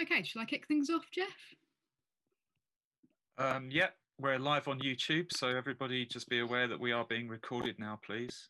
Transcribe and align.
Okay, 0.00 0.22
shall 0.22 0.40
I 0.40 0.46
kick 0.46 0.66
things 0.66 0.88
off, 0.88 1.10
Geoff? 1.10 1.26
Um, 3.36 3.68
yeah, 3.70 3.88
we're 4.18 4.38
live 4.38 4.66
on 4.66 4.80
YouTube, 4.80 5.26
so 5.30 5.48
everybody 5.48 6.06
just 6.06 6.28
be 6.30 6.40
aware 6.40 6.66
that 6.68 6.80
we 6.80 6.90
are 6.92 7.04
being 7.04 7.28
recorded 7.28 7.78
now, 7.78 7.98
please. 8.04 8.48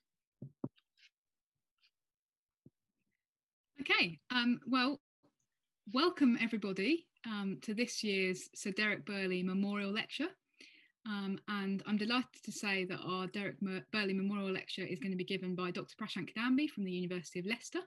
Okay, 3.81 4.21
um, 4.31 4.61
well, 4.69 5.01
welcome 5.93 6.39
everybody 6.41 7.09
um, 7.27 7.59
to 7.63 7.75
this 7.75 8.05
year's 8.05 8.49
Sir 8.55 8.71
Derek 8.71 9.05
Birley 9.05 9.45
Memorial 9.45 9.91
Lecture. 9.91 10.29
Um, 11.05 11.41
and 11.49 11.83
I'm 11.87 11.97
delighted 11.97 12.45
to 12.45 12.53
say 12.53 12.85
that 12.85 13.01
our 13.05 13.27
Derek 13.27 13.61
Birley 13.61 14.15
Memorial 14.15 14.53
Lecture 14.53 14.85
is 14.85 15.01
going 15.01 15.13
to 15.13 15.17
be 15.17 15.25
given 15.25 15.57
by 15.57 15.73
Dr. 15.73 15.97
Prashant 16.01 16.31
Kidambi 16.33 16.69
from 16.69 16.85
the 16.85 16.93
University 16.93 17.41
of 17.41 17.47
Leicester. 17.47 17.81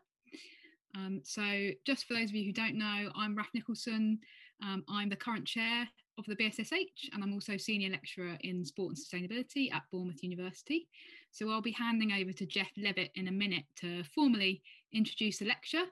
Um, 0.95 1.21
so 1.23 1.70
just 1.85 2.05
for 2.05 2.13
those 2.13 2.29
of 2.29 2.35
you 2.35 2.45
who 2.45 2.53
don't 2.53 2.77
know, 2.77 3.11
I'm 3.15 3.35
Raf 3.35 3.49
Nicholson. 3.53 4.20
Um, 4.61 4.83
I'm 4.88 5.09
the 5.09 5.16
current 5.16 5.45
chair 5.45 5.88
of 6.17 6.25
the 6.25 6.35
BSSH 6.35 7.09
and 7.11 7.23
I'm 7.23 7.33
also 7.33 7.57
senior 7.57 7.89
lecturer 7.89 8.38
in 8.41 8.63
sport 8.63 8.93
and 8.95 8.97
sustainability 8.97 9.73
at 9.73 9.83
Bournemouth 9.91 10.21
University. 10.21 10.88
So 11.31 11.49
I'll 11.49 11.61
be 11.61 11.71
handing 11.71 12.11
over 12.11 12.31
to 12.31 12.45
Geoff 12.45 12.69
Levett 12.77 13.09
in 13.16 13.27
a 13.27 13.31
minute 13.31 13.66
to 13.77 14.03
formally 14.16 14.61
introduce 14.93 15.39
the 15.39 15.45
lecture. 15.45 15.83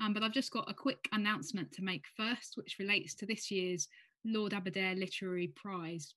Um, 0.00 0.12
but 0.12 0.22
I've 0.22 0.32
just 0.32 0.52
got 0.52 0.70
a 0.70 0.74
quick 0.74 1.08
announcement 1.12 1.72
to 1.72 1.82
make 1.82 2.04
first, 2.16 2.56
which 2.56 2.78
relates 2.78 3.14
to 3.16 3.26
this 3.26 3.50
year's 3.50 3.88
Lord 4.24 4.52
Aberdare 4.52 4.94
Literary 4.94 5.52
Prize. 5.54 6.14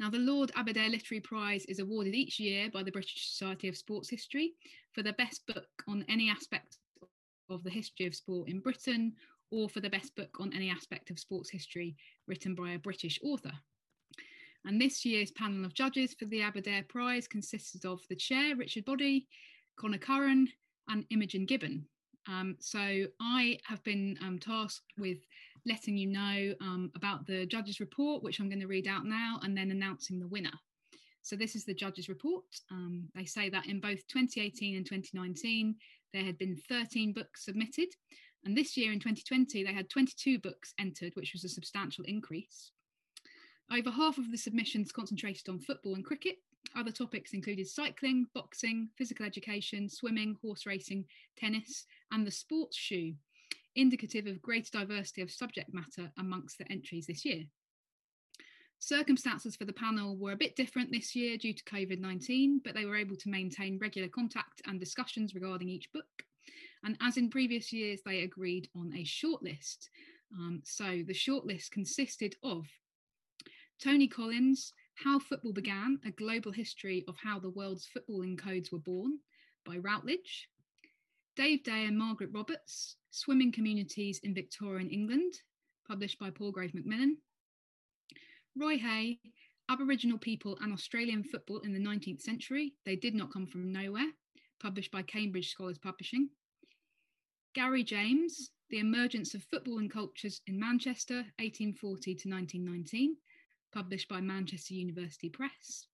Now, 0.00 0.10
the 0.10 0.18
Lord 0.18 0.50
Aberdare 0.56 0.88
Literary 0.88 1.20
Prize 1.20 1.64
is 1.66 1.78
awarded 1.78 2.14
each 2.14 2.40
year 2.40 2.68
by 2.72 2.82
the 2.82 2.90
British 2.90 3.30
Society 3.30 3.68
of 3.68 3.76
Sports 3.76 4.10
History 4.10 4.54
for 4.92 5.02
the 5.02 5.12
best 5.12 5.46
book 5.46 5.68
on 5.88 6.04
any 6.08 6.28
aspect 6.30 6.78
of 7.50 7.62
the 7.62 7.70
history 7.70 8.06
of 8.06 8.14
sport 8.14 8.48
in 8.48 8.60
Britain 8.60 9.12
or 9.50 9.68
for 9.68 9.80
the 9.80 9.90
best 9.90 10.14
book 10.16 10.36
on 10.40 10.52
any 10.52 10.70
aspect 10.70 11.10
of 11.10 11.18
sports 11.18 11.50
history 11.50 11.96
written 12.26 12.54
by 12.54 12.72
a 12.72 12.78
British 12.78 13.18
author. 13.22 13.52
And 14.64 14.80
this 14.80 15.04
year's 15.04 15.30
panel 15.30 15.64
of 15.64 15.74
judges 15.74 16.14
for 16.14 16.24
the 16.24 16.40
Aberdare 16.42 16.84
Prize 16.88 17.28
consisted 17.28 17.84
of 17.84 18.00
the 18.08 18.16
chair, 18.16 18.56
Richard 18.56 18.86
Boddy, 18.86 19.26
Conor 19.76 19.98
Curran, 19.98 20.48
and 20.88 21.04
Imogen 21.10 21.44
Gibbon. 21.44 21.86
Um, 22.26 22.56
so 22.58 23.04
I 23.20 23.58
have 23.64 23.82
been 23.84 24.16
um, 24.22 24.38
tasked 24.38 24.92
with 24.98 25.18
letting 25.66 25.98
you 25.98 26.06
know 26.06 26.54
um, 26.62 26.90
about 26.96 27.26
the 27.26 27.44
judges' 27.46 27.80
report, 27.80 28.22
which 28.22 28.40
I'm 28.40 28.48
going 28.48 28.60
to 28.60 28.66
read 28.66 28.88
out 28.88 29.04
now, 29.04 29.38
and 29.42 29.56
then 29.56 29.70
announcing 29.70 30.18
the 30.18 30.26
winner. 30.26 30.52
So 31.24 31.36
this 31.36 31.56
is 31.56 31.64
the 31.64 31.72
judges' 31.72 32.10
report. 32.10 32.44
Um, 32.70 33.08
they 33.14 33.24
say 33.24 33.48
that 33.48 33.66
in 33.66 33.80
both 33.80 34.06
2018 34.08 34.76
and 34.76 34.84
2019, 34.84 35.74
there 36.12 36.22
had 36.22 36.36
been 36.36 36.60
13 36.68 37.14
books 37.14 37.46
submitted. 37.46 37.88
And 38.44 38.54
this 38.54 38.76
year 38.76 38.92
in 38.92 39.00
2020, 39.00 39.64
they 39.64 39.72
had 39.72 39.88
22 39.88 40.38
books 40.38 40.74
entered, 40.78 41.12
which 41.14 41.32
was 41.32 41.42
a 41.42 41.48
substantial 41.48 42.04
increase. 42.04 42.72
Over 43.72 43.90
half 43.90 44.18
of 44.18 44.30
the 44.30 44.36
submissions 44.36 44.92
concentrated 44.92 45.48
on 45.48 45.60
football 45.60 45.94
and 45.94 46.04
cricket. 46.04 46.36
Other 46.76 46.92
topics 46.92 47.32
included 47.32 47.68
cycling, 47.68 48.26
boxing, 48.34 48.90
physical 48.98 49.24
education, 49.24 49.88
swimming, 49.88 50.36
horse 50.42 50.66
racing, 50.66 51.06
tennis, 51.38 51.86
and 52.12 52.26
the 52.26 52.30
sports 52.30 52.76
shoe, 52.76 53.14
indicative 53.76 54.26
of 54.26 54.42
greater 54.42 54.70
diversity 54.70 55.22
of 55.22 55.30
subject 55.30 55.72
matter 55.72 56.12
amongst 56.18 56.58
the 56.58 56.70
entries 56.70 57.06
this 57.06 57.24
year. 57.24 57.44
Circumstances 58.78 59.56
for 59.56 59.64
the 59.64 59.72
panel 59.72 60.16
were 60.16 60.32
a 60.32 60.36
bit 60.36 60.56
different 60.56 60.92
this 60.92 61.14
year 61.14 61.36
due 61.36 61.54
to 61.54 61.64
COVID 61.64 62.00
19, 62.00 62.60
but 62.64 62.74
they 62.74 62.84
were 62.84 62.96
able 62.96 63.16
to 63.16 63.30
maintain 63.30 63.78
regular 63.80 64.08
contact 64.08 64.60
and 64.66 64.78
discussions 64.78 65.34
regarding 65.34 65.68
each 65.68 65.90
book. 65.92 66.24
And 66.84 66.96
as 67.00 67.16
in 67.16 67.30
previous 67.30 67.72
years, 67.72 68.00
they 68.04 68.20
agreed 68.20 68.68
on 68.76 68.92
a 68.94 69.04
shortlist. 69.04 69.88
Um, 70.32 70.60
so 70.64 71.02
the 71.06 71.14
shortlist 71.14 71.70
consisted 71.70 72.36
of 72.42 72.66
Tony 73.82 74.06
Collins, 74.06 74.72
How 74.94 75.18
Football 75.18 75.52
Began, 75.52 75.98
a 76.04 76.10
global 76.10 76.52
history 76.52 77.04
of 77.08 77.16
how 77.16 77.38
the 77.38 77.50
world's 77.50 77.88
footballing 77.88 78.38
codes 78.38 78.70
were 78.70 78.78
born 78.78 79.18
by 79.64 79.78
Routledge. 79.78 80.48
Dave 81.36 81.64
Day 81.64 81.86
and 81.86 81.98
Margaret 81.98 82.30
Roberts, 82.32 82.96
Swimming 83.10 83.50
Communities 83.50 84.20
in 84.22 84.34
Victorian 84.34 84.90
England, 84.90 85.34
published 85.88 86.18
by 86.18 86.30
Palgrave 86.30 86.74
Macmillan. 86.74 87.16
Roy 88.56 88.78
Hay, 88.78 89.18
Aboriginal 89.68 90.18
People 90.18 90.56
and 90.60 90.72
Australian 90.72 91.24
Football 91.24 91.58
in 91.60 91.72
the 91.72 91.80
19th 91.80 92.20
Century, 92.20 92.74
They 92.84 92.94
Did 92.94 93.14
Not 93.14 93.32
Come 93.32 93.48
From 93.48 93.72
Nowhere, 93.72 94.12
published 94.60 94.92
by 94.92 95.02
Cambridge 95.02 95.50
Scholars 95.50 95.78
Publishing. 95.78 96.28
Gary 97.54 97.82
James, 97.82 98.50
The 98.70 98.78
Emergence 98.78 99.34
of 99.34 99.42
Football 99.42 99.78
and 99.78 99.90
Cultures 99.90 100.40
in 100.46 100.58
Manchester, 100.58 101.16
1840 101.38 102.14
to 102.14 102.28
1919, 102.28 103.16
published 103.72 104.08
by 104.08 104.20
Manchester 104.20 104.74
University 104.74 105.28
Press. 105.28 105.88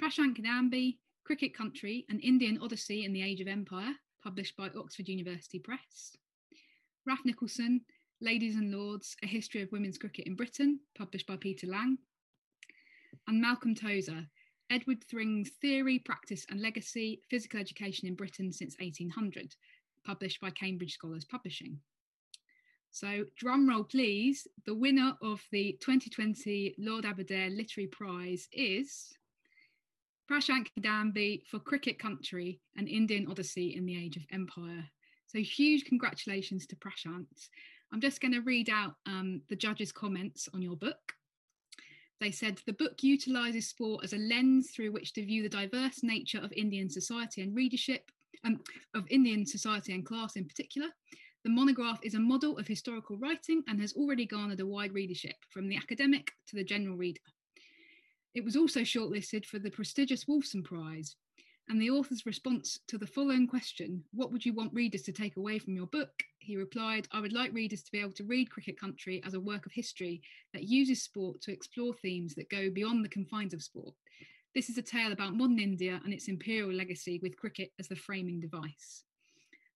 Prashant 0.00 0.36
Kidambi, 0.36 0.98
Cricket 1.24 1.52
Country, 1.52 2.06
An 2.08 2.20
Indian 2.20 2.58
Odyssey 2.62 3.04
in 3.04 3.12
the 3.12 3.22
Age 3.22 3.40
of 3.40 3.48
Empire, 3.48 3.94
published 4.22 4.56
by 4.56 4.70
Oxford 4.76 5.08
University 5.08 5.58
Press. 5.58 6.16
Raf 7.04 7.20
Nicholson, 7.24 7.80
Ladies 8.22 8.56
and 8.56 8.72
Lords, 8.72 9.14
A 9.22 9.26
History 9.26 9.60
of 9.60 9.70
Women's 9.72 9.98
Cricket 9.98 10.26
in 10.26 10.36
Britain, 10.36 10.80
published 10.96 11.26
by 11.26 11.36
Peter 11.36 11.66
Lang. 11.66 11.98
And 13.28 13.42
Malcolm 13.42 13.74
Tozer, 13.74 14.26
Edward 14.70 15.04
Thring's 15.04 15.50
Theory, 15.60 15.98
Practice 15.98 16.46
and 16.48 16.62
Legacy, 16.62 17.20
Physical 17.28 17.60
Education 17.60 18.08
in 18.08 18.14
Britain 18.14 18.52
since 18.52 18.74
1800, 18.80 19.54
published 20.06 20.40
by 20.40 20.48
Cambridge 20.48 20.94
Scholars 20.94 21.26
Publishing. 21.26 21.78
So, 22.90 23.24
drum 23.36 23.68
roll 23.68 23.84
please, 23.84 24.46
the 24.64 24.74
winner 24.74 25.12
of 25.20 25.42
the 25.52 25.76
2020 25.82 26.74
Lord 26.78 27.04
Aberdare 27.04 27.50
Literary 27.50 27.88
Prize 27.88 28.48
is 28.50 29.12
Prashant 30.30 30.68
Kidambi 30.74 31.42
for 31.50 31.58
Cricket 31.58 31.98
Country, 31.98 32.60
an 32.76 32.86
Indian 32.86 33.26
Odyssey 33.28 33.76
in 33.76 33.84
the 33.84 34.02
Age 34.02 34.16
of 34.16 34.24
Empire. 34.32 34.88
So 35.26 35.38
huge 35.40 35.84
congratulations 35.84 36.66
to 36.68 36.76
Prashant. 36.76 37.26
I'm 37.92 38.00
just 38.00 38.20
going 38.20 38.34
to 38.34 38.40
read 38.40 38.68
out 38.68 38.94
um, 39.06 39.42
the 39.48 39.56
judges' 39.56 39.92
comments 39.92 40.48
on 40.52 40.62
your 40.62 40.76
book. 40.76 41.12
They 42.20 42.30
said 42.30 42.60
the 42.66 42.72
book 42.72 43.02
utilises 43.02 43.68
sport 43.68 44.04
as 44.04 44.12
a 44.12 44.18
lens 44.18 44.70
through 44.70 44.92
which 44.92 45.12
to 45.14 45.24
view 45.24 45.42
the 45.42 45.48
diverse 45.48 46.02
nature 46.02 46.38
of 46.38 46.52
Indian 46.52 46.88
society 46.88 47.42
and 47.42 47.54
readership, 47.54 48.10
um, 48.44 48.60
of 48.94 49.04
Indian 49.10 49.44
society 49.44 49.92
and 49.92 50.04
class 50.04 50.36
in 50.36 50.46
particular. 50.46 50.88
The 51.44 51.50
monograph 51.50 52.00
is 52.02 52.14
a 52.14 52.20
model 52.20 52.58
of 52.58 52.66
historical 52.66 53.18
writing 53.18 53.62
and 53.68 53.80
has 53.80 53.92
already 53.92 54.26
garnered 54.26 54.60
a 54.60 54.66
wide 54.66 54.92
readership, 54.92 55.36
from 55.50 55.68
the 55.68 55.76
academic 55.76 56.32
to 56.48 56.56
the 56.56 56.64
general 56.64 56.96
reader. 56.96 57.20
It 58.34 58.44
was 58.44 58.56
also 58.56 58.80
shortlisted 58.80 59.46
for 59.46 59.58
the 59.58 59.70
prestigious 59.70 60.24
Wolfson 60.24 60.64
Prize, 60.64 61.16
and 61.68 61.80
the 61.80 61.90
author's 61.90 62.26
response 62.26 62.78
to 62.86 62.96
the 62.96 63.06
following 63.06 63.46
question, 63.46 64.04
What 64.12 64.30
would 64.30 64.46
you 64.46 64.52
want 64.52 64.72
readers 64.72 65.02
to 65.02 65.12
take 65.12 65.36
away 65.36 65.58
from 65.58 65.74
your 65.74 65.86
book? 65.86 66.22
He 66.38 66.56
replied, 66.56 67.08
I 67.10 67.20
would 67.20 67.32
like 67.32 67.52
readers 67.52 67.82
to 67.82 67.92
be 67.92 67.98
able 67.98 68.12
to 68.12 68.24
read 68.24 68.50
Cricket 68.50 68.78
Country 68.78 69.20
as 69.26 69.34
a 69.34 69.40
work 69.40 69.66
of 69.66 69.72
history 69.72 70.22
that 70.52 70.68
uses 70.68 71.02
sport 71.02 71.40
to 71.42 71.52
explore 71.52 71.92
themes 71.94 72.34
that 72.36 72.50
go 72.50 72.70
beyond 72.70 73.04
the 73.04 73.08
confines 73.08 73.52
of 73.52 73.62
sport. 73.62 73.94
This 74.54 74.70
is 74.70 74.78
a 74.78 74.82
tale 74.82 75.10
about 75.10 75.34
modern 75.34 75.58
India 75.58 76.00
and 76.04 76.14
its 76.14 76.28
imperial 76.28 76.72
legacy 76.72 77.18
with 77.22 77.36
cricket 77.36 77.72
as 77.80 77.88
the 77.88 77.96
framing 77.96 78.38
device. 78.38 79.04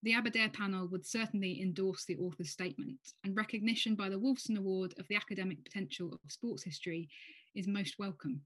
The 0.03 0.15
Aberdare 0.15 0.49
panel 0.49 0.87
would 0.89 1.05
certainly 1.05 1.61
endorse 1.61 2.05
the 2.05 2.17
author's 2.17 2.51
statement, 2.51 3.01
and 3.25 3.37
recognition 3.37 3.97
by 3.97 4.09
the 4.09 4.19
Wolfson 4.19 4.57
Award 4.57 4.95
of 4.99 5.09
the 5.09 5.17
academic 5.17 5.63
potential 5.65 6.19
of 6.25 6.33
sports 6.33 6.63
history 6.63 7.09
is 7.55 7.67
most 7.67 7.99
welcome. 7.99 8.43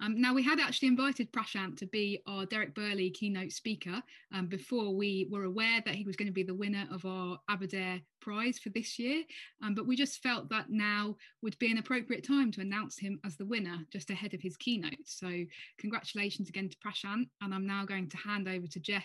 Um, 0.00 0.20
now, 0.20 0.32
we 0.32 0.44
had 0.44 0.60
actually 0.60 0.88
invited 0.88 1.32
Prashant 1.32 1.76
to 1.78 1.86
be 1.86 2.22
our 2.26 2.46
Derek 2.46 2.74
Birley 2.74 3.12
keynote 3.12 3.50
speaker 3.50 4.00
um, 4.32 4.46
before 4.46 4.94
we 4.94 5.26
were 5.30 5.44
aware 5.44 5.80
that 5.84 5.94
he 5.96 6.04
was 6.04 6.14
going 6.14 6.28
to 6.28 6.32
be 6.32 6.44
the 6.44 6.54
winner 6.54 6.86
of 6.92 7.04
our 7.04 7.38
Aberdare 7.48 8.00
prize 8.20 8.58
for 8.58 8.68
this 8.68 8.98
year. 8.98 9.24
Um, 9.62 9.74
but 9.74 9.86
we 9.86 9.96
just 9.96 10.22
felt 10.22 10.48
that 10.50 10.70
now 10.70 11.16
would 11.42 11.58
be 11.58 11.70
an 11.72 11.78
appropriate 11.78 12.26
time 12.26 12.52
to 12.52 12.60
announce 12.60 12.96
him 12.96 13.18
as 13.24 13.36
the 13.36 13.46
winner 13.46 13.78
just 13.92 14.10
ahead 14.10 14.34
of 14.34 14.40
his 14.40 14.56
keynote. 14.56 15.06
So, 15.06 15.44
congratulations 15.78 16.48
again 16.48 16.68
to 16.68 16.76
Prashant. 16.78 17.28
And 17.40 17.52
I'm 17.52 17.66
now 17.66 17.84
going 17.84 18.08
to 18.10 18.16
hand 18.18 18.48
over 18.48 18.68
to 18.68 18.80
Geoff 18.80 19.02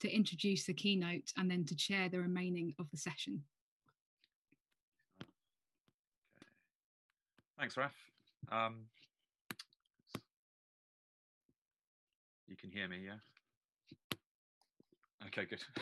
to 0.00 0.12
introduce 0.12 0.64
the 0.64 0.74
keynote 0.74 1.32
and 1.36 1.48
then 1.48 1.64
to 1.66 1.76
chair 1.76 2.08
the 2.08 2.18
remaining 2.18 2.74
of 2.80 2.90
the 2.90 2.96
session. 2.96 3.44
Thanks, 7.56 7.76
Raf. 7.76 7.92
Um, 8.50 8.86
You 12.52 12.56
can 12.58 12.70
hear 12.70 12.86
me, 12.86 12.98
yeah? 13.06 14.16
Okay, 15.26 15.46
good. 15.48 15.60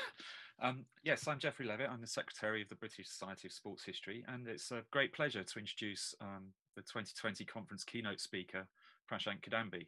Um, 0.62 0.84
yes, 1.02 1.26
I'm 1.26 1.38
Geoffrey 1.38 1.64
Levett. 1.64 1.88
I'm 1.88 2.02
the 2.02 2.06
Secretary 2.06 2.60
of 2.60 2.68
the 2.68 2.74
British 2.74 3.08
Society 3.08 3.48
of 3.48 3.52
Sports 3.52 3.82
History, 3.82 4.22
and 4.28 4.46
it's 4.46 4.70
a 4.70 4.82
great 4.90 5.14
pleasure 5.14 5.42
to 5.42 5.58
introduce 5.58 6.14
um, 6.20 6.52
the 6.76 6.82
2020 6.82 7.46
conference 7.46 7.82
keynote 7.82 8.20
speaker, 8.20 8.68
Prashant 9.10 9.40
Kidambi, 9.40 9.86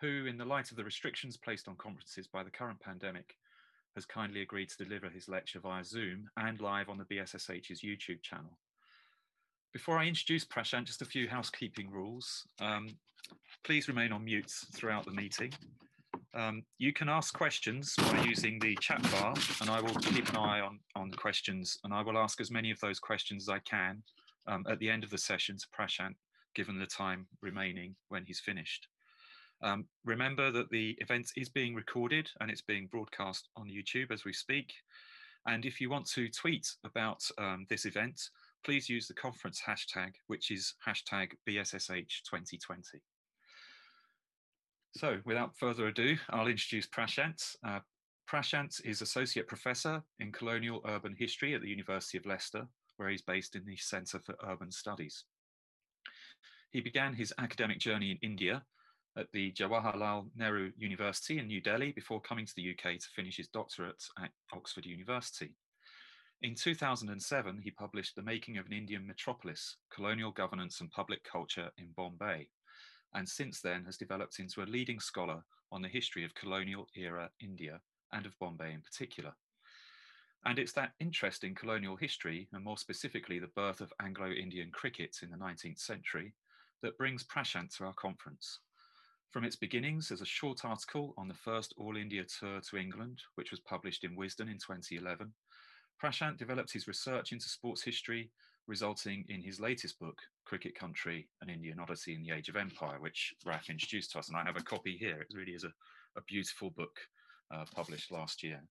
who, 0.00 0.26
in 0.26 0.36
the 0.36 0.44
light 0.44 0.72
of 0.72 0.76
the 0.76 0.82
restrictions 0.82 1.36
placed 1.36 1.68
on 1.68 1.76
conferences 1.76 2.26
by 2.26 2.42
the 2.42 2.50
current 2.50 2.80
pandemic, 2.80 3.36
has 3.94 4.04
kindly 4.04 4.42
agreed 4.42 4.70
to 4.70 4.84
deliver 4.84 5.08
his 5.08 5.28
lecture 5.28 5.60
via 5.60 5.84
Zoom 5.84 6.28
and 6.36 6.60
live 6.60 6.88
on 6.88 6.98
the 6.98 7.04
BSSH's 7.04 7.82
YouTube 7.82 8.20
channel. 8.20 8.58
Before 9.72 9.96
I 9.96 10.06
introduce 10.06 10.44
Prashant, 10.44 10.86
just 10.86 11.02
a 11.02 11.04
few 11.04 11.28
housekeeping 11.28 11.88
rules. 11.88 12.48
Um, 12.60 12.96
please 13.62 13.86
remain 13.86 14.10
on 14.10 14.24
mute 14.24 14.50
throughout 14.74 15.04
the 15.04 15.12
meeting. 15.12 15.52
Um, 16.32 16.62
you 16.78 16.92
can 16.92 17.08
ask 17.08 17.34
questions 17.34 17.94
by 17.96 18.22
using 18.22 18.58
the 18.60 18.76
chat 18.76 19.02
bar, 19.10 19.34
and 19.60 19.70
I 19.70 19.80
will 19.80 19.94
keep 19.94 20.28
an 20.28 20.36
eye 20.36 20.60
on, 20.60 20.78
on 20.94 21.10
the 21.10 21.16
questions, 21.16 21.78
and 21.82 21.92
I 21.92 22.02
will 22.02 22.18
ask 22.18 22.40
as 22.40 22.50
many 22.50 22.70
of 22.70 22.78
those 22.80 23.00
questions 23.00 23.44
as 23.44 23.48
I 23.48 23.58
can 23.60 24.02
um, 24.46 24.64
at 24.68 24.78
the 24.78 24.88
end 24.88 25.02
of 25.02 25.10
the 25.10 25.18
session 25.18 25.56
to 25.56 25.66
Prashant, 25.76 26.14
given 26.54 26.78
the 26.78 26.86
time 26.86 27.26
remaining 27.42 27.96
when 28.08 28.24
he's 28.24 28.40
finished. 28.40 28.86
Um, 29.62 29.86
remember 30.04 30.50
that 30.52 30.70
the 30.70 30.96
event 31.00 31.30
is 31.36 31.48
being 31.48 31.74
recorded 31.74 32.30
and 32.40 32.50
it's 32.50 32.62
being 32.62 32.86
broadcast 32.86 33.48
on 33.56 33.68
YouTube 33.68 34.10
as 34.10 34.24
we 34.24 34.32
speak. 34.32 34.72
And 35.46 35.64
if 35.64 35.80
you 35.80 35.90
want 35.90 36.08
to 36.10 36.28
tweet 36.28 36.66
about 36.84 37.22
um, 37.38 37.66
this 37.68 37.86
event, 37.86 38.20
please 38.64 38.88
use 38.88 39.08
the 39.08 39.14
conference 39.14 39.60
hashtag, 39.66 40.12
which 40.28 40.50
is 40.50 40.74
hashtag 40.86 41.32
BSSH2020. 41.48 43.00
So 44.96 45.18
without 45.24 45.56
further 45.56 45.86
ado, 45.86 46.16
I'll 46.30 46.48
introduce 46.48 46.86
Prashant. 46.86 47.56
Uh, 47.66 47.80
Prashant 48.28 48.84
is 48.84 49.02
Associate 49.02 49.46
Professor 49.46 50.02
in 50.18 50.32
Colonial 50.32 50.80
Urban 50.86 51.14
History 51.18 51.54
at 51.54 51.62
the 51.62 51.68
University 51.68 52.18
of 52.18 52.26
Leicester, 52.26 52.66
where 52.96 53.08
he's 53.08 53.22
based 53.22 53.56
in 53.56 53.64
the 53.64 53.76
Centre 53.76 54.20
for 54.20 54.34
Urban 54.46 54.70
Studies. 54.70 55.24
He 56.70 56.80
began 56.80 57.14
his 57.14 57.32
academic 57.38 57.78
journey 57.78 58.12
in 58.12 58.18
India 58.22 58.62
at 59.16 59.26
the 59.32 59.52
Jawaharlal 59.52 60.28
Nehru 60.36 60.70
University 60.76 61.38
in 61.38 61.46
New 61.46 61.60
Delhi 61.60 61.92
before 61.92 62.20
coming 62.20 62.46
to 62.46 62.54
the 62.54 62.70
UK 62.70 62.98
to 62.98 63.08
finish 63.14 63.36
his 63.36 63.48
doctorate 63.48 64.02
at 64.22 64.30
Oxford 64.52 64.86
University. 64.86 65.54
In 66.42 66.54
2007, 66.54 67.60
he 67.62 67.70
published 67.70 68.16
The 68.16 68.22
Making 68.22 68.58
of 68.58 68.66
an 68.66 68.72
Indian 68.72 69.06
Metropolis 69.06 69.76
Colonial 69.92 70.30
Governance 70.30 70.80
and 70.80 70.90
Public 70.90 71.22
Culture 71.24 71.70
in 71.76 71.88
Bombay, 71.96 72.48
and 73.14 73.28
since 73.28 73.60
then 73.60 73.84
has 73.84 73.96
developed 73.96 74.38
into 74.38 74.62
a 74.62 74.64
leading 74.64 75.00
scholar 75.00 75.42
on 75.72 75.82
the 75.82 75.88
history 75.88 76.24
of 76.24 76.34
colonial 76.34 76.86
era 76.94 77.30
India 77.40 77.80
and 78.12 78.26
of 78.26 78.38
Bombay 78.38 78.72
in 78.72 78.80
particular. 78.80 79.32
And 80.44 80.58
it's 80.58 80.72
that 80.72 80.92
interest 81.00 81.44
in 81.44 81.54
colonial 81.54 81.96
history, 81.96 82.48
and 82.52 82.64
more 82.64 82.78
specifically 82.78 83.38
the 83.38 83.48
birth 83.48 83.80
of 83.80 83.92
Anglo 84.00 84.30
Indian 84.30 84.70
cricket 84.70 85.18
in 85.22 85.30
the 85.30 85.36
19th 85.36 85.80
century, 85.80 86.32
that 86.82 86.96
brings 86.96 87.24
Prashant 87.24 87.76
to 87.76 87.84
our 87.84 87.92
conference. 87.92 88.60
From 89.30 89.44
its 89.44 89.54
beginnings 89.54 90.10
as 90.10 90.22
a 90.22 90.26
short 90.26 90.64
article 90.64 91.14
on 91.16 91.28
the 91.28 91.34
first 91.34 91.74
All 91.76 91.96
India 91.96 92.24
tour 92.24 92.60
to 92.60 92.76
England, 92.76 93.20
which 93.34 93.50
was 93.50 93.60
published 93.60 94.02
in 94.02 94.16
Wisden 94.16 94.50
in 94.50 94.58
2011, 94.58 95.32
Prashant 96.02 96.38
developed 96.38 96.72
his 96.72 96.88
research 96.88 97.32
into 97.32 97.48
sports 97.48 97.82
history, 97.82 98.30
resulting 98.70 99.24
in 99.28 99.42
his 99.42 99.58
latest 99.58 99.98
book, 99.98 100.16
Cricket 100.44 100.76
Country, 100.76 101.26
An 101.42 101.50
Indian 101.50 101.80
Odyssey 101.80 102.14
in 102.14 102.22
the 102.22 102.30
Age 102.30 102.48
of 102.48 102.54
Empire, 102.54 103.00
which 103.00 103.34
Raf 103.44 103.68
introduced 103.68 104.12
to 104.12 104.20
us. 104.20 104.28
And 104.28 104.36
I 104.36 104.44
have 104.44 104.56
a 104.56 104.62
copy 104.62 104.96
here. 104.96 105.20
It 105.20 105.34
really 105.36 105.54
is 105.54 105.64
a, 105.64 105.72
a 106.16 106.22
beautiful 106.28 106.70
book 106.70 106.96
uh, 107.52 107.64
published 107.74 108.12
last 108.12 108.44
year. 108.44 108.62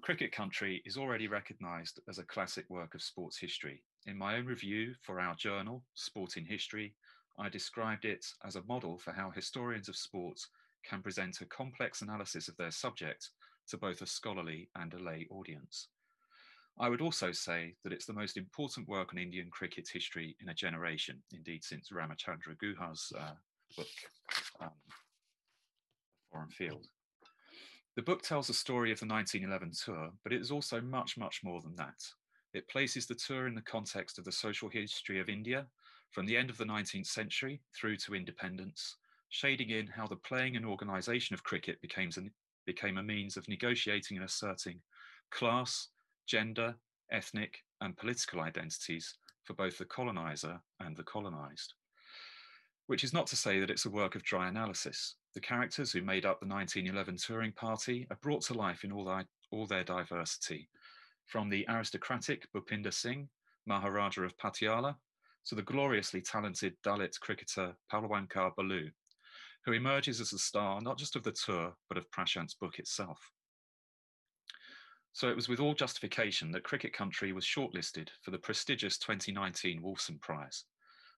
Cricket 0.00 0.32
Country 0.32 0.82
is 0.86 0.96
already 0.96 1.28
recognised 1.28 2.00
as 2.08 2.18
a 2.18 2.24
classic 2.24 2.64
work 2.70 2.94
of 2.94 3.02
sports 3.02 3.38
history. 3.38 3.82
In 4.06 4.16
my 4.16 4.38
own 4.38 4.46
review 4.46 4.94
for 5.02 5.20
our 5.20 5.34
journal, 5.34 5.84
Sport 5.92 6.38
in 6.38 6.46
History, 6.46 6.94
I 7.38 7.50
described 7.50 8.06
it 8.06 8.24
as 8.46 8.56
a 8.56 8.62
model 8.62 8.96
for 8.96 9.12
how 9.12 9.30
historians 9.30 9.90
of 9.90 9.96
sports 9.96 10.48
can 10.88 11.02
present 11.02 11.42
a 11.42 11.44
complex 11.44 12.00
analysis 12.00 12.48
of 12.48 12.56
their 12.56 12.70
subject 12.70 13.28
to 13.68 13.76
both 13.76 14.00
a 14.00 14.06
scholarly 14.06 14.70
and 14.74 14.94
a 14.94 14.98
lay 14.98 15.26
audience. 15.30 15.88
I 16.80 16.88
would 16.88 17.02
also 17.02 17.30
say 17.30 17.74
that 17.84 17.92
it's 17.92 18.06
the 18.06 18.14
most 18.14 18.38
important 18.38 18.88
work 18.88 19.12
on 19.12 19.18
Indian 19.18 19.50
cricket's 19.50 19.90
history 19.90 20.34
in 20.40 20.48
a 20.48 20.54
generation, 20.54 21.22
indeed 21.30 21.62
since 21.62 21.90
Ramachandra 21.90 22.56
Guha's 22.56 23.12
uh, 23.18 23.32
book, 23.76 23.86
um, 24.62 24.70
Foreign 26.32 26.48
Field. 26.48 26.86
The 27.96 28.02
book 28.02 28.22
tells 28.22 28.46
the 28.46 28.54
story 28.54 28.92
of 28.92 28.98
the 28.98 29.06
1911 29.06 29.72
tour, 29.84 30.10
but 30.24 30.32
it 30.32 30.40
is 30.40 30.50
also 30.50 30.80
much, 30.80 31.18
much 31.18 31.40
more 31.44 31.60
than 31.60 31.74
that. 31.76 32.00
It 32.54 32.66
places 32.68 33.06
the 33.06 33.14
tour 33.14 33.46
in 33.46 33.54
the 33.54 33.60
context 33.60 34.18
of 34.18 34.24
the 34.24 34.32
social 34.32 34.70
history 34.70 35.20
of 35.20 35.28
India 35.28 35.66
from 36.12 36.24
the 36.24 36.36
end 36.36 36.48
of 36.48 36.56
the 36.56 36.64
19th 36.64 37.06
century 37.06 37.60
through 37.78 37.98
to 37.98 38.14
independence, 38.14 38.96
shading 39.28 39.68
in 39.68 39.86
how 39.86 40.06
the 40.06 40.16
playing 40.16 40.56
and 40.56 40.64
organisation 40.64 41.34
of 41.34 41.44
cricket 41.44 41.78
became, 41.82 42.10
became 42.64 42.96
a 42.96 43.02
means 43.02 43.36
of 43.36 43.46
negotiating 43.48 44.16
and 44.16 44.24
asserting 44.24 44.80
class, 45.30 45.88
gender, 46.30 46.76
ethnic, 47.10 47.64
and 47.80 47.96
political 47.96 48.40
identities 48.40 49.16
for 49.42 49.54
both 49.54 49.76
the 49.78 49.84
coloniser 49.84 50.60
and 50.78 50.96
the 50.96 51.02
colonised. 51.02 51.74
Which 52.86 53.02
is 53.02 53.12
not 53.12 53.26
to 53.28 53.36
say 53.36 53.58
that 53.58 53.70
it's 53.70 53.84
a 53.84 53.90
work 53.90 54.14
of 54.14 54.22
dry 54.22 54.48
analysis. 54.48 55.16
The 55.34 55.40
characters 55.40 55.90
who 55.90 56.02
made 56.02 56.24
up 56.24 56.38
the 56.38 56.46
1911 56.46 57.16
touring 57.16 57.52
party 57.52 58.06
are 58.10 58.18
brought 58.22 58.42
to 58.42 58.54
life 58.54 58.84
in 58.84 58.92
all 58.92 59.04
their, 59.04 59.24
all 59.50 59.66
their 59.66 59.82
diversity, 59.82 60.68
from 61.26 61.48
the 61.48 61.66
aristocratic 61.68 62.46
Bhupinder 62.52 62.94
Singh, 62.94 63.28
Maharaja 63.66 64.22
of 64.22 64.38
Patiala, 64.38 64.94
to 65.46 65.56
the 65.56 65.62
gloriously 65.62 66.20
talented 66.20 66.76
Dalit 66.86 67.18
cricketer 67.18 67.74
Palwankar 67.92 68.54
Balu, 68.54 68.90
who 69.64 69.72
emerges 69.72 70.20
as 70.20 70.32
a 70.32 70.38
star 70.38 70.80
not 70.80 70.96
just 70.96 71.16
of 71.16 71.24
the 71.24 71.32
tour, 71.32 71.74
but 71.88 71.98
of 71.98 72.08
Prashant's 72.12 72.54
book 72.54 72.78
itself. 72.78 73.18
So 75.12 75.28
it 75.28 75.36
was 75.36 75.48
with 75.48 75.60
all 75.60 75.74
justification 75.74 76.52
that 76.52 76.62
Cricket 76.62 76.92
Country 76.92 77.32
was 77.32 77.44
shortlisted 77.44 78.08
for 78.22 78.30
the 78.30 78.38
prestigious 78.38 78.96
2019 78.98 79.82
Wolfson 79.82 80.20
Prize, 80.20 80.64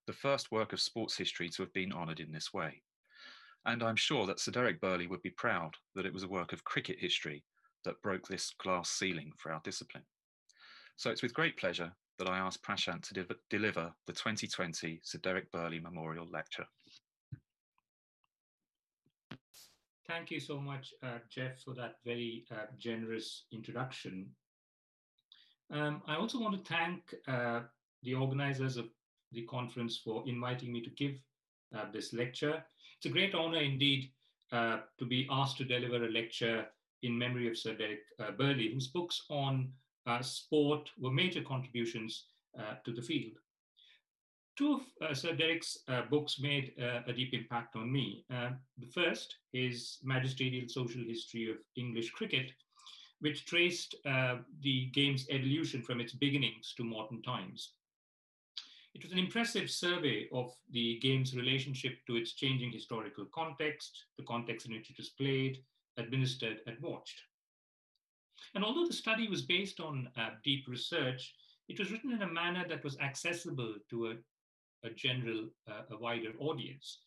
the 0.07 0.13
first 0.13 0.51
work 0.51 0.73
of 0.73 0.81
sports 0.81 1.17
history 1.17 1.49
to 1.51 1.63
have 1.63 1.73
been 1.73 1.93
honoured 1.93 2.21
in 2.21 2.33
this 2.33 2.53
way. 2.53 2.83
And 3.65 3.83
I'm 3.83 3.97
sure 3.97 4.27
that 4.27 4.41
Sir 4.41 4.51
Derek 4.51 4.81
Birley 4.81 5.09
would 5.09 5.23
be 5.23 5.31
proud 5.31 5.77
that 5.95 6.07
it 6.07 6.13
was 6.13 6.25
a 6.25 6.29
work 6.29 6.53
of 6.53 6.65
cricket 6.65 6.97
history 6.99 7.45
that 7.85 8.01
broke 8.03 8.27
this 8.27 8.53
glass 8.59 8.91
ceiling 8.91 9.33
for 9.39 9.53
our 9.53 9.61
discipline. 9.63 10.05
So 10.97 11.11
it's 11.11 11.23
with 11.23 11.35
great 11.35 11.57
pleasure 11.57 11.93
that 12.19 12.29
I 12.29 12.39
ask 12.39 12.63
Prashant 12.63 13.03
to 13.09 13.15
de 13.15 13.27
deliver 13.51 13.93
the 14.07 14.13
2020 14.13 15.01
Sir 15.03 15.19
Derek 15.19 15.51
Birley 15.53 15.83
Memorial 15.83 16.29
Lecture. 16.31 16.67
Thank 20.09 20.33
you 20.33 20.41
so 20.41 20.59
much, 20.59 20.93
uh, 21.03 21.19
Geoff, 21.31 21.61
for 21.65 21.75
that 21.75 21.97
very 22.05 22.45
uh, 22.51 22.67
generous 22.79 23.45
introduction. 23.53 24.27
Um, 25.71 26.03
I 26.09 26.17
also 26.17 26.41
want 26.41 26.57
to 26.57 26.73
thank 26.73 27.15
uh, 27.29 27.61
the 28.03 28.15
organizers 28.15 28.77
of 28.77 28.87
the 29.31 29.43
conference 29.43 30.01
for 30.05 30.25
inviting 30.27 30.73
me 30.73 30.83
to 30.83 30.91
give 30.91 31.15
uh, 31.75 31.85
this 31.93 32.13
lecture. 32.13 32.65
It's 32.97 33.07
a 33.07 33.11
great 33.11 33.35
honor 33.35 33.61
indeed 33.61 34.11
uh, 34.51 34.81
to 34.99 35.07
be 35.07 35.29
asked 35.31 35.59
to 35.59 35.65
deliver 35.65 36.05
a 36.05 36.11
lecture 36.11 36.67
in 37.03 37.17
memory 37.17 37.49
of 37.49 37.57
Sir 37.57 37.75
Derek 37.75 38.03
uh, 38.21 38.33
Birley, 38.33 38.75
whose 38.75 38.89
books 38.89 39.23
on 39.31 39.73
sport 40.21 40.91
were 40.99 41.13
major 41.13 41.43
contributions 41.43 42.27
to 42.85 42.93
the 42.93 43.01
field. 43.01 43.33
Two 44.57 44.75
of 44.75 45.11
uh, 45.11 45.15
Sir 45.15 45.35
Derek's 45.35 45.79
uh, 45.89 46.03
books 46.11 46.39
made 46.39 46.73
uh, 46.81 47.01
a 47.07 47.13
deep 47.13 47.33
impact 47.33 47.75
on 47.75 47.91
me. 47.91 48.25
Uh, 48.31 48.51
the 48.79 48.87
first 48.87 49.37
is 49.55 49.99
Magisterial 50.03 50.69
Social 50.69 51.03
History 51.03 51.51
of 51.51 51.57
English 51.77 52.11
Cricket, 52.11 52.53
which 53.21 53.47
traced 53.47 53.95
uh, 54.05 54.37
the 54.61 54.91
game's 54.93 55.27
evolution 55.31 55.81
from 55.81 56.01
its 56.01 56.13
beginnings 56.13 56.75
to 56.77 56.85
modern 56.85 57.23
times. 57.23 57.73
It 58.95 59.03
was 59.03 59.13
an 59.13 59.19
impressive 59.19 59.71
survey 59.71 60.29
of 60.35 60.55
the 60.71 60.99
game's 61.01 61.35
relationship 61.35 62.05
to 62.07 62.17
its 62.17 62.33
changing 62.33 62.73
historical 62.73 63.25
context, 63.35 64.05
the 64.19 64.25
context 64.25 64.67
in 64.67 64.75
which 64.75 64.91
it 64.91 64.99
was 64.99 65.09
played, 65.09 65.65
administered, 65.97 66.59
and 66.67 66.77
watched. 66.81 67.23
And 68.55 68.65
although 68.65 68.87
the 68.87 68.93
study 68.93 69.29
was 69.29 69.43
based 69.43 69.81
on 69.81 70.11
uh, 70.19 70.31
deep 70.45 70.67
research, 70.69 71.35
it 71.69 71.79
was 71.79 71.91
written 71.91 72.13
in 72.13 72.21
a 72.21 72.31
manner 72.31 72.67
that 72.69 72.85
was 72.85 72.99
accessible 72.99 73.77
to 73.89 74.09
a 74.09 74.15
a 74.85 74.91
general, 74.91 75.49
uh, 75.69 75.95
a 75.95 75.99
wider 75.99 76.33
audience. 76.39 76.99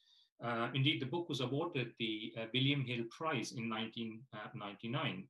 Uh, 0.43 0.69
indeed, 0.73 1.01
the 1.01 1.05
book 1.05 1.29
was 1.29 1.41
awarded 1.41 1.93
the 1.97 2.33
uh, 2.37 2.45
William 2.53 2.83
Hill 2.83 3.05
Prize 3.09 3.53
in 3.53 3.69
1999. 3.69 5.23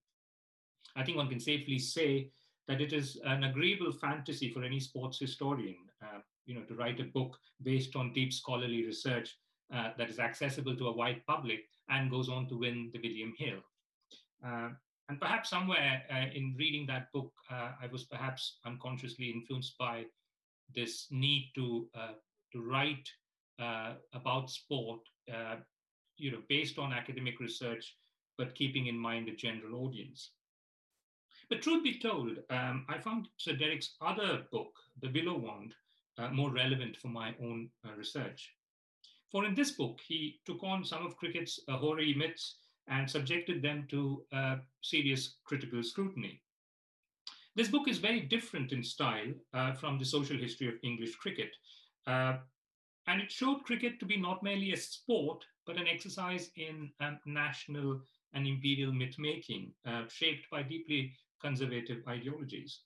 I 0.95 1.03
think 1.03 1.17
one 1.17 1.29
can 1.29 1.39
safely 1.39 1.77
say 1.77 2.31
that 2.67 2.81
it 2.81 2.93
is 2.93 3.19
an 3.25 3.43
agreeable 3.43 3.91
fantasy 3.91 4.49
for 4.51 4.63
any 4.63 4.79
sports 4.79 5.19
historian, 5.19 5.77
uh, 6.01 6.19
you 6.45 6.55
know, 6.55 6.63
to 6.63 6.75
write 6.75 6.99
a 6.99 7.03
book 7.03 7.37
based 7.61 7.95
on 7.95 8.13
deep 8.13 8.33
scholarly 8.33 8.85
research 8.85 9.37
uh, 9.73 9.91
that 9.97 10.09
is 10.09 10.19
accessible 10.19 10.75
to 10.75 10.87
a 10.87 10.95
wide 10.95 11.21
public 11.27 11.65
and 11.89 12.09
goes 12.09 12.29
on 12.29 12.47
to 12.47 12.57
win 12.57 12.89
the 12.91 12.99
William 12.99 13.33
Hill. 13.37 13.59
Uh, 14.43 14.69
and 15.07 15.19
perhaps 15.19 15.51
somewhere 15.51 16.01
in 16.33 16.55
reading 16.57 16.87
that 16.87 17.11
book, 17.13 17.31
I 17.51 17.85
was 17.91 18.05
perhaps 18.05 18.57
unconsciously 18.65 19.29
influenced 19.29 19.77
by 19.77 20.05
this 20.73 21.05
need 21.11 21.51
to 21.53 21.87
to 22.55 22.61
write 22.61 23.09
uh, 23.59 23.93
about 24.13 24.49
sport, 24.49 25.01
uh, 25.31 25.57
you 26.17 26.31
know, 26.31 26.41
based 26.47 26.79
on 26.79 26.93
academic 26.93 27.39
research 27.39 27.95
but 28.37 28.55
keeping 28.55 28.87
in 28.87 28.97
mind 28.97 29.29
a 29.29 29.35
general 29.35 29.85
audience. 29.85 30.31
But 31.49 31.61
truth 31.61 31.83
be 31.83 31.99
told, 31.99 32.37
um, 32.49 32.85
I 32.89 32.97
found 32.97 33.27
Sir 33.37 33.53
Derek's 33.53 33.95
other 34.01 34.43
book, 34.51 34.71
The 35.01 35.11
Willow 35.11 35.37
Wand, 35.37 35.73
uh, 36.17 36.29
more 36.29 36.51
relevant 36.51 36.97
for 36.97 37.09
my 37.09 37.33
own 37.41 37.69
uh, 37.85 37.95
research. 37.95 38.51
For 39.31 39.45
in 39.45 39.55
this 39.55 39.71
book, 39.71 39.99
he 40.07 40.39
took 40.45 40.63
on 40.63 40.83
some 40.83 41.05
of 41.05 41.17
cricket's 41.17 41.59
hoary 41.67 42.13
myths 42.13 42.57
and 42.87 43.09
subjected 43.09 43.61
them 43.61 43.87
to 43.89 44.23
uh, 44.33 44.55
serious 44.81 45.35
critical 45.43 45.83
scrutiny. 45.83 46.41
This 47.55 47.69
book 47.69 47.87
is 47.87 47.99
very 47.99 48.21
different 48.21 48.71
in 48.71 48.83
style 48.83 49.31
uh, 49.53 49.73
from 49.73 49.97
the 49.97 50.05
social 50.05 50.37
history 50.37 50.67
of 50.67 50.75
English 50.83 51.15
cricket. 51.15 51.51
Uh, 52.07 52.37
and 53.07 53.21
it 53.21 53.31
showed 53.31 53.63
cricket 53.63 53.99
to 53.99 54.05
be 54.05 54.17
not 54.17 54.43
merely 54.43 54.71
a 54.73 54.77
sport, 54.77 55.45
but 55.65 55.77
an 55.77 55.87
exercise 55.87 56.49
in 56.55 56.91
um, 56.99 57.19
national 57.25 58.01
and 58.33 58.47
imperial 58.47 58.91
myth 58.91 59.15
making, 59.17 59.71
uh, 59.85 60.03
shaped 60.09 60.49
by 60.49 60.61
deeply 60.61 61.13
conservative 61.41 62.03
ideologies. 62.07 62.81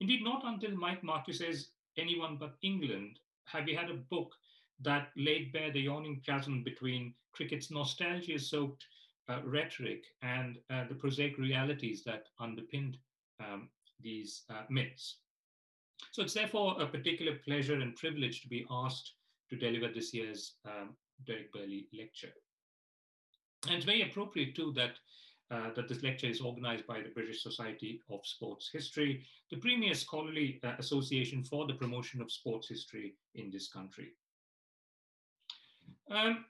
Indeed, 0.00 0.24
not 0.24 0.42
until 0.44 0.76
Mike 0.76 1.02
Marqusee's 1.02 1.70
Anyone 1.96 2.36
But 2.36 2.56
England 2.62 3.20
have 3.44 3.66
we 3.66 3.74
had 3.74 3.90
a 3.90 4.02
book 4.10 4.32
that 4.80 5.10
laid 5.16 5.52
bare 5.52 5.70
the 5.70 5.82
yawning 5.82 6.20
chasm 6.26 6.64
between 6.64 7.14
cricket's 7.32 7.70
nostalgia 7.70 8.38
soaked 8.38 8.84
uh, 9.28 9.40
rhetoric 9.44 10.04
and 10.22 10.58
uh, 10.70 10.84
the 10.88 10.94
prosaic 10.94 11.38
realities 11.38 12.02
that 12.04 12.26
underpinned 12.40 12.98
um, 13.40 13.68
these 14.00 14.42
uh, 14.50 14.62
myths. 14.68 15.18
So 16.12 16.22
it's 16.22 16.34
therefore 16.34 16.80
a 16.80 16.86
particular 16.86 17.36
pleasure 17.44 17.74
and 17.74 17.96
privilege 17.96 18.42
to 18.42 18.48
be 18.48 18.66
asked 18.70 19.14
to 19.50 19.56
deliver 19.56 19.92
this 19.92 20.14
year's 20.14 20.54
um, 20.64 20.96
Derek 21.26 21.52
Birley 21.52 21.86
lecture. 21.96 22.32
And 23.66 23.76
it's 23.76 23.84
very 23.84 24.02
appropriate 24.02 24.54
too 24.54 24.72
that 24.76 24.92
uh, 25.50 25.70
that 25.76 25.88
this 25.88 26.02
lecture 26.02 26.26
is 26.26 26.40
organized 26.40 26.86
by 26.86 27.00
the 27.00 27.10
British 27.10 27.42
Society 27.42 28.00
of 28.10 28.20
Sports 28.24 28.70
History, 28.72 29.24
the 29.50 29.58
premier 29.58 29.94
scholarly 29.94 30.58
uh, 30.64 30.72
association 30.78 31.44
for 31.44 31.66
the 31.66 31.74
promotion 31.74 32.22
of 32.22 32.32
sports 32.32 32.68
history 32.68 33.14
in 33.34 33.50
this 33.50 33.68
country. 33.68 34.14
Um, 36.10 36.46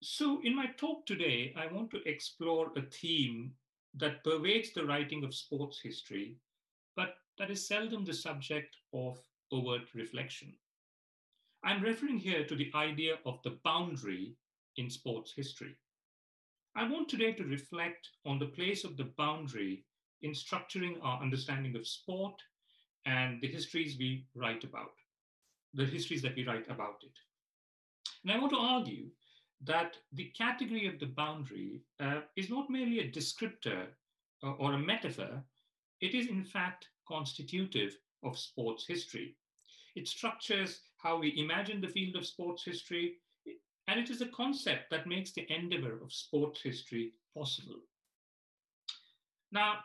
so 0.00 0.40
in 0.44 0.56
my 0.56 0.66
talk 0.78 1.04
today, 1.06 1.54
I 1.56 1.66
want 1.72 1.90
to 1.90 2.02
explore 2.08 2.72
a 2.76 2.82
theme 2.82 3.52
that 3.94 4.24
pervades 4.24 4.72
the 4.72 4.86
writing 4.86 5.22
of 5.22 5.34
sports 5.34 5.78
history, 5.80 6.36
but 6.96 7.16
that 7.38 7.50
is 7.50 7.66
seldom 7.66 8.04
the 8.04 8.14
subject 8.14 8.76
of 8.92 9.18
overt 9.52 9.94
reflection. 9.94 10.52
I'm 11.64 11.82
referring 11.82 12.18
here 12.18 12.44
to 12.44 12.54
the 12.54 12.70
idea 12.74 13.14
of 13.24 13.40
the 13.42 13.58
boundary 13.64 14.34
in 14.76 14.90
sports 14.90 15.32
history. 15.34 15.76
I 16.76 16.88
want 16.88 17.08
today 17.08 17.32
to 17.32 17.44
reflect 17.44 18.08
on 18.24 18.38
the 18.38 18.46
place 18.46 18.84
of 18.84 18.96
the 18.96 19.10
boundary 19.16 19.84
in 20.22 20.32
structuring 20.32 20.96
our 21.02 21.20
understanding 21.20 21.74
of 21.76 21.86
sport 21.86 22.34
and 23.06 23.40
the 23.40 23.48
histories 23.48 23.96
we 23.98 24.26
write 24.34 24.64
about, 24.64 24.92
the 25.74 25.84
histories 25.84 26.22
that 26.22 26.36
we 26.36 26.46
write 26.46 26.68
about 26.68 27.02
it. 27.02 27.12
And 28.22 28.32
I 28.32 28.38
want 28.38 28.52
to 28.52 28.58
argue 28.58 29.06
that 29.64 29.96
the 30.12 30.30
category 30.36 30.86
of 30.86 30.98
the 30.98 31.06
boundary 31.06 31.80
uh, 32.00 32.20
is 32.36 32.50
not 32.50 32.70
merely 32.70 33.00
a 33.00 33.10
descriptor 33.10 33.86
or, 34.42 34.54
or 34.58 34.72
a 34.74 34.78
metaphor, 34.78 35.42
it 36.00 36.14
is 36.14 36.28
in 36.28 36.44
fact 36.44 36.88
constitutive 37.06 37.96
of 38.22 38.38
sports 38.38 38.86
history. 38.86 39.36
It 39.94 40.06
structures 40.08 40.80
how 40.98 41.18
we 41.18 41.38
imagine 41.38 41.80
the 41.80 41.88
field 41.88 42.16
of 42.16 42.26
sports 42.26 42.64
history, 42.64 43.14
and 43.86 43.98
it 43.98 44.10
is 44.10 44.20
a 44.20 44.26
concept 44.28 44.90
that 44.90 45.06
makes 45.06 45.32
the 45.32 45.50
endeavor 45.52 46.00
of 46.02 46.12
sports 46.12 46.60
history 46.62 47.12
possible. 47.34 47.80
Now, 49.50 49.78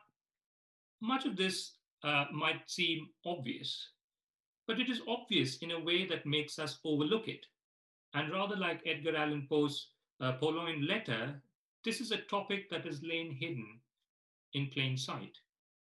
much 1.01 1.25
of 1.25 1.35
this 1.35 1.73
uh, 2.03 2.25
might 2.31 2.69
seem 2.69 3.09
obvious, 3.25 3.89
but 4.67 4.79
it 4.79 4.89
is 4.89 5.01
obvious 5.07 5.57
in 5.57 5.71
a 5.71 5.79
way 5.79 6.05
that 6.05 6.25
makes 6.25 6.59
us 6.59 6.79
overlook 6.83 7.27
it. 7.27 7.45
And 8.13 8.31
rather 8.31 8.55
like 8.55 8.81
Edgar 8.85 9.15
Allan 9.15 9.47
Poe's 9.49 9.87
uh, 10.21 10.33
Purloined 10.33 10.85
Letter, 10.85 11.41
this 11.83 11.99
is 11.99 12.11
a 12.11 12.17
topic 12.17 12.69
that 12.69 12.85
has 12.85 13.01
lain 13.03 13.31
hidden 13.31 13.79
in 14.53 14.67
plain 14.67 14.97
sight. 14.97 15.37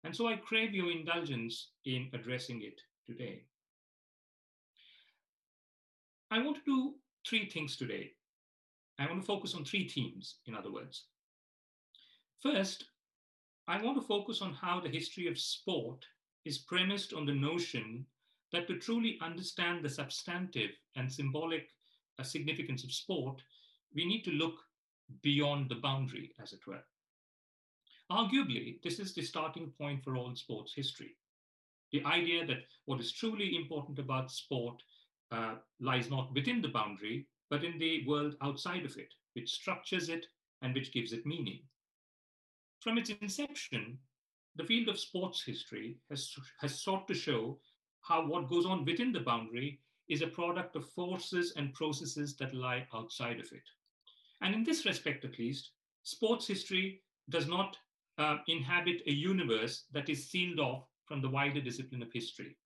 And 0.05 0.15
so 0.15 0.27
I 0.29 0.37
crave 0.37 0.75
your 0.75 0.91
indulgence 0.91 1.71
in 1.85 2.09
addressing 2.15 2.63
it 2.63 2.81
today. 3.07 3.43
I 6.31 6.39
want 6.39 6.57
to 6.57 6.63
do 6.65 6.95
three 7.29 7.49
things 7.49 7.77
today. 7.77 8.13
I 8.99 9.07
want 9.07 9.21
to 9.21 9.27
focus 9.27 9.55
on 9.55 9.65
three 9.65 9.89
themes, 9.89 10.37
in 10.47 10.55
other 10.55 10.73
words. 10.73 11.05
First, 12.43 12.85
I 13.69 13.83
want 13.83 14.01
to 14.01 14.07
focus 14.07 14.41
on 14.41 14.55
how 14.55 14.81
the 14.81 14.89
history 14.89 15.27
of 15.27 15.39
sport 15.39 16.05
is 16.45 16.59
premised 16.59 17.13
on 17.13 17.27
the 17.27 17.35
notion 17.35 18.07
that 18.53 18.67
to 18.67 18.79
truly 18.79 19.19
understand 19.21 19.85
the 19.85 19.89
substantive 19.89 20.71
and 20.97 21.13
symbolic 21.13 21.69
uh, 22.19 22.23
significance 22.23 22.85
of 22.85 22.93
sport, 22.93 23.41
we 23.95 24.05
need 24.05 24.23
to 24.25 24.31
look 24.31 24.55
beyond 25.23 25.69
the 25.69 25.77
boundary, 25.77 26.33
as 26.43 26.53
it 26.53 26.67
were. 26.67 26.83
Arguably, 28.11 28.83
this 28.83 28.99
is 28.99 29.15
the 29.15 29.23
starting 29.23 29.73
point 29.79 30.03
for 30.03 30.17
all 30.17 30.35
sports 30.35 30.73
history. 30.75 31.17
The 31.93 32.05
idea 32.05 32.45
that 32.45 32.65
what 32.87 33.01
is 33.01 33.13
truly 33.13 33.57
important 33.57 34.01
about 34.01 34.33
sport 34.33 34.83
uh, 35.31 35.55
lies 35.81 36.11
not 36.11 36.35
within 36.35 36.61
the 36.61 36.69
boundary, 36.69 37.29
but 37.51 37.63
in 37.63 37.79
the 37.79 38.05
world 38.07 38.35
outside 38.43 38.85
of 38.85 38.97
it, 38.97 39.15
which 39.35 39.53
structures 39.53 40.09
it 40.09 40.27
and 40.63 40.75
which 40.75 40.93
gives 40.93 41.13
it 41.13 41.25
meaning. 41.25 41.61
From 42.81 42.99
its 42.99 43.11
inception, 43.11 43.99
the 44.57 44.65
field 44.65 44.89
of 44.89 44.99
sports 44.99 45.45
history 45.45 45.99
has, 46.11 46.35
has 46.61 46.83
sought 46.83 47.07
to 47.09 47.15
show 47.15 47.59
how 48.03 48.27
what 48.27 48.49
goes 48.49 48.67
on 48.67 48.85
within 48.85 49.13
the 49.13 49.21
boundary 49.21 49.81
is 50.09 50.23
a 50.23 50.27
product 50.27 50.75
of 50.75 50.91
forces 50.91 51.53
and 51.57 51.73
processes 51.75 52.37
that 52.37 52.55
lie 52.55 52.87
outside 52.93 53.39
of 53.39 53.47
it. 53.53 53.63
And 54.41 54.55
in 54.55 54.65
this 54.65 54.85
respect, 54.85 55.25
at 55.25 55.39
least, 55.39 55.71
sports 56.03 56.49
history 56.49 57.03
does 57.29 57.47
not 57.47 57.77
uh, 58.21 58.37
inhabit 58.49 59.03
a 59.07 59.13
universe 59.13 59.85
that 59.93 60.11
is 60.11 60.29
sealed 60.29 60.61
off 60.61 60.85
from 61.07 61.23
the 61.23 61.29
wider 61.29 61.61
discipline 61.61 62.03
of 62.03 62.13
history. 62.13 62.57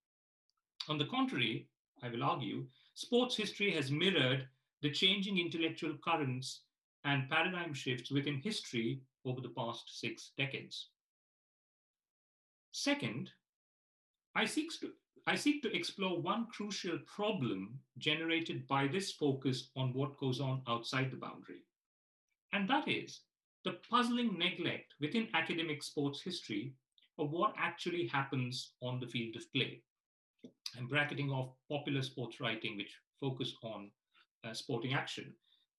On 0.88 0.98
the 0.98 1.06
contrary, 1.06 1.68
I 2.02 2.08
will 2.08 2.24
argue, 2.24 2.66
sports 2.94 3.36
history 3.36 3.70
has 3.70 3.90
mirrored 3.90 4.48
the 4.82 4.90
changing 4.90 5.38
intellectual 5.38 5.94
currents 6.04 6.62
and 7.04 7.30
paradigm 7.30 7.72
shifts 7.72 8.10
within 8.10 8.40
history 8.42 9.00
over 9.24 9.40
the 9.40 9.54
past 9.56 10.00
six 10.00 10.32
decades. 10.36 10.88
Second, 12.72 13.30
I 14.34 14.44
seek 14.44 14.68
to, 14.80 14.90
I 15.26 15.36
seek 15.36 15.62
to 15.62 15.74
explore 15.74 16.20
one 16.20 16.48
crucial 16.52 16.98
problem 17.06 17.78
generated 17.98 18.66
by 18.66 18.88
this 18.88 19.12
focus 19.12 19.70
on 19.76 19.94
what 19.94 20.18
goes 20.18 20.40
on 20.40 20.62
outside 20.68 21.12
the 21.12 21.16
boundary. 21.16 21.62
And 22.52 22.68
that 22.68 22.88
is 22.88 23.20
the 23.64 23.78
puzzling 23.90 24.38
neglect 24.38 24.94
within 25.00 25.28
academic 25.34 25.82
sports 25.82 26.20
history 26.22 26.74
of 27.18 27.30
what 27.30 27.54
actually 27.56 28.06
happens 28.06 28.72
on 28.82 29.00
the 29.00 29.06
field 29.06 29.36
of 29.36 29.52
play. 29.52 29.82
I'm 30.76 30.86
bracketing 30.86 31.30
off 31.30 31.54
popular 31.70 32.02
sports 32.02 32.40
writing, 32.40 32.76
which 32.76 32.94
focus 33.20 33.54
on 33.62 33.90
uh, 34.44 34.52
sporting 34.52 34.92
action. 34.92 35.32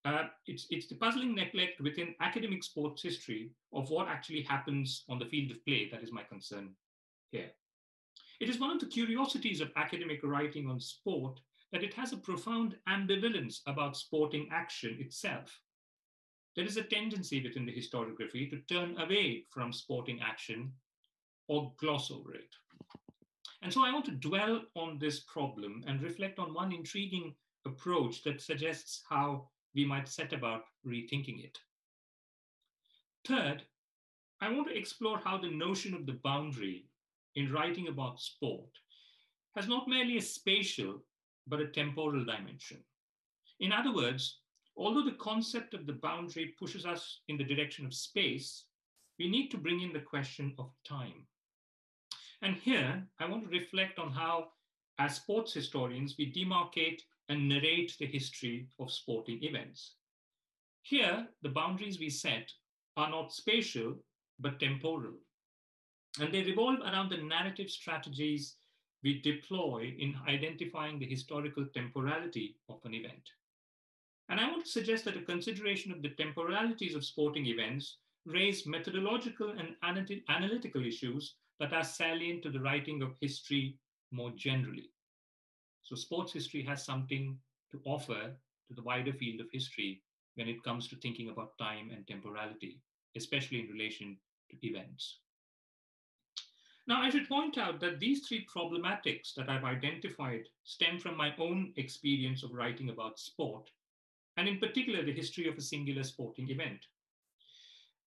Uh, 0.06 0.26
it's, 0.46 0.68
it's 0.70 0.88
the 0.88 0.96
puzzling 0.96 1.36
neglect 1.36 1.82
within 1.82 2.16
academic 2.22 2.64
sports 2.64 3.02
history 3.02 3.52
of 3.74 3.90
what 3.90 4.08
actually 4.08 4.42
happens 4.44 5.04
on 5.10 5.20
the 5.20 5.26
field 5.26 5.52
of 5.52 5.66
play 5.66 5.90
that 5.92 6.04
is 6.04 6.12
my 6.12 6.24
concern 6.24 6.70
here. 7.32 7.52
It 8.40 8.50
is 8.50 8.60
one 8.60 8.72
of 8.72 8.80
the 8.80 8.86
curiosities 8.86 9.62
of 9.62 9.72
academic 9.76 10.20
writing 10.24 10.68
on 10.70 10.80
sport 10.80 11.40
that 11.72 11.84
it 11.84 11.94
has 11.94 12.14
a 12.14 12.18
profound 12.18 12.76
ambivalence 12.88 13.60
about 13.66 13.98
sporting 13.98 14.48
action 14.52 14.98
itself. 15.00 15.60
There 16.56 16.66
is 16.66 16.78
a 16.78 16.84
tendency 16.84 17.44
within 17.44 17.66
the 17.66 17.74
historiography 17.74 18.50
to 18.50 18.62
turn 18.74 18.98
away 18.98 19.46
from 19.50 19.74
sporting 19.74 20.22
action 20.22 20.72
or 21.48 21.74
gloss 21.78 22.10
over 22.12 22.34
it. 22.34 22.56
And 23.62 23.74
so 23.74 23.84
I 23.84 23.92
want 23.92 24.06
to 24.06 24.12
dwell 24.12 24.62
on 24.76 24.98
this 25.00 25.22
problem 25.22 25.84
and 25.88 26.02
reflect 26.02 26.40
on 26.40 26.54
one 26.54 26.72
intriguing 26.72 27.36
approach 27.66 28.24
that 28.24 28.42
suggests 28.42 29.04
how 29.10 29.50
we 29.74 29.86
might 29.86 30.08
set 30.08 30.32
about 30.32 30.64
rethinking 30.86 31.44
it. 31.44 31.58
Third, 33.28 33.64
I 34.40 34.52
want 34.52 34.68
to 34.68 34.78
explore 34.78 35.20
how 35.24 35.38
the 35.38 35.50
notion 35.50 35.94
of 35.94 36.06
the 36.06 36.20
boundary 36.24 36.86
in 37.36 37.52
writing 37.52 37.88
about 37.88 38.22
sport 38.22 38.70
has 39.56 39.68
not 39.68 39.88
merely 39.88 40.18
a 40.18 40.22
spatial, 40.22 41.02
but 41.48 41.60
a 41.60 41.68
temporal 41.68 42.24
dimension. 42.24 42.84
In 43.60 43.72
other 43.72 43.94
words, 43.94 44.40
although 44.78 45.04
the 45.04 45.18
concept 45.18 45.74
of 45.74 45.86
the 45.86 45.94
boundary 45.94 46.54
pushes 46.60 46.86
us 46.86 47.22
in 47.28 47.38
the 47.38 47.44
direction 47.44 47.86
of 47.86 47.94
space, 47.94 48.66
we 49.20 49.30
need 49.30 49.50
to 49.50 49.58
bring 49.58 49.82
in 49.82 49.94
the 49.94 50.00
question 50.00 50.54
of 50.58 50.72
time. 50.88 51.26
And 52.42 52.56
here, 52.58 53.08
I 53.20 53.28
want 53.28 53.44
to 53.44 53.50
reflect 53.50 53.98
on 53.98 54.12
how, 54.12 54.50
as 55.00 55.16
sports 55.16 55.54
historians, 55.54 56.16
we 56.18 56.32
demarcate 56.32 57.02
and 57.30 57.50
narrate 57.50 57.96
the 58.00 58.06
history 58.06 58.68
of 58.80 58.92
sporting 58.92 59.44
events. 59.44 59.96
Here, 60.82 61.28
the 61.42 61.50
boundaries 61.50 62.00
we 62.00 62.10
set 62.10 62.52
are 62.98 63.10
not 63.10 63.34
spatial, 63.34 63.96
but 64.40 64.60
temporal. 64.60 65.14
And 66.20 66.34
they 66.34 66.44
revolve 66.44 66.80
around 66.82 67.10
the 67.10 67.18
narrative 67.18 67.70
strategies 67.70 68.56
we 69.04 69.22
deploy 69.22 69.96
in 70.00 70.16
identifying 70.28 71.00
the 71.00 71.06
historical 71.06 71.66
temporality 71.74 72.58
of 72.70 72.80
an 72.86 72.94
event. 72.94 73.30
And 74.30 74.40
I 74.40 74.50
want 74.50 74.66
to 74.66 74.72
suggest 74.72 75.06
that 75.06 75.18
a 75.18 75.22
consideration 75.22 75.92
of 75.92 76.02
the 76.02 76.10
temporalities 76.10 76.96
of 76.96 77.06
sporting 77.06 77.46
events 77.46 77.98
raise 78.26 78.66
methodological 78.66 79.52
and 79.52 79.76
analytical 80.28 80.86
issues 80.86 81.36
that 81.60 81.74
are 81.74 81.84
salient 81.84 82.44
to 82.44 82.50
the 82.50 82.60
writing 82.60 83.02
of 83.02 83.16
history 83.22 83.78
more 84.12 84.32
generally. 84.32 84.90
So, 85.84 85.96
sports 85.96 86.34
history 86.34 86.64
has 86.64 86.84
something 86.84 87.38
to 87.72 87.80
offer 87.86 88.36
to 88.68 88.74
the 88.74 88.82
wider 88.82 89.14
field 89.14 89.42
of 89.42 89.52
history 89.52 90.02
when 90.34 90.50
it 90.50 90.64
comes 90.64 90.88
to 90.88 90.96
thinking 90.96 91.30
about 91.30 91.58
time 91.60 91.92
and 91.92 92.08
temporality, 92.08 92.82
especially 93.16 93.62
in 93.62 93.68
relation 93.68 94.18
to 94.50 94.68
events. 94.68 95.20
Now, 96.88 97.02
I 97.02 97.10
should 97.10 97.28
point 97.28 97.58
out 97.58 97.80
that 97.80 98.00
these 98.00 98.28
three 98.28 98.46
problematics 98.46 99.34
that 99.36 99.50
I've 99.50 99.64
identified 99.64 100.44
stem 100.64 101.00
from 101.00 101.18
my 101.18 101.34
own 101.38 101.74
experience 101.78 102.44
of 102.44 102.54
writing 102.54 102.90
about 102.90 103.20
sport, 103.20 103.72
and 104.38 104.48
in 104.48 104.60
particular, 104.60 105.04
the 105.04 105.14
history 105.14 105.48
of 105.48 105.58
a 105.58 105.62
singular 105.62 106.04
sporting 106.04 106.50
event. 106.50 106.80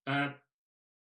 Uh, 0.07 0.31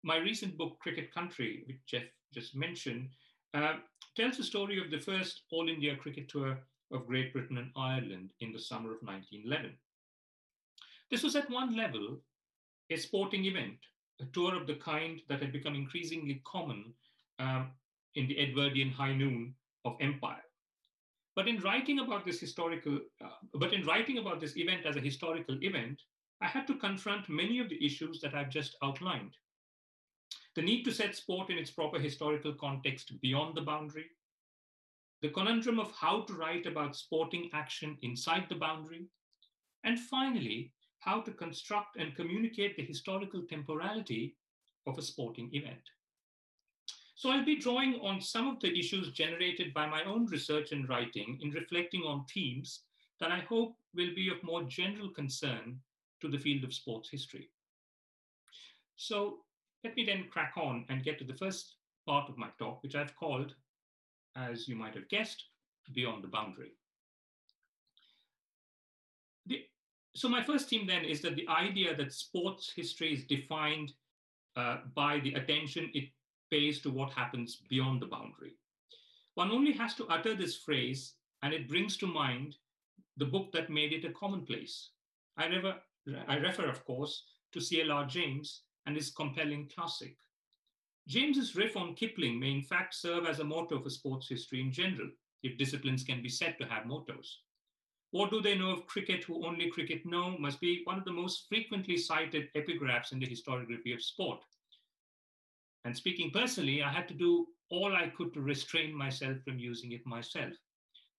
my 0.03 0.17
recent 0.17 0.57
book, 0.57 0.79
Cricket 0.81 1.13
Country, 1.15 1.65
which 1.67 1.79
Geoff 1.87 2.03
just 2.33 2.55
mentioned, 2.55 3.09
uh, 3.55 3.75
tells 4.17 4.37
the 4.37 4.45
story 4.45 4.81
of 4.81 4.91
the 4.91 4.99
first 4.99 5.43
All 5.51 5.69
India 5.69 5.97
cricket 5.97 6.29
tour 6.29 6.59
of 6.93 7.07
Great 7.07 7.33
Britain 7.33 7.59
and 7.59 7.71
Ireland 7.77 8.31
in 8.41 8.53
the 8.53 8.59
summer 8.59 8.91
of 8.91 9.03
1911. 9.03 9.73
This 11.11 11.23
was 11.23 11.37
at 11.37 11.51
one 11.51 11.77
level 11.77 12.19
a 12.91 12.97
sporting 12.97 13.45
event, 13.45 13.79
a 14.21 14.25
tour 14.27 14.55
of 14.55 14.67
the 14.67 14.75
kind 14.75 15.21
that 15.29 15.41
had 15.41 15.53
become 15.53 15.75
increasingly 15.75 16.43
common 16.45 16.93
um, 17.39 17.71
in 18.15 18.27
the 18.27 18.39
Edwardian 18.39 18.91
high 18.91 19.15
noon 19.15 19.55
of 19.85 19.97
empire. 20.01 20.43
But 21.35 21.49
in 21.49 21.61
writing 21.61 22.01
about 22.01 22.27
this 22.27 22.41
historical, 22.41 23.01
uh, 23.25 23.29
but 23.55 23.73
in 23.73 23.87
writing 23.87 24.19
about 24.19 24.41
this 24.41 24.57
event 24.57 24.85
as 24.85 24.97
a 24.97 25.01
historical 25.01 25.57
event, 25.63 26.01
I 26.43 26.47
had 26.47 26.67
to 26.67 26.75
confront 26.75 27.29
many 27.29 27.59
of 27.59 27.69
the 27.69 27.85
issues 27.85 28.21
that 28.21 28.35
I've 28.35 28.51
just 28.51 28.77
outlined. 28.83 29.37
The 30.55 30.63
need 30.63 30.85
to 30.85 30.93
set 30.93 31.17
sport 31.17 31.49
in 31.49 31.57
its 31.57 31.71
proper 31.71 31.99
historical 31.99 32.53
context 32.55 33.19
beyond 33.23 33.57
the 33.57 33.63
boundary, 33.63 34.07
the 35.23 35.31
conundrum 35.31 35.79
of 35.79 35.93
how 35.93 36.23
to 36.23 36.35
write 36.35 36.67
about 36.67 36.97
sporting 36.97 37.49
action 37.55 37.97
inside 38.03 38.47
the 38.49 38.57
boundary, 38.57 39.07
and 39.85 39.99
finally, 39.99 40.73
how 40.99 41.21
to 41.21 41.33
construct 41.33 41.97
and 41.97 42.15
communicate 42.15 42.77
the 42.77 42.85
historical 42.85 43.43
temporality 43.49 44.37
of 44.87 44.99
a 44.99 45.03
sporting 45.03 45.49
event. 45.53 45.83
So 47.23 47.31
I'll 47.31 47.45
be 47.45 47.55
drawing 47.55 48.01
on 48.03 48.21
some 48.21 48.49
of 48.49 48.59
the 48.59 48.77
issues 48.77 49.13
generated 49.13 49.73
by 49.73 49.87
my 49.87 50.03
own 50.03 50.27
research 50.27 50.73
and 50.73 50.89
writing 50.89 51.39
in 51.41 51.53
reflecting 51.53 52.03
on 52.03 52.25
themes 52.25 52.81
that 53.21 53.31
I 53.31 53.39
hope 53.49 53.77
will 53.95 54.13
be 54.17 54.29
of 54.29 54.43
more 54.43 54.65
general 54.65 55.09
concern 55.09 55.79
to 56.21 56.29
the 56.29 56.37
field 56.37 56.65
of 56.65 56.75
sports 56.75 57.09
history. 57.09 57.49
So 58.97 59.37
let 59.85 59.95
me 59.95 60.05
then 60.05 60.27
crack 60.33 60.55
on 60.57 60.85
and 60.89 61.05
get 61.05 61.17
to 61.21 61.25
the 61.25 61.37
first 61.37 61.77
part 62.09 62.29
of 62.29 62.37
my 62.37 62.49
talk, 62.59 62.83
which 62.83 62.97
I've 62.97 63.15
called, 63.15 63.55
as 64.35 64.67
you 64.67 64.75
might 64.75 64.97
have 64.97 65.09
guessed, 65.09 65.45
Beyond 65.95 66.25
the 66.25 66.29
Boundary. 66.29 66.73
The, 69.47 69.61
so 70.17 70.29
my 70.29 70.43
first 70.43 70.69
theme 70.69 70.89
then 70.89 71.05
is 71.05 71.21
that 71.21 71.37
the 71.37 71.47
idea 71.47 71.95
that 71.95 72.13
sports 72.13 72.73
history 72.75 73.13
is 73.13 73.23
defined 73.23 73.93
uh, 74.57 74.79
by 74.97 75.21
the 75.21 75.35
attention 75.35 75.89
it 75.95 76.09
pays 76.53 76.81
to 76.83 76.91
what 76.91 77.13
happens 77.15 77.63
beyond 77.71 78.03
the 78.03 78.07
boundary. 78.07 78.53
One 79.35 79.51
only 79.51 79.73
has 79.73 79.95
to 79.95 80.07
utter 80.09 80.35
this 80.35 80.59
phrase, 80.59 81.15
and 81.43 81.55
it 81.55 81.69
brings 81.69 81.97
to 81.97 82.07
mind 82.07 82.57
the 83.17 83.25
book 83.25 83.51
that 83.53 83.71
made 83.71 83.95
it 83.95 84.05
a 84.05 84.13
commonplace. 84.13 84.91
I, 85.39 85.49
never, 85.49 85.77
I 86.29 86.37
refer, 86.37 86.69
of 86.69 86.85
course, 86.85 87.25
to 87.53 87.61
C.L.R. 87.61 88.05
James 88.05 88.63
and 88.85 88.95
his 88.95 89.11
compelling 89.11 89.71
classic. 89.75 90.17
James's 91.09 91.57
riff 91.57 91.77
on 91.77 91.95
Kipling 91.95 92.39
may 92.39 92.53
in 92.53 92.63
fact 92.63 92.95
serve 92.95 93.27
as 93.27 93.41
a 93.41 93.45
motto 93.45 93.81
for 93.81 93.91
sports 93.91 94.29
history 94.29 94.61
in 94.61 94.71
general, 94.71 95.09
if 95.43 95.59
disciplines 95.59 96.05
can 96.05 96.23
be 96.23 96.29
said 96.29 96.57
to 96.59 96.67
have 96.67 96.87
mottos. 96.87 97.39
What 98.11 98.31
do 98.31 98.43
they 98.43 98.57
know 98.59 98.71
of 98.71 98.87
cricket 98.87 99.25
who 99.25 99.47
only 99.47 99.71
cricket 99.71 100.05
know 100.05 100.37
must 100.39 100.61
be 100.61 100.83
one 100.85 100.99
of 100.99 101.05
the 101.07 101.13
most 101.13 101.49
frequently 101.49 101.97
cited 101.97 102.53
epigraphs 102.55 103.13
in 103.13 103.19
the 103.19 103.27
historiography 103.27 103.95
of 103.95 104.03
sport. 104.03 104.41
And 105.85 105.97
speaking 105.97 106.31
personally, 106.31 106.83
I 106.83 106.91
had 106.91 107.09
to 107.09 107.15
do 107.15 107.47
all 107.71 107.95
I 107.95 108.13
could 108.17 108.33
to 108.35 108.41
restrain 108.41 108.95
myself 108.95 109.39
from 109.45 109.59
using 109.59 109.93
it 109.93 110.07
myself. 110.07 110.53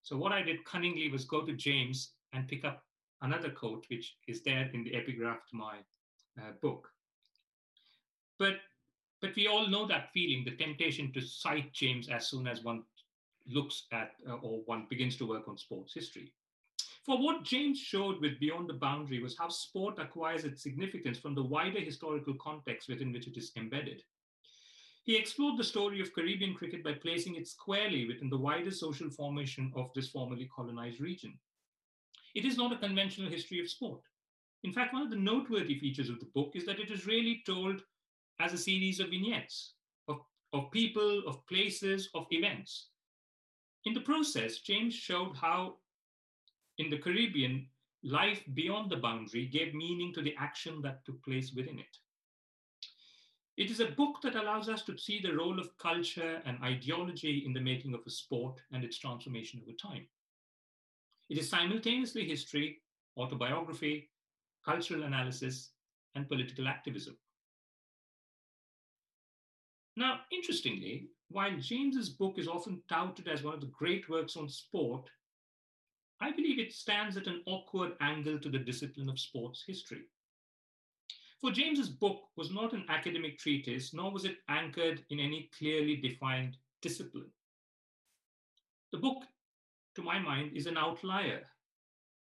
So 0.04 0.17
what 0.17 0.32
I 0.32 0.41
did 0.41 0.63
cunningly 0.65 1.10
was 1.10 1.26
go 1.26 1.45
to 1.45 1.54
James 1.54 2.12
and 2.34 2.47
pick 2.47 2.63
up 2.63 2.84
another 3.21 3.49
quote, 3.49 3.86
which 3.89 4.15
is 4.28 4.43
there 4.43 4.69
in 4.73 4.84
the 4.84 4.95
epigraph 4.95 5.39
to 5.49 5.56
my 5.56 5.78
uh, 6.39 6.52
book. 6.62 6.88
But 8.38 8.58
but 9.21 9.36
we 9.38 9.47
all 9.47 9.67
know 9.67 9.88
that 9.88 10.12
feeling, 10.13 10.43
the 10.43 10.58
temptation 10.58 11.13
to 11.13 11.21
cite 11.21 11.71
James 11.71 12.10
as 12.10 12.28
soon 12.28 12.45
as 12.45 12.62
one 12.62 12.84
looks 13.47 13.86
at 13.93 14.12
uh, 14.28 14.34
or 14.34 14.62
one 14.65 14.86
begins 14.89 15.15
to 15.17 15.28
work 15.28 15.47
on 15.47 15.58
sports 15.58 15.93
history. 15.93 16.34
For 17.06 17.17
what 17.17 17.43
James 17.43 17.80
showed 17.80 18.19
with 18.21 18.39
Beyond 18.39 18.69
the 18.69 18.73
Boundary 18.73 19.21
was 19.21 19.38
how 19.38 19.47
sport 19.49 19.99
acquires 19.99 20.43
its 20.43 20.62
significance 20.62 21.17
from 21.17 21.36
the 21.36 21.43
wider 21.43 21.80
historical 21.80 22.34
context 22.36 22.89
within 22.89 23.12
which 23.12 23.28
it 23.28 23.38
is 23.38 23.52
embedded. 23.56 24.04
He 25.03 25.17
explored 25.17 25.57
the 25.57 25.63
story 25.63 25.99
of 25.99 26.13
Caribbean 26.13 26.53
cricket 26.53 26.83
by 26.83 26.93
placing 26.93 27.35
it 27.35 27.47
squarely 27.47 28.07
within 28.07 28.29
the 28.29 28.37
wider 28.37 28.71
social 28.71 29.09
formation 29.09 29.71
of 29.75 29.91
this 29.93 30.09
formerly 30.09 30.49
colonized 30.55 31.01
region. 31.01 31.37
It 32.35 32.45
is 32.45 32.57
not 32.57 32.71
a 32.71 32.77
conventional 32.77 33.29
history 33.29 33.59
of 33.59 33.69
sport. 33.69 34.01
In 34.63 34.71
fact, 34.71 34.93
one 34.93 35.01
of 35.01 35.09
the 35.09 35.17
noteworthy 35.17 35.77
features 35.77 36.09
of 36.09 36.19
the 36.19 36.31
book 36.33 36.51
is 36.55 36.65
that 36.65 36.79
it 36.79 36.89
is 36.89 37.05
really 37.05 37.43
told 37.45 37.81
as 38.39 38.53
a 38.53 38.57
series 38.57 39.01
of 39.01 39.09
vignettes 39.09 39.73
of, 40.07 40.21
of 40.53 40.71
people, 40.71 41.23
of 41.27 41.45
places, 41.47 42.09
of 42.15 42.25
events. 42.31 42.87
In 43.85 43.93
the 43.93 44.01
process, 44.01 44.59
James 44.59 44.93
showed 44.93 45.35
how 45.35 45.79
in 46.77 46.89
the 46.89 46.97
Caribbean, 46.97 47.67
life 48.03 48.41
beyond 48.53 48.89
the 48.89 48.97
boundary 48.97 49.45
gave 49.45 49.73
meaning 49.73 50.13
to 50.13 50.21
the 50.21 50.35
action 50.37 50.81
that 50.81 51.05
took 51.05 51.21
place 51.23 51.53
within 51.53 51.79
it. 51.79 51.97
It 53.55 53.69
is 53.69 53.79
a 53.79 53.91
book 53.91 54.19
that 54.23 54.35
allows 54.35 54.67
us 54.67 54.81
to 54.83 54.97
see 54.97 55.21
the 55.21 55.35
role 55.35 55.59
of 55.59 55.77
culture 55.77 56.41
and 56.45 56.57
ideology 56.63 57.43
in 57.45 57.53
the 57.53 57.59
making 57.59 57.93
of 57.93 58.01
a 58.05 58.09
sport 58.09 58.59
and 58.71 58.83
its 58.83 58.97
transformation 58.97 59.61
over 59.61 59.75
time. 59.77 60.07
It 61.29 61.37
is 61.37 61.49
simultaneously 61.49 62.27
history, 62.27 62.81
autobiography, 63.15 64.09
cultural 64.65 65.03
analysis, 65.03 65.69
and 66.15 66.27
political 66.27 66.67
activism. 66.67 67.15
Now, 69.95 70.21
interestingly, 70.31 71.09
while 71.29 71.55
James's 71.59 72.09
book 72.09 72.37
is 72.37 72.47
often 72.47 72.81
touted 72.89 73.27
as 73.27 73.43
one 73.43 73.53
of 73.53 73.61
the 73.61 73.67
great 73.67 74.09
works 74.09 74.35
on 74.35 74.49
sport, 74.49 75.09
I 76.19 76.31
believe 76.31 76.57
it 76.57 76.73
stands 76.73 77.17
at 77.17 77.27
an 77.27 77.43
awkward 77.45 77.93
angle 78.01 78.39
to 78.39 78.49
the 78.49 78.57
discipline 78.57 79.09
of 79.09 79.19
sports 79.19 79.63
history. 79.65 80.05
For 81.43 81.51
James's 81.51 81.89
book 81.89 82.21
was 82.38 82.51
not 82.51 82.71
an 82.71 82.86
academic 82.88 83.38
treatise, 83.38 83.93
nor 83.93 84.13
was 84.13 84.23
it 84.23 84.38
anchored 84.47 85.03
in 85.10 85.19
any 85.19 85.49
clearly 85.58 85.97
defined 85.97 86.56
discipline. 86.82 87.29
The 88.93 88.99
book, 88.99 89.23
to 89.95 90.01
my 90.01 90.19
mind, 90.19 90.56
is 90.56 90.67
an 90.67 90.77
outlier. 90.77 91.41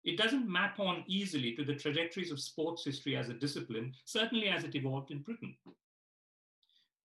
It 0.02 0.16
doesn't 0.16 0.50
map 0.50 0.80
on 0.80 1.04
easily 1.06 1.54
to 1.56 1.62
the 1.62 1.74
trajectories 1.74 2.32
of 2.32 2.40
sports 2.40 2.86
history 2.86 3.14
as 3.14 3.28
a 3.28 3.34
discipline, 3.34 3.92
certainly 4.06 4.48
as 4.48 4.64
it 4.64 4.74
evolved 4.74 5.10
in 5.10 5.20
Britain. 5.20 5.58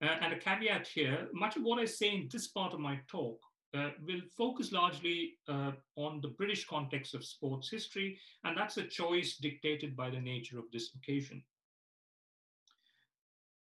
Uh, 0.02 0.06
and 0.22 0.32
a 0.32 0.38
caveat 0.38 0.88
here 0.88 1.28
much 1.34 1.56
of 1.56 1.62
what 1.62 1.78
I 1.78 1.84
say 1.84 2.14
in 2.14 2.28
this 2.32 2.48
part 2.48 2.72
of 2.72 2.80
my 2.80 2.98
talk 3.06 3.38
uh, 3.74 3.90
will 4.06 4.22
focus 4.34 4.72
largely 4.72 5.34
uh, 5.46 5.72
on 5.96 6.22
the 6.22 6.28
British 6.28 6.64
context 6.64 7.14
of 7.14 7.22
sports 7.22 7.68
history, 7.68 8.18
and 8.44 8.56
that's 8.56 8.78
a 8.78 8.86
choice 8.86 9.36
dictated 9.36 9.94
by 9.94 10.08
the 10.08 10.20
nature 10.20 10.58
of 10.58 10.70
this 10.72 10.94
occasion. 10.94 11.44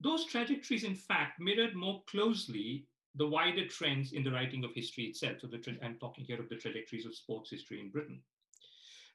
Those 0.01 0.27
trajectories, 0.27 0.85
in 0.85 0.95
fact, 0.95 1.41
mirrored 1.41 1.75
more 1.75 2.03
closely 2.09 2.87
the 3.15 3.27
wider 3.27 3.67
trends 3.67 4.13
in 4.13 4.23
the 4.23 4.31
writing 4.31 4.63
of 4.65 4.75
history 4.75 5.05
itself. 5.05 5.41
So 5.41 5.47
the, 5.47 5.79
I'm 5.83 5.97
talking 5.99 6.25
here 6.25 6.41
of 6.41 6.49
the 6.49 6.57
trajectories 6.57 7.07
of 7.07 7.15
sports 7.15 7.51
history 7.51 7.81
in 7.81 7.91
Britain. 7.91 8.21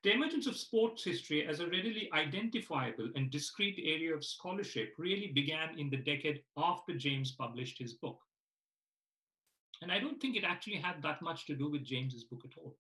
The 0.03 0.13
emergence 0.13 0.47
of 0.47 0.57
sports 0.57 1.03
history 1.03 1.45
as 1.45 1.59
a 1.59 1.67
readily 1.67 2.09
identifiable 2.11 3.11
and 3.15 3.29
discrete 3.29 3.79
area 3.83 4.15
of 4.15 4.25
scholarship 4.25 4.95
really 4.97 5.27
began 5.27 5.77
in 5.77 5.91
the 5.91 5.97
decade 5.97 6.41
after 6.57 6.95
James 6.95 7.33
published 7.33 7.77
his 7.77 7.93
book. 7.93 8.19
And 9.83 9.91
I 9.91 9.99
don't 9.99 10.19
think 10.19 10.35
it 10.35 10.43
actually 10.43 10.77
had 10.77 11.03
that 11.03 11.21
much 11.21 11.45
to 11.45 11.55
do 11.55 11.69
with 11.69 11.85
James's 11.85 12.23
book 12.23 12.41
at 12.45 12.57
all. 12.57 12.75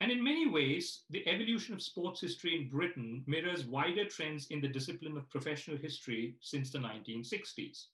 And 0.00 0.10
in 0.10 0.24
many 0.24 0.46
ways, 0.46 1.02
the 1.10 1.26
evolution 1.28 1.74
of 1.74 1.82
sports 1.82 2.22
history 2.22 2.56
in 2.56 2.70
Britain 2.70 3.22
mirrors 3.26 3.66
wider 3.66 4.06
trends 4.06 4.46
in 4.46 4.62
the 4.62 4.68
discipline 4.68 5.16
of 5.18 5.28
professional 5.28 5.76
history 5.76 6.36
since 6.40 6.70
the 6.70 6.78
1960s. 6.78 7.86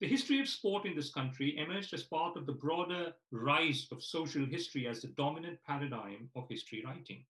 The 0.00 0.08
history 0.08 0.40
of 0.40 0.48
sport 0.48 0.86
in 0.86 0.96
this 0.96 1.12
country 1.12 1.56
emerged 1.56 1.94
as 1.94 2.02
part 2.02 2.36
of 2.36 2.46
the 2.46 2.52
broader 2.52 3.14
rise 3.30 3.86
of 3.92 4.02
social 4.02 4.44
history 4.44 4.88
as 4.88 5.02
the 5.02 5.08
dominant 5.08 5.58
paradigm 5.64 6.30
of 6.34 6.48
history 6.48 6.82
writing. 6.84 7.24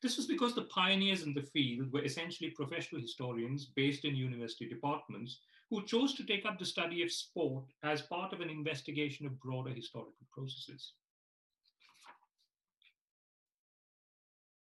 This 0.00 0.16
was 0.16 0.26
because 0.26 0.54
the 0.54 0.62
pioneers 0.62 1.24
in 1.24 1.34
the 1.34 1.42
field 1.42 1.92
were 1.92 2.04
essentially 2.04 2.50
professional 2.50 3.00
historians 3.00 3.64
based 3.64 4.04
in 4.04 4.14
university 4.14 4.68
departments 4.68 5.40
who 5.70 5.84
chose 5.84 6.14
to 6.14 6.24
take 6.24 6.46
up 6.46 6.58
the 6.58 6.64
study 6.64 7.02
of 7.02 7.10
sport 7.10 7.64
as 7.82 8.02
part 8.02 8.32
of 8.32 8.40
an 8.40 8.50
investigation 8.50 9.26
of 9.26 9.40
broader 9.40 9.70
historical 9.70 10.26
processes. 10.30 10.92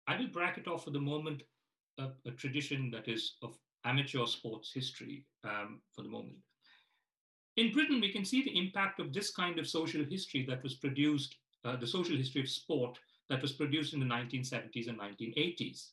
I 0.08 0.18
will 0.18 0.28
bracket 0.28 0.68
off 0.68 0.84
for 0.84 0.92
the 0.92 1.00
moment 1.00 1.44
a, 2.00 2.10
a 2.26 2.32
tradition 2.32 2.92
that 2.92 3.08
is 3.08 3.36
of 3.42 3.58
amateur 3.86 4.26
sports 4.26 4.72
history 4.74 5.26
um, 5.44 5.82
for 5.96 6.04
the 6.04 6.10
moment. 6.10 6.38
In 7.58 7.74
Britain, 7.74 8.00
we 8.00 8.12
can 8.12 8.26
see 8.26 8.44
the 8.44 8.58
impact 8.58 9.00
of 9.00 9.14
this 9.14 9.32
kind 9.32 9.60
of 9.60 9.68
social 9.68 10.04
history 10.04 10.46
that 10.48 10.64
was 10.64 10.76
produced, 10.76 11.36
uh, 11.66 11.76
the 11.76 11.88
social 11.88 12.16
history 12.16 12.42
of 12.42 12.50
sport 12.50 12.98
that 13.30 13.42
was 13.42 13.52
produced 13.52 13.94
in 13.94 14.00
the 14.00 14.06
1970s 14.06 14.88
and 14.88 15.00
1980s. 15.00 15.90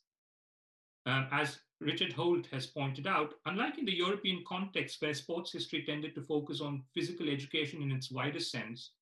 Um, 1.07 1.27
as 1.33 1.59
Richard 1.81 2.13
Holt 2.13 2.47
has 2.53 2.67
pointed 2.67 3.07
out, 3.07 3.35
unlike 3.47 3.79
in 3.79 3.85
the 3.85 3.97
European 3.97 4.45
context 4.47 5.01
where 5.01 5.15
sports 5.15 5.53
history 5.53 5.85
tended 5.85 6.15
to 6.15 6.23
focus 6.23 6.61
on 6.61 6.85
physical 6.95 7.29
education 7.29 7.83
in 7.83 7.93
its 7.93 8.11
widest 8.11 8.51
sense, 8.51 8.93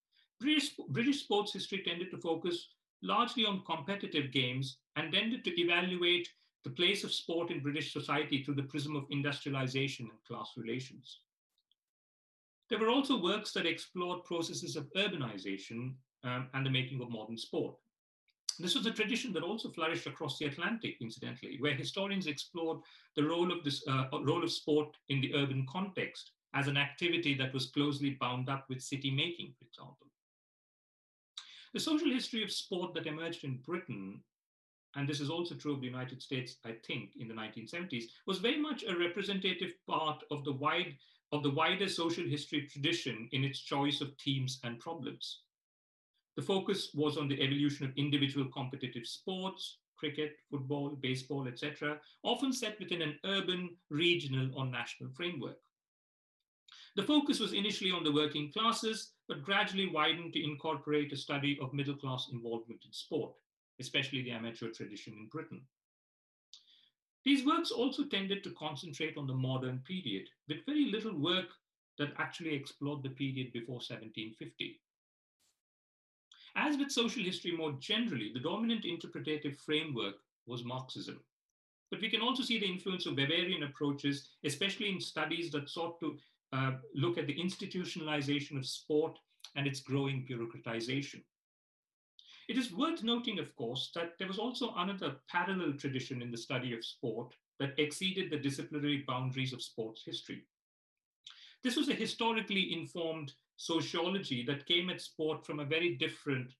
British, 0.40 0.77
British 0.90 1.21
sports 1.25 1.53
history 1.53 1.83
tended 1.85 2.11
to 2.11 2.19
focus 2.19 2.69
largely 3.02 3.44
on 3.44 3.62
competitive 3.66 4.32
games 4.32 4.78
and 4.96 5.12
tended 5.12 5.44
to 5.44 5.61
evaluate 5.61 6.28
the 6.64 6.70
place 6.70 7.04
of 7.04 7.12
sport 7.12 7.50
in 7.50 7.62
British 7.62 7.92
society 7.92 8.42
through 8.42 8.56
the 8.56 8.62
prism 8.64 8.96
of 8.96 9.04
industrialization 9.11 10.09
and 10.11 10.24
class 10.26 10.52
relations. 10.56 11.20
There 12.68 12.78
were 12.78 12.88
also 12.88 13.22
works 13.22 13.52
that 13.52 13.66
explored 13.66 14.24
processes 14.24 14.74
of 14.74 14.92
urbanization 14.94 15.94
um, 16.24 16.48
and 16.54 16.66
the 16.66 16.70
making 16.70 17.00
of 17.00 17.11
modern 17.11 17.38
sport. 17.38 17.76
This 18.59 18.74
was 18.74 18.87
a 18.87 18.90
tradition 18.90 19.32
that 19.35 19.42
also 19.42 19.70
flourished 19.70 20.06
across 20.06 20.38
the 20.38 20.46
Atlantic, 20.46 20.96
incidentally, 21.00 21.59
where 21.61 21.74
historians 21.74 22.26
explored 22.26 22.80
the 23.14 23.22
role 23.22 23.52
of 23.52 23.62
this 23.62 23.87
uh, 23.87 24.06
role 24.12 24.42
of 24.42 24.50
sport 24.50 24.96
in 25.09 25.20
the 25.20 25.35
urban 25.35 25.66
context 25.70 26.32
as 26.54 26.66
an 26.66 26.76
activity 26.76 27.35
that 27.35 27.52
was 27.52 27.66
closely 27.66 28.16
bound 28.18 28.48
up 28.48 28.64
with 28.68 28.82
city 28.82 29.11
making, 29.11 29.54
for 29.59 29.66
example. 29.66 30.09
The 31.72 31.81
social 31.81 32.09
history 32.09 32.42
of 32.42 32.52
sport 32.52 32.94
that 32.94 33.07
emerged 33.07 33.44
in 33.44 33.59
Britain, 33.59 34.20
and 34.94 35.09
this 35.09 35.20
is 35.20 35.31
also 35.31 35.55
true 35.55 35.74
of 35.74 35.81
the 35.81 35.87
United 35.87 36.22
States, 36.22 36.57
I 36.64 36.72
think, 36.87 37.11
in 37.18 37.29
the 37.29 37.35
1970s, 37.35 38.05
was 38.26 38.38
very 38.38 38.59
much 38.59 38.85
a 38.85 38.96
representative 38.96 39.72
part 39.87 40.22
of 40.31 40.44
the 40.44 40.52
wide 40.52 40.96
of 41.33 41.42
the 41.42 41.50
wider 41.50 41.88
social 41.88 42.24
history 42.24 42.68
tradition 42.70 43.29
in 43.33 43.42
its 43.42 43.59
choice 43.61 44.00
of 44.00 44.14
themes 44.24 44.61
and 44.62 44.79
problems. 44.79 45.40
The 46.37 46.42
focus 46.42 46.90
was 46.94 47.16
on 47.16 47.29
the 47.29 47.42
evolution 47.42 47.85
of 47.85 47.96
individual 47.96 48.46
competitive 48.52 49.07
sports, 49.07 49.79
cricket, 49.96 50.37
football, 50.50 50.90
baseball, 50.90 51.48
etc., 51.48 51.98
often 52.22 52.52
set 52.52 52.79
within 52.79 53.02
an 53.02 53.18
urban, 53.24 53.76
regional, 53.90 54.50
or 54.57 54.66
national 54.66 55.11
framework. 55.11 55.59
The 56.96 57.02
focus 57.02 57.40
was 57.40 57.52
initially 57.52 57.92
on 57.92 58.04
the 58.04 58.12
working 58.12 58.50
classes, 58.50 59.12
but 59.28 59.44
gradually 59.44 59.87
widened 59.87 60.32
to 60.32 60.42
incorporate 60.42 61.12
a 61.12 61.16
study 61.16 61.59
of 61.61 61.74
middle 61.74 61.94
class 61.94 62.28
involvement 62.32 62.80
in 62.87 62.92
sport, 62.92 63.32
especially 63.78 64.22
the 64.22 64.30
amateur 64.30 64.70
tradition 64.70 65.12
in 65.12 65.26
Britain. 65.26 65.61
These 67.22 67.44
works 67.44 67.70
also 67.70 68.04
tended 68.04 68.42
to 68.44 68.50
concentrate 68.52 69.18
on 69.18 69.26
the 69.26 69.35
modern 69.35 69.80
period, 69.80 70.30
with 70.48 70.64
very 70.64 70.87
little 70.87 71.18
work 71.18 71.48
that 71.98 72.14
actually 72.18 72.54
explored 72.54 73.02
the 73.02 73.11
period 73.11 73.52
before 73.52 73.74
1750. 73.74 74.80
As 76.56 76.78
with 76.78 76.90
social 76.90 77.22
history 77.22 77.54
more 77.54 77.72
generally, 77.72 78.30
the 78.32 78.40
dominant 78.40 78.87
interpretative 78.87 79.59
framework 79.59 80.14
was 80.46 80.64
Marxism. 80.64 81.20
But 81.90 82.00
we 82.00 82.09
can 82.09 82.22
also 82.22 82.42
see 82.42 82.59
the 82.59 82.70
influence 82.70 83.04
of 83.04 83.14
Weberian 83.14 83.68
approaches, 83.68 84.30
especially 84.44 84.88
in 84.88 85.00
studies 85.00 85.50
that 85.50 85.68
sought 85.68 86.00
to 86.00 86.16
uh, 86.52 86.72
look 86.94 87.18
at 87.18 87.26
the 87.26 87.38
institutionalization 87.38 88.56
of 88.59 88.66
sport 88.66 89.18
and 89.56 89.66
its 89.66 89.80
growing 89.80 90.26
bureaucratization. 90.28 91.22
It 92.48 92.59
is 92.59 92.72
worth 92.72 93.02
noting, 93.02 93.38
of 93.38 93.54
course, 93.56 93.90
that 93.94 94.12
there 94.18 94.28
was 94.28 94.38
also 94.38 94.72
another 94.76 95.16
parallel 95.28 95.72
tradition 95.72 96.22
in 96.22 96.30
the 96.30 96.38
study 96.38 96.74
of 96.74 96.85
sport 96.85 97.35
that 97.59 97.78
exceeded 97.78 98.30
the 98.30 98.38
disciplinary 98.38 99.04
boundaries 99.06 99.52
of 99.52 99.62
sports 99.62 100.02
history. 100.04 100.44
This 101.64 101.76
was 101.76 101.88
a 101.88 101.94
historically 101.94 102.72
informed 102.72 103.32
sociology 103.56 104.44
that 104.46 104.66
came 104.66 104.90
at 104.90 105.00
sport 105.00 105.44
from 105.44 105.59
a 105.59 105.64
very 105.64 105.96
different 105.96 106.52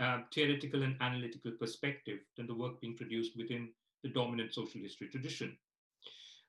uh, 0.00 0.22
theoretical 0.34 0.82
and 0.82 0.96
analytical 1.00 1.52
perspective 1.52 2.20
than 2.36 2.46
the 2.46 2.54
work 2.54 2.80
being 2.80 2.96
produced 2.96 3.36
within 3.36 3.68
the 4.02 4.08
dominant 4.08 4.52
social 4.52 4.80
history 4.80 5.08
tradition. 5.08 5.56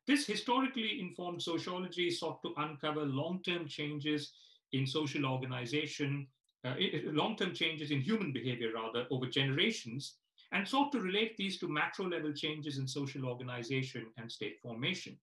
This 0.07 0.25
historically 0.25 0.99
informed 0.99 1.41
sociology 1.41 2.09
sought 2.09 2.41
to 2.43 2.53
uncover 2.57 3.05
long-term 3.05 3.67
changes 3.67 4.33
in 4.73 4.87
social 4.87 5.25
organization, 5.25 6.27
uh, 6.65 6.73
long-term 7.05 7.53
changes 7.53 7.91
in 7.91 8.01
human 8.01 8.33
behavior 8.33 8.71
rather 8.73 9.05
over 9.11 9.27
generations, 9.27 10.15
and 10.51 10.67
sought 10.67 10.91
to 10.91 10.99
relate 10.99 11.37
these 11.37 11.59
to 11.59 11.67
macro-level 11.67 12.33
changes 12.33 12.77
in 12.77 12.87
social 12.87 13.25
organization 13.25 14.07
and 14.17 14.31
state 14.31 14.59
formation. 14.61 15.17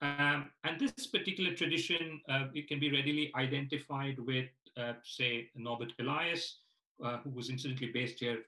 Um, 0.00 0.50
and 0.64 0.78
this 0.78 1.06
particular 1.06 1.54
tradition, 1.54 2.20
uh, 2.28 2.46
it 2.54 2.68
can 2.68 2.78
be 2.78 2.90
readily 2.90 3.32
identified 3.34 4.18
with, 4.18 4.48
uh, 4.76 4.94
say, 5.04 5.50
Norbert 5.56 5.92
Elias, 5.98 6.60
uh, 7.02 7.18
who 7.18 7.30
was 7.30 7.50
incidentally 7.50 7.90
based 7.92 8.20
here 8.20 8.44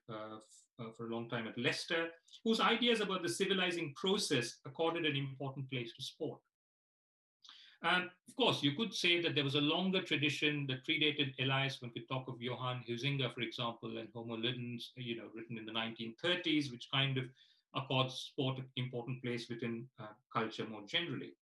uh, 0.81 0.90
for 0.97 1.07
a 1.07 1.14
long 1.14 1.29
time 1.29 1.47
at 1.47 1.59
Leicester, 1.59 2.09
whose 2.45 2.61
ideas 2.61 3.01
about 3.01 3.23
the 3.23 3.29
civilizing 3.29 3.93
process 3.97 4.57
accorded 4.66 5.05
an 5.05 5.16
important 5.16 5.71
place 5.71 5.93
to 5.95 6.03
sport. 6.03 6.40
And 7.83 8.05
of 8.29 8.37
course, 8.37 8.62
you 8.62 8.73
could 8.73 8.93
say 8.93 9.23
that 9.23 9.35
there 9.35 9.45
was 9.45 9.55
a 9.55 9.61
longer 9.61 10.03
tradition 10.03 10.66
that 10.69 10.87
predated 10.87 11.33
Elias 11.40 11.81
when 11.81 11.90
we 11.95 12.03
talk 12.03 12.29
of 12.29 12.40
Johann 12.40 12.83
Huizinga, 12.88 13.33
for 13.35 13.40
example, 13.40 13.99
and 13.99 14.09
Homo 14.14 14.37
Ludens, 14.37 14.88
you 14.97 15.16
know, 15.16 15.29
written 15.35 15.57
in 15.57 15.64
the 15.64 15.73
1930s, 15.73 16.71
which 16.71 16.88
kind 16.93 17.16
of 17.16 17.25
accords 17.75 18.14
sport 18.14 18.59
an 18.59 18.66
important 18.77 19.23
place 19.23 19.49
within 19.49 19.87
uh, 19.99 20.07
culture 20.33 20.66
more 20.69 20.83
generally. 20.87 21.33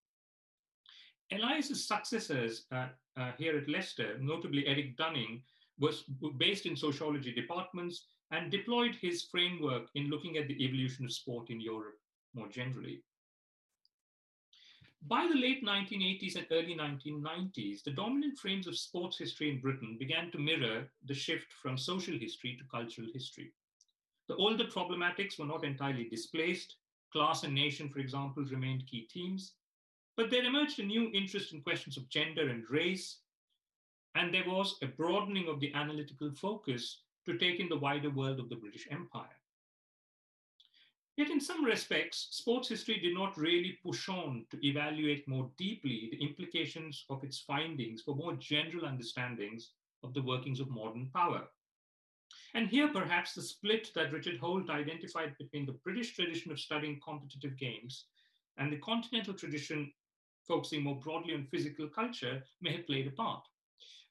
Elias's 1.31 1.85
successors 1.85 2.65
uh, 2.71 2.87
uh, 3.17 3.31
here 3.37 3.57
at 3.57 3.69
Leicester, 3.69 4.17
notably 4.19 4.65
Eric 4.65 4.97
Dunning, 4.97 5.41
was 5.77 6.03
based 6.37 6.65
in 6.65 6.75
sociology 6.75 7.33
departments 7.33 8.05
and 8.31 8.51
deployed 8.51 8.95
his 9.01 9.23
framework 9.23 9.87
in 9.95 10.09
looking 10.09 10.37
at 10.37 10.47
the 10.47 10.63
evolution 10.63 11.05
of 11.05 11.11
sport 11.11 11.49
in 11.49 11.59
Europe 11.59 11.99
more 12.33 12.47
generally. 12.47 13.01
By 15.07 15.27
the 15.27 15.39
late 15.39 15.63
1980s 15.63 16.35
and 16.35 16.45
early 16.51 16.75
1990s, 16.75 17.83
the 17.83 17.91
dominant 17.91 18.37
frames 18.37 18.67
of 18.67 18.77
sports 18.77 19.17
history 19.17 19.49
in 19.49 19.61
Britain 19.61 19.97
began 19.97 20.29
to 20.31 20.37
mirror 20.37 20.89
the 21.05 21.13
shift 21.13 21.53
from 21.53 21.77
social 21.77 22.17
history 22.17 22.57
to 22.57 22.65
cultural 22.69 23.07
history. 23.13 23.53
The 24.27 24.35
older 24.35 24.65
problematics 24.65 25.39
were 25.39 25.45
not 25.45 25.63
entirely 25.63 26.09
displaced. 26.09 26.75
Class 27.13 27.43
and 27.43 27.55
nation, 27.55 27.89
for 27.89 27.99
example, 27.99 28.43
remained 28.43 28.85
key 28.85 29.07
themes. 29.11 29.53
But 30.17 30.29
there 30.29 30.43
emerged 30.43 30.79
a 30.79 30.83
new 30.83 31.09
interest 31.13 31.53
in 31.53 31.61
questions 31.61 31.97
of 31.97 32.09
gender 32.09 32.49
and 32.49 32.69
race, 32.69 33.21
and 34.15 34.33
there 34.33 34.47
was 34.47 34.77
a 34.81 34.87
broadening 34.87 35.47
of 35.47 35.59
the 35.59 35.73
analytical 35.73 36.31
focus 36.33 37.03
to 37.25 37.37
take 37.37 37.59
in 37.59 37.69
the 37.69 37.77
wider 37.77 38.09
world 38.09 38.39
of 38.39 38.49
the 38.49 38.55
British 38.55 38.87
Empire. 38.91 39.27
Yet, 41.17 41.31
in 41.31 41.41
some 41.41 41.65
respects, 41.65 42.29
sports 42.31 42.69
history 42.69 42.97
did 42.97 43.13
not 43.13 43.37
really 43.37 43.77
push 43.83 44.07
on 44.07 44.45
to 44.51 44.65
evaluate 44.65 45.27
more 45.27 45.51
deeply 45.57 46.07
the 46.11 46.25
implications 46.25 47.03
of 47.09 47.23
its 47.25 47.39
findings 47.39 48.01
for 48.01 48.15
more 48.15 48.35
general 48.35 48.85
understandings 48.85 49.71
of 50.01 50.13
the 50.13 50.21
workings 50.21 50.61
of 50.61 50.69
modern 50.69 51.09
power. 51.13 51.43
And 52.53 52.69
here, 52.69 52.87
perhaps, 52.87 53.33
the 53.33 53.41
split 53.41 53.91
that 53.95 54.13
Richard 54.13 54.39
Holt 54.39 54.69
identified 54.69 55.35
between 55.37 55.65
the 55.65 55.77
British 55.83 56.15
tradition 56.15 56.51
of 56.51 56.59
studying 56.59 57.01
competitive 57.03 57.57
games 57.57 58.05
and 58.57 58.71
the 58.71 58.77
continental 58.77 59.33
tradition 59.33 59.91
focusing 60.47 60.83
more 60.83 60.99
broadly 60.99 61.33
on 61.33 61.47
physical 61.51 61.87
culture 61.87 62.43
may 62.61 62.71
have 62.77 62.87
played 62.87 63.07
a 63.07 63.11
part. 63.11 63.43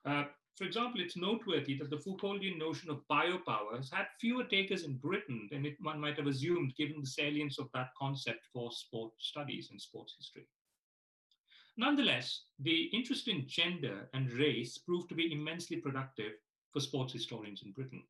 Uh, 0.04 0.24
for 0.58 0.64
example, 0.64 1.00
it's 1.00 1.16
noteworthy 1.16 1.78
that 1.78 1.88
the 1.88 1.96
Foucauldian 1.96 2.58
notion 2.58 2.90
of 2.90 3.06
biopower 3.08 3.76
has 3.76 3.90
had 3.90 4.06
fewer 4.20 4.42
takers 4.42 4.82
in 4.82 4.96
Britain 4.96 5.48
than 5.52 5.64
it, 5.64 5.76
one 5.80 6.00
might 6.00 6.16
have 6.16 6.26
assumed, 6.26 6.74
given 6.76 7.00
the 7.00 7.06
salience 7.06 7.58
of 7.60 7.68
that 7.72 7.90
concept 7.96 8.40
for 8.52 8.72
sport 8.72 9.12
studies 9.18 9.68
and 9.70 9.80
sports 9.80 10.16
history. 10.18 10.48
Nonetheless, 11.76 12.42
the 12.58 12.90
interest 12.92 13.28
in 13.28 13.46
gender 13.46 14.08
and 14.12 14.32
race 14.32 14.78
proved 14.78 15.08
to 15.10 15.14
be 15.14 15.32
immensely 15.32 15.76
productive 15.76 16.32
for 16.72 16.80
sports 16.80 17.12
historians 17.12 17.62
in 17.64 17.70
Britain. 17.70 18.02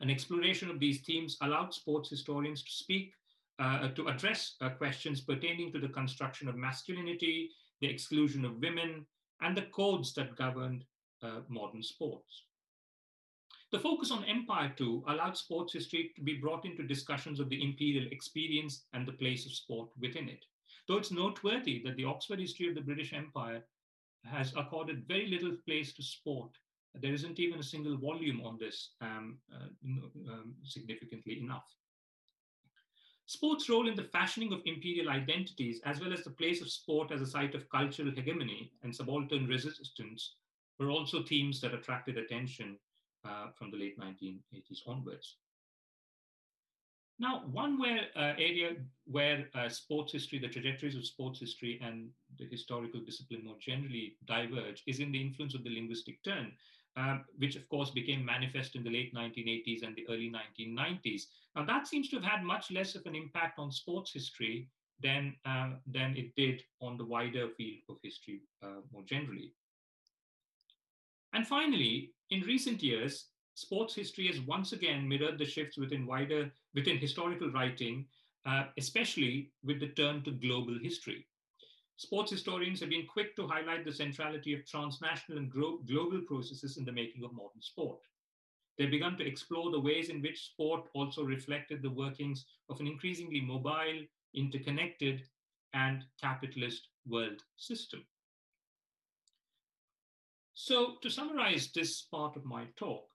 An 0.00 0.08
exploration 0.08 0.70
of 0.70 0.78
these 0.78 1.00
themes 1.00 1.36
allowed 1.42 1.74
sports 1.74 2.08
historians 2.08 2.62
to 2.62 2.70
speak, 2.70 3.12
uh, 3.58 3.88
to 3.88 4.06
address 4.06 4.54
uh, 4.60 4.70
questions 4.70 5.20
pertaining 5.20 5.72
to 5.72 5.80
the 5.80 5.88
construction 5.88 6.48
of 6.48 6.56
masculinity, 6.56 7.50
the 7.80 7.88
exclusion 7.88 8.44
of 8.44 8.60
women, 8.60 9.04
and 9.42 9.56
the 9.56 9.62
codes 9.62 10.14
that 10.14 10.36
governed 10.36 10.84
uh, 11.22 11.40
modern 11.48 11.82
sports. 11.82 12.44
The 13.72 13.78
focus 13.78 14.10
on 14.10 14.24
empire, 14.24 14.72
too, 14.76 15.04
allowed 15.06 15.36
sports 15.36 15.72
history 15.72 16.10
to 16.16 16.22
be 16.22 16.34
brought 16.34 16.64
into 16.64 16.82
discussions 16.82 17.38
of 17.38 17.48
the 17.48 17.62
imperial 17.62 18.06
experience 18.10 18.84
and 18.92 19.06
the 19.06 19.12
place 19.12 19.46
of 19.46 19.52
sport 19.52 19.90
within 20.00 20.28
it. 20.28 20.44
Though 20.88 20.96
it's 20.96 21.12
noteworthy 21.12 21.80
that 21.84 21.96
the 21.96 22.04
Oxford 22.04 22.40
History 22.40 22.68
of 22.68 22.74
the 22.74 22.80
British 22.80 23.12
Empire 23.12 23.64
has 24.24 24.52
accorded 24.56 25.06
very 25.06 25.28
little 25.28 25.56
place 25.64 25.92
to 25.94 26.02
sport. 26.02 26.50
There 26.94 27.14
isn't 27.14 27.38
even 27.38 27.60
a 27.60 27.62
single 27.62 27.96
volume 27.96 28.42
on 28.44 28.58
this 28.58 28.90
um, 29.00 29.38
uh, 29.54 29.68
um, 30.32 30.54
significantly 30.64 31.40
enough. 31.40 31.64
Sport's 33.26 33.68
role 33.68 33.86
in 33.86 33.94
the 33.94 34.10
fashioning 34.10 34.52
of 34.52 34.62
imperial 34.66 35.08
identities, 35.08 35.80
as 35.84 36.00
well 36.00 36.12
as 36.12 36.24
the 36.24 36.30
place 36.30 36.60
of 36.60 36.68
sport 36.68 37.12
as 37.12 37.20
a 37.20 37.26
site 37.26 37.54
of 37.54 37.68
cultural 37.68 38.10
hegemony 38.10 38.72
and 38.82 38.94
subaltern 38.94 39.46
resistance, 39.46 40.34
were 40.80 40.90
also 40.90 41.22
themes 41.22 41.60
that 41.60 41.74
attracted 41.74 42.16
attention 42.16 42.78
uh, 43.24 43.48
from 43.56 43.70
the 43.70 43.76
late 43.76 43.98
1980s 43.98 44.82
onwards. 44.86 45.36
Now, 47.18 47.42
one 47.52 47.78
where, 47.78 48.06
uh, 48.16 48.32
area 48.38 48.76
where 49.04 49.46
uh, 49.54 49.68
sports 49.68 50.10
history, 50.10 50.38
the 50.38 50.48
trajectories 50.48 50.96
of 50.96 51.04
sports 51.04 51.38
history 51.38 51.78
and 51.84 52.08
the 52.38 52.46
historical 52.46 53.00
discipline 53.00 53.44
more 53.44 53.58
generally 53.60 54.16
diverge 54.24 54.82
is 54.86 55.00
in 55.00 55.12
the 55.12 55.20
influence 55.20 55.54
of 55.54 55.62
the 55.62 55.68
linguistic 55.68 56.24
turn, 56.24 56.50
um, 56.96 57.26
which 57.36 57.56
of 57.56 57.68
course 57.68 57.90
became 57.90 58.24
manifest 58.24 58.74
in 58.74 58.82
the 58.82 58.90
late 58.90 59.14
1980s 59.14 59.82
and 59.82 59.94
the 59.94 60.08
early 60.08 60.30
1990s. 60.30 61.24
Now, 61.54 61.66
that 61.66 61.86
seems 61.86 62.08
to 62.08 62.16
have 62.16 62.24
had 62.24 62.42
much 62.42 62.70
less 62.70 62.94
of 62.94 63.04
an 63.04 63.14
impact 63.14 63.58
on 63.58 63.70
sports 63.70 64.14
history 64.14 64.70
than, 65.02 65.36
uh, 65.44 65.72
than 65.86 66.16
it 66.16 66.34
did 66.36 66.62
on 66.80 66.96
the 66.96 67.04
wider 67.04 67.50
field 67.50 67.80
of 67.90 67.96
history 68.02 68.40
uh, 68.62 68.80
more 68.90 69.02
generally. 69.04 69.52
And 71.32 71.46
finally, 71.46 72.12
in 72.30 72.42
recent 72.42 72.82
years, 72.82 73.28
sports 73.54 73.94
history 73.94 74.26
has 74.28 74.40
once 74.40 74.72
again 74.72 75.08
mirrored 75.08 75.38
the 75.38 75.44
shifts 75.44 75.76
within 75.76 76.06
wider 76.06 76.52
within 76.74 76.98
historical 76.98 77.50
writing, 77.50 78.06
uh, 78.46 78.64
especially 78.78 79.52
with 79.62 79.80
the 79.80 79.88
turn 79.88 80.22
to 80.24 80.32
global 80.32 80.78
history. 80.78 81.26
Sports 81.96 82.30
historians 82.30 82.80
have 82.80 82.88
been 82.88 83.06
quick 83.06 83.36
to 83.36 83.46
highlight 83.46 83.84
the 83.84 83.92
centrality 83.92 84.54
of 84.54 84.66
transnational 84.66 85.38
and 85.38 85.52
global 85.52 86.22
processes 86.22 86.78
in 86.78 86.84
the 86.84 86.92
making 86.92 87.24
of 87.24 87.32
modern 87.34 87.60
sport. 87.60 88.00
They've 88.78 88.90
begun 88.90 89.18
to 89.18 89.26
explore 89.26 89.70
the 89.70 89.80
ways 89.80 90.08
in 90.08 90.22
which 90.22 90.46
sport 90.46 90.88
also 90.94 91.22
reflected 91.22 91.82
the 91.82 91.90
workings 91.90 92.46
of 92.70 92.80
an 92.80 92.86
increasingly 92.86 93.40
mobile, 93.42 94.06
interconnected, 94.34 95.22
and 95.74 96.04
capitalist 96.20 96.88
world 97.06 97.42
system. 97.56 98.06
So, 100.62 100.96
to 101.00 101.08
summarize 101.08 101.72
this 101.72 102.02
part 102.02 102.36
of 102.36 102.44
my 102.44 102.66
talk, 102.76 103.08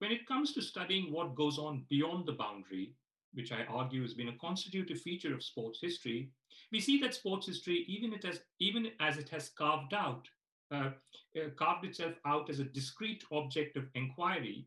when 0.00 0.10
it 0.10 0.26
comes 0.26 0.52
to 0.52 0.60
studying 0.60 1.12
what 1.12 1.36
goes 1.36 1.56
on 1.56 1.86
beyond 1.88 2.26
the 2.26 2.32
boundary, 2.32 2.92
which 3.34 3.52
I 3.52 3.62
argue 3.66 4.02
has 4.02 4.14
been 4.14 4.30
a 4.30 4.38
constitutive 4.38 5.00
feature 5.00 5.32
of 5.32 5.44
sports 5.44 5.78
history, 5.80 6.32
we 6.72 6.80
see 6.80 6.98
that 6.98 7.14
sports 7.14 7.46
history, 7.46 7.84
even, 7.86 8.12
it 8.12 8.24
has, 8.24 8.40
even 8.58 8.90
as 8.98 9.16
it 9.16 9.28
has 9.28 9.50
carved 9.50 9.94
out, 9.94 10.26
uh, 10.72 10.90
uh, 11.36 11.50
carved 11.56 11.84
itself 11.84 12.14
out 12.26 12.50
as 12.50 12.58
a 12.58 12.64
discrete 12.64 13.22
object 13.30 13.76
of 13.76 13.86
inquiry, 13.94 14.66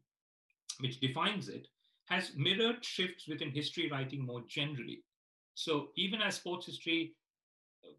which 0.79 1.01
defines 1.01 1.49
it, 1.49 1.67
has 2.05 2.31
mirrored 2.37 2.85
shifts 2.85 3.27
within 3.27 3.51
history 3.51 3.89
writing 3.91 4.25
more 4.25 4.43
generally. 4.47 5.03
So 5.55 5.89
even 5.97 6.21
as 6.21 6.35
sports 6.35 6.67
history 6.67 7.13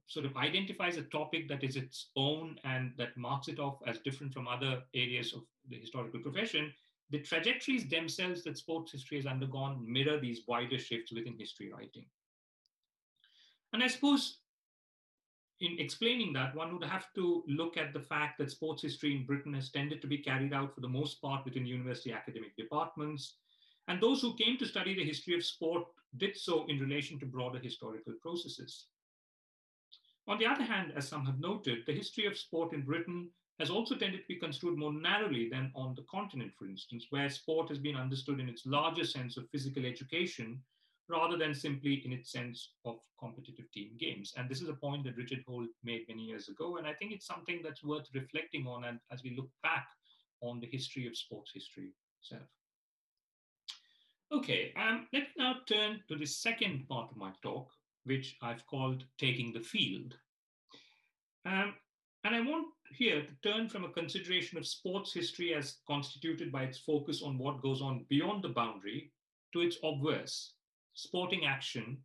sort 0.06 0.26
of 0.26 0.36
identifies 0.36 0.96
a 0.96 1.02
topic 1.02 1.48
that 1.48 1.64
is 1.64 1.76
its 1.76 2.08
own 2.16 2.58
and 2.64 2.92
that 2.98 3.16
marks 3.16 3.48
it 3.48 3.58
off 3.58 3.78
as 3.86 3.98
different 4.00 4.32
from 4.32 4.48
other 4.48 4.82
areas 4.94 5.32
of 5.32 5.42
the 5.68 5.76
historical 5.76 6.20
profession, 6.20 6.72
the 7.10 7.20
trajectories 7.20 7.88
themselves 7.88 8.42
that 8.44 8.58
sports 8.58 8.92
history 8.92 9.18
has 9.18 9.26
undergone 9.26 9.84
mirror 9.90 10.18
these 10.18 10.42
wider 10.46 10.78
shifts 10.78 11.12
within 11.12 11.38
history 11.38 11.70
writing. 11.72 12.04
And 13.72 13.82
I 13.82 13.86
suppose 13.86 14.38
in 15.62 15.78
explaining 15.78 16.32
that, 16.32 16.54
one 16.56 16.72
would 16.72 16.88
have 16.88 17.06
to 17.14 17.44
look 17.46 17.76
at 17.76 17.92
the 17.92 18.00
fact 18.00 18.38
that 18.38 18.50
sports 18.50 18.82
history 18.82 19.14
in 19.14 19.24
Britain 19.24 19.54
has 19.54 19.70
tended 19.70 20.02
to 20.02 20.08
be 20.08 20.18
carried 20.18 20.52
out 20.52 20.74
for 20.74 20.80
the 20.80 20.88
most 20.88 21.22
part 21.22 21.44
within 21.44 21.64
university 21.64 22.12
academic 22.12 22.56
departments. 22.56 23.36
And 23.86 24.00
those 24.00 24.20
who 24.20 24.34
came 24.34 24.58
to 24.58 24.66
study 24.66 24.94
the 24.94 25.04
history 25.04 25.34
of 25.34 25.44
sport 25.44 25.84
did 26.16 26.36
so 26.36 26.66
in 26.68 26.80
relation 26.80 27.18
to 27.20 27.26
broader 27.26 27.60
historical 27.60 28.14
processes. 28.20 28.86
On 30.28 30.38
the 30.38 30.46
other 30.46 30.62
hand, 30.62 30.92
as 30.96 31.08
some 31.08 31.26
have 31.26 31.40
noted, 31.40 31.84
the 31.86 31.92
history 31.92 32.26
of 32.26 32.38
sport 32.38 32.72
in 32.72 32.82
Britain 32.82 33.30
has 33.58 33.70
also 33.70 33.94
tended 33.94 34.20
to 34.22 34.28
be 34.28 34.36
construed 34.36 34.78
more 34.78 34.92
narrowly 34.92 35.48
than 35.48 35.72
on 35.74 35.94
the 35.94 36.04
continent, 36.10 36.52
for 36.58 36.66
instance, 36.66 37.06
where 37.10 37.28
sport 37.28 37.68
has 37.68 37.78
been 37.78 37.96
understood 37.96 38.40
in 38.40 38.48
its 38.48 38.66
larger 38.66 39.04
sense 39.04 39.36
of 39.36 39.48
physical 39.50 39.84
education 39.84 40.60
rather 41.08 41.36
than 41.36 41.54
simply 41.54 42.02
in 42.04 42.12
its 42.12 42.30
sense 42.30 42.70
of 42.84 42.98
competitive 43.18 43.70
team 43.72 43.90
games. 43.98 44.32
And 44.36 44.48
this 44.48 44.62
is 44.62 44.68
a 44.68 44.74
point 44.74 45.04
that 45.04 45.16
Richard 45.16 45.44
Holt 45.46 45.68
made 45.84 46.06
many 46.08 46.22
years 46.22 46.48
ago. 46.48 46.76
And 46.76 46.86
I 46.86 46.94
think 46.94 47.12
it's 47.12 47.26
something 47.26 47.60
that's 47.62 47.84
worth 47.84 48.08
reflecting 48.14 48.66
on 48.66 49.00
as 49.10 49.22
we 49.22 49.36
look 49.36 49.50
back 49.62 49.86
on 50.40 50.60
the 50.60 50.66
history 50.66 51.06
of 51.06 51.16
sports 51.16 51.50
history 51.52 51.90
itself. 52.20 52.48
Okay, 54.32 54.72
um, 54.76 55.06
let's 55.12 55.30
now 55.36 55.56
turn 55.68 56.00
to 56.08 56.16
the 56.16 56.24
second 56.24 56.88
part 56.88 57.10
of 57.10 57.18
my 57.18 57.30
talk, 57.42 57.68
which 58.04 58.36
I've 58.42 58.66
called 58.66 59.04
Taking 59.18 59.52
the 59.52 59.60
Field. 59.60 60.14
Um, 61.44 61.74
and 62.24 62.36
I 62.36 62.40
want 62.40 62.68
here 62.90 63.22
to 63.22 63.50
turn 63.50 63.68
from 63.68 63.84
a 63.84 63.92
consideration 63.92 64.58
of 64.58 64.66
sports 64.66 65.12
history 65.12 65.54
as 65.54 65.78
constituted 65.86 66.52
by 66.52 66.64
its 66.64 66.78
focus 66.78 67.22
on 67.22 67.38
what 67.38 67.62
goes 67.62 67.80
on 67.80 68.06
beyond 68.08 68.42
the 68.42 68.50
boundary 68.50 69.10
to 69.52 69.60
its 69.60 69.76
obverse, 69.82 70.54
sporting 70.94 71.46
action 71.46 71.98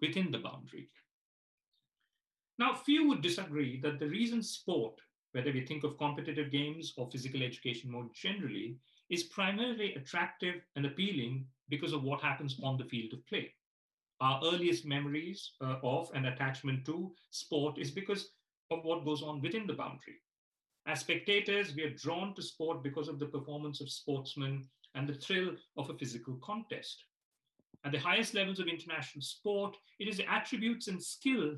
within 0.00 0.30
the 0.30 0.38
boundary. 0.38 0.90
Now, 2.58 2.74
few 2.74 3.08
would 3.08 3.22
disagree 3.22 3.80
that 3.80 3.98
the 3.98 4.08
reason 4.08 4.42
sport, 4.42 5.00
whether 5.32 5.52
we 5.52 5.66
think 5.66 5.82
of 5.82 5.98
competitive 5.98 6.50
games 6.50 6.92
or 6.96 7.10
physical 7.10 7.42
education 7.42 7.90
more 7.90 8.08
generally, 8.14 8.76
is 9.10 9.24
primarily 9.24 9.94
attractive 9.94 10.62
and 10.76 10.86
appealing 10.86 11.46
because 11.68 11.92
of 11.92 12.02
what 12.02 12.20
happens 12.20 12.58
on 12.62 12.76
the 12.76 12.84
field 12.84 13.12
of 13.12 13.26
play. 13.26 13.52
Our 14.24 14.40
earliest 14.42 14.86
memories 14.86 15.50
uh, 15.60 15.76
of 15.82 16.10
and 16.14 16.26
attachment 16.26 16.86
to 16.86 17.12
sport 17.30 17.76
is 17.76 17.90
because 17.90 18.30
of 18.70 18.82
what 18.82 19.04
goes 19.04 19.22
on 19.22 19.42
within 19.42 19.66
the 19.66 19.74
boundary. 19.74 20.16
As 20.86 21.00
spectators, 21.00 21.74
we 21.74 21.82
are 21.82 21.90
drawn 21.90 22.34
to 22.34 22.42
sport 22.42 22.82
because 22.82 23.08
of 23.08 23.18
the 23.18 23.26
performance 23.26 23.82
of 23.82 23.90
sportsmen 23.90 24.66
and 24.94 25.06
the 25.06 25.12
thrill 25.12 25.50
of 25.76 25.90
a 25.90 25.98
physical 25.98 26.38
contest. 26.42 27.04
At 27.84 27.92
the 27.92 27.98
highest 27.98 28.32
levels 28.32 28.60
of 28.60 28.66
international 28.66 29.20
sport, 29.20 29.76
it 29.98 30.08
is 30.08 30.16
the 30.16 30.32
attributes 30.32 30.88
and 30.88 31.02
skill 31.02 31.56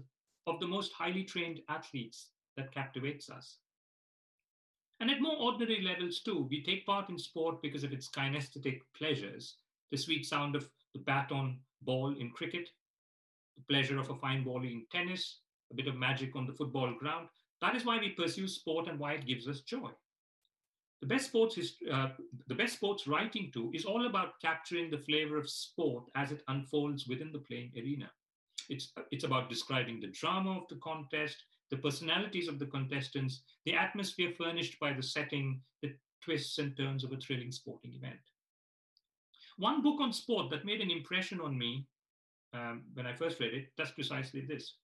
of 0.48 0.58
the 0.58 0.66
most 0.66 0.92
highly 0.92 1.22
trained 1.22 1.60
athletes 1.68 2.30
that 2.56 2.74
captivates 2.74 3.30
us. 3.30 3.58
And 4.98 5.08
at 5.08 5.20
more 5.20 5.36
ordinary 5.36 5.82
levels 5.82 6.18
too, 6.18 6.48
we 6.50 6.64
take 6.64 6.84
part 6.84 7.10
in 7.10 7.18
sport 7.18 7.62
because 7.62 7.84
of 7.84 7.92
its 7.92 8.08
kinesthetic 8.08 8.80
pleasures, 8.98 9.54
the 9.92 9.96
sweet 9.96 10.26
sound 10.26 10.56
of 10.56 10.68
the 10.94 11.00
bat 11.00 11.30
on 11.30 11.60
ball 11.82 12.14
in 12.18 12.30
cricket, 12.30 12.68
the 13.56 13.64
pleasure 13.68 13.98
of 13.98 14.10
a 14.10 14.16
fine 14.16 14.44
volley 14.44 14.72
in 14.72 14.86
tennis, 14.92 15.40
a 15.72 15.74
bit 15.74 15.88
of 15.88 15.96
magic 15.96 16.36
on 16.36 16.46
the 16.46 16.52
football 16.52 16.92
ground. 16.94 17.28
That 17.60 17.74
is 17.74 17.84
why 17.84 17.98
we 17.98 18.10
pursue 18.10 18.48
sport 18.48 18.88
and 18.88 18.98
why 18.98 19.14
it 19.14 19.26
gives 19.26 19.48
us 19.48 19.60
joy. 19.60 19.90
The 21.00 21.06
best 21.06 21.26
sports 21.26 21.58
is, 21.58 21.76
uh, 21.92 22.08
the 22.48 22.54
best 22.54 22.74
sports 22.74 23.06
writing 23.06 23.50
too 23.52 23.70
is 23.74 23.84
all 23.84 24.06
about 24.06 24.40
capturing 24.40 24.90
the 24.90 24.98
flavor 24.98 25.36
of 25.36 25.48
sport 25.48 26.04
as 26.14 26.32
it 26.32 26.42
unfolds 26.48 27.06
within 27.06 27.32
the 27.32 27.40
playing 27.40 27.72
arena. 27.76 28.10
It's, 28.68 28.92
it's 29.10 29.24
about 29.24 29.50
describing 29.50 30.00
the 30.00 30.08
drama 30.08 30.58
of 30.58 30.68
the 30.68 30.76
contest, 30.76 31.36
the 31.70 31.76
personalities 31.76 32.48
of 32.48 32.58
the 32.58 32.66
contestants, 32.66 33.42
the 33.64 33.74
atmosphere 33.74 34.32
furnished 34.36 34.78
by 34.80 34.92
the 34.92 35.02
setting, 35.02 35.60
the 35.82 35.92
twists 36.22 36.58
and 36.58 36.76
turns 36.76 37.04
of 37.04 37.12
a 37.12 37.16
thrilling 37.16 37.52
sporting 37.52 37.92
event. 37.94 38.18
One 39.58 39.80
book 39.80 40.00
on 40.00 40.12
sport 40.12 40.50
that 40.50 40.66
made 40.66 40.82
an 40.82 40.90
impression 40.90 41.40
on 41.40 41.56
me 41.56 41.86
um, 42.52 42.84
when 42.92 43.06
I 43.06 43.14
first 43.14 43.40
read 43.40 43.54
it 43.54 43.74
does 43.76 43.90
precisely 43.90 44.42
this. 44.42 44.74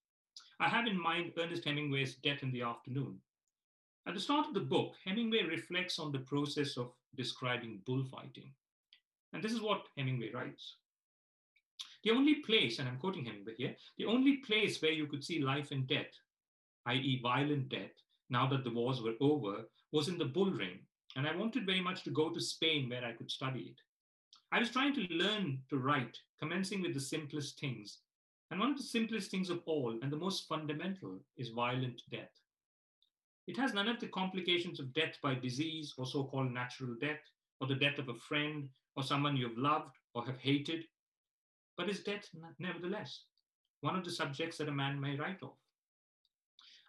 I 0.61 0.69
have 0.69 0.87
in 0.87 1.01
mind 1.01 1.33
Ernest 1.39 1.65
Hemingway's 1.65 2.17
Death 2.17 2.43
in 2.43 2.53
the 2.53 2.63
Afternoon. 2.63 3.19
At 4.07 4.15
the 4.15 4.21
start 4.21 4.49
of 4.49 4.55
the 4.55 4.61
book, 4.61 4.95
Hemingway 5.05 5.43
reflects 5.43 5.99
on 5.99 6.11
the 6.11 6.21
process 6.21 6.79
of 6.79 6.93
describing 7.17 7.83
bullfighting. 7.87 8.51
And 9.35 9.43
this 9.43 9.53
is 9.53 9.61
what 9.61 9.89
Hemingway 9.97 10.31
writes. 10.33 10.77
The 12.03 12.11
only 12.11 12.37
place, 12.37 12.79
and 12.79 12.89
I'm 12.89 12.99
quoting 12.99 13.27
Hemingway 13.27 13.55
here, 13.59 13.77
the 13.99 14.07
only 14.07 14.39
place 14.39 14.81
where 14.81 14.91
you 14.91 15.07
could 15.07 15.23
see 15.23 15.41
life 15.41 15.71
and 15.71 15.87
death, 15.87 16.13
i.e., 16.87 17.21
violent 17.23 17.69
death, 17.69 17.93
now 18.31 18.49
that 18.49 18.65
the 18.65 18.73
wars 18.73 19.03
were 19.03 19.15
over, 19.21 19.69
was 19.93 20.09
in 20.09 20.17
the 20.17 20.25
bull 20.25 20.51
ring. 20.51 20.81
And 21.15 21.29
I 21.29 21.37
wanted 21.37 21.67
very 21.67 21.83
much 21.83 22.03
to 22.05 22.11
go 22.11 22.31
to 22.31 22.41
Spain 22.41 22.89
where 22.89 23.05
I 23.05 23.13
could 23.13 23.31
study 23.31 23.61
it. 23.61 23.77
I 24.53 24.59
was 24.59 24.71
trying 24.71 24.95
to 24.95 25.07
learn 25.11 25.59
to 25.71 25.79
write, 25.79 26.19
commencing 26.39 26.83
with 26.83 26.95
the 26.95 27.01
simplest 27.01 27.59
things. 27.59 27.99
And 28.51 28.61
one 28.61 28.71
of 28.71 28.77
the 28.77 28.83
simplest 28.83 29.31
things 29.31 29.49
of 29.49 29.63
all, 29.65 29.99
and 30.03 30.13
the 30.13 30.17
most 30.17 30.47
fundamental, 30.47 31.19
is 31.37 31.49
violent 31.49 32.03
death. 32.11 32.31
It 33.47 33.57
has 33.57 33.75
none 33.75 33.89
of 33.89 33.99
the 33.99 34.09
complications 34.09 34.79
of 34.79 34.93
death 34.93 35.17
by 35.23 35.35
disease 35.35 35.95
or 35.97 36.07
so 36.07 36.25
called 36.25 36.53
natural 36.53 36.95
death, 37.01 37.21
or 37.61 37.67
the 37.67 37.75
death 37.75 37.99
of 37.99 38.09
a 38.09 38.15
friend, 38.15 38.69
or 38.95 39.03
someone 39.03 39.37
you 39.37 39.49
have 39.49 39.57
loved 39.57 39.97
or 40.15 40.25
have 40.27 40.39
hated, 40.39 40.85
but 41.77 41.89
is 41.89 42.01
death 42.01 42.29
nevertheless 42.59 43.23
one 43.83 43.97
of 43.97 44.05
the 44.05 44.11
subjects 44.11 44.57
that 44.57 44.69
a 44.69 44.73
man 44.73 44.99
may 45.01 45.17
write 45.17 45.43
of. 45.43 45.53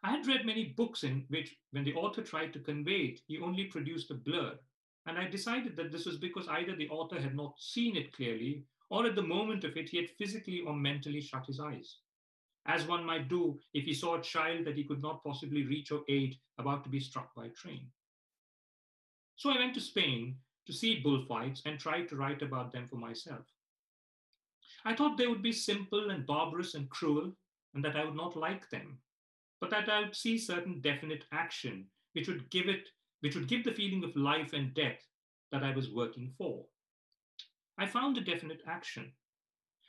I 0.03 0.11
had 0.11 0.27
read 0.27 0.45
many 0.45 0.73
books 0.77 1.03
in 1.03 1.25
which, 1.29 1.55
when 1.71 1.83
the 1.83 1.93
author 1.95 2.21
tried 2.21 2.53
to 2.53 2.59
convey 2.59 2.97
it, 2.97 3.21
he 3.27 3.39
only 3.39 3.65
produced 3.65 4.11
a 4.11 4.15
blur. 4.15 4.59
And 5.05 5.17
I 5.17 5.27
decided 5.27 5.75
that 5.75 5.91
this 5.91 6.05
was 6.05 6.17
because 6.17 6.47
either 6.47 6.75
the 6.75 6.89
author 6.89 7.19
had 7.19 7.35
not 7.35 7.55
seen 7.59 7.95
it 7.97 8.13
clearly, 8.13 8.63
or 8.89 9.05
at 9.05 9.15
the 9.15 9.21
moment 9.21 9.63
of 9.63 9.75
it, 9.75 9.89
he 9.89 9.97
had 9.97 10.09
physically 10.09 10.61
or 10.61 10.73
mentally 10.73 11.21
shut 11.21 11.45
his 11.45 11.59
eyes, 11.59 11.97
as 12.65 12.87
one 12.87 13.05
might 13.05 13.27
do 13.27 13.59
if 13.73 13.85
he 13.85 13.93
saw 13.93 14.15
a 14.15 14.21
child 14.21 14.65
that 14.65 14.77
he 14.77 14.83
could 14.83 15.01
not 15.01 15.23
possibly 15.23 15.63
reach 15.63 15.91
or 15.91 16.03
aid 16.07 16.37
about 16.57 16.83
to 16.83 16.89
be 16.89 16.99
struck 16.99 17.33
by 17.35 17.47
a 17.47 17.49
train. 17.49 17.87
So 19.35 19.49
I 19.49 19.57
went 19.57 19.73
to 19.75 19.81
Spain 19.81 20.37
to 20.65 20.73
see 20.73 20.99
bullfights 20.99 21.61
and 21.65 21.79
tried 21.79 22.07
to 22.09 22.15
write 22.15 22.41
about 22.41 22.71
them 22.71 22.87
for 22.87 22.95
myself. 22.95 23.45
I 24.85 24.95
thought 24.95 25.17
they 25.17 25.27
would 25.27 25.41
be 25.41 25.51
simple 25.51 26.11
and 26.11 26.25
barbarous 26.25 26.75
and 26.75 26.89
cruel, 26.89 27.33
and 27.73 27.83
that 27.83 27.95
I 27.95 28.05
would 28.05 28.15
not 28.15 28.37
like 28.37 28.69
them 28.69 28.99
but 29.63 29.69
that 29.69 29.87
I 29.87 30.01
would 30.01 30.13
see 30.13 30.37
certain 30.37 30.81
definite 30.81 31.23
action 31.31 31.85
which 32.11 32.27
would 32.27 32.49
give 32.49 32.67
it, 32.67 32.89
which 33.23 33.35
would 33.35 33.47
give 33.47 33.63
the 33.63 33.71
feeling 33.71 34.03
of 34.03 34.13
life 34.17 34.51
and 34.51 34.73
death 34.73 34.99
that 35.49 35.63
I 35.63 35.73
was 35.73 35.89
working 35.89 36.33
for. 36.37 36.65
I 37.77 37.85
found 37.85 38.17
a 38.17 38.21
definite 38.21 38.61
action. 38.67 39.13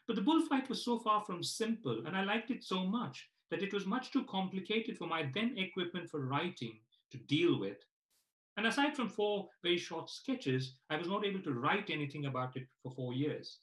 But 0.06 0.14
the 0.14 0.22
bullfight 0.22 0.68
was 0.68 0.84
so 0.84 1.00
far 1.00 1.24
from 1.24 1.42
simple, 1.42 2.06
and 2.06 2.16
I 2.16 2.22
liked 2.22 2.52
it 2.52 2.62
so 2.62 2.86
much 2.86 3.28
that 3.50 3.60
it 3.60 3.72
was 3.72 3.86
much 3.86 4.12
too 4.12 4.24
complicated 4.30 4.96
for 4.96 5.08
my 5.08 5.28
then 5.34 5.56
equipment 5.58 6.08
for 6.08 6.24
writing 6.24 6.78
to 7.10 7.18
deal 7.18 7.58
with. 7.58 7.78
And 8.56 8.68
aside 8.68 8.94
from 8.94 9.08
four 9.08 9.48
very 9.64 9.78
short 9.78 10.10
sketches, 10.10 10.76
I 10.88 10.96
was 10.96 11.08
not 11.08 11.26
able 11.26 11.40
to 11.40 11.54
write 11.54 11.90
anything 11.90 12.26
about 12.26 12.56
it 12.56 12.68
for 12.84 12.92
four 12.92 13.14
years, 13.14 13.58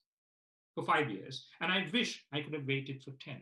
for 0.76 0.84
five 0.84 1.10
years, 1.10 1.46
and 1.62 1.72
I 1.72 1.88
wish 1.94 2.26
I 2.34 2.42
could 2.42 2.54
have 2.54 2.68
waited 2.68 3.02
for 3.04 3.14
10. 3.24 3.42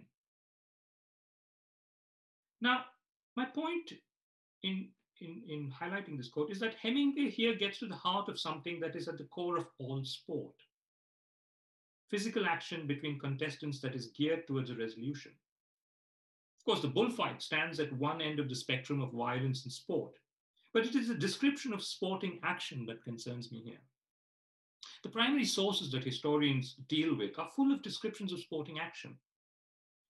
Now, 2.61 2.85
my 3.35 3.45
point 3.45 3.93
in, 4.61 4.89
in, 5.21 5.41
in 5.47 5.71
highlighting 5.71 6.17
this 6.17 6.29
quote 6.29 6.51
is 6.51 6.59
that 6.59 6.75
Hemingway 6.81 7.29
here 7.29 7.55
gets 7.55 7.79
to 7.79 7.87
the 7.87 7.95
heart 7.95 8.29
of 8.29 8.39
something 8.39 8.79
that 8.79 8.95
is 8.95 9.07
at 9.07 9.17
the 9.17 9.25
core 9.25 9.57
of 9.57 9.67
all 9.79 10.03
sport 10.03 10.55
physical 12.09 12.45
action 12.45 12.87
between 12.87 13.19
contestants 13.19 13.79
that 13.79 13.95
is 13.95 14.07
geared 14.07 14.47
towards 14.47 14.69
a 14.69 14.75
resolution. 14.75 15.31
Of 16.59 16.65
course, 16.65 16.81
the 16.81 16.87
bullfight 16.87 17.41
stands 17.41 17.79
at 17.79 17.93
one 17.93 18.21
end 18.21 18.39
of 18.39 18.49
the 18.49 18.55
spectrum 18.55 19.01
of 19.01 19.11
violence 19.11 19.65
in 19.65 19.71
sport, 19.71 20.13
but 20.73 20.85
it 20.85 20.95
is 20.95 21.09
a 21.09 21.15
description 21.15 21.71
of 21.71 21.83
sporting 21.83 22.39
action 22.43 22.85
that 22.87 23.03
concerns 23.03 23.51
me 23.51 23.61
here. 23.63 23.79
The 25.03 25.09
primary 25.09 25.45
sources 25.45 25.91
that 25.91 26.03
historians 26.03 26.75
deal 26.89 27.15
with 27.15 27.37
are 27.39 27.49
full 27.55 27.71
of 27.71 27.81
descriptions 27.81 28.33
of 28.33 28.39
sporting 28.39 28.79
action. 28.79 29.15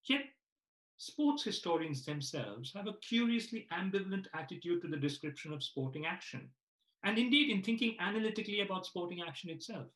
Yet 0.05 0.21
sports 0.99 1.43
historians 1.43 2.03
themselves 2.03 2.73
have 2.75 2.85
a 2.85 2.93
curiously 3.01 3.67
ambivalent 3.71 4.27
attitude 4.33 4.81
to 4.81 4.87
the 4.89 4.97
description 4.97 5.53
of 5.53 5.63
sporting 5.63 6.05
action, 6.05 6.49
and 7.03 7.17
indeed 7.17 7.49
in 7.49 7.63
thinking 7.63 7.95
analytically 8.01 8.59
about 8.59 8.85
sporting 8.85 9.21
action 9.25 9.49
itself. 9.49 9.87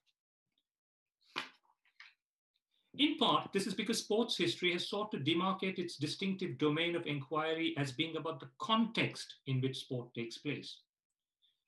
In 2.95 3.17
part, 3.17 3.49
this 3.51 3.67
is 3.67 3.73
because 3.73 3.99
sports 3.99 4.37
history 4.37 4.71
has 4.71 4.87
sought 4.87 5.11
to 5.11 5.17
demarcate 5.17 5.77
its 5.77 5.97
distinctive 5.97 6.57
domain 6.57 6.95
of 6.95 7.05
inquiry 7.05 7.75
as 7.77 7.91
being 7.91 8.15
about 8.15 8.39
the 8.39 8.49
context 8.59 9.35
in 9.47 9.59
which 9.59 9.79
sport 9.79 10.13
takes 10.13 10.37
place. 10.37 10.77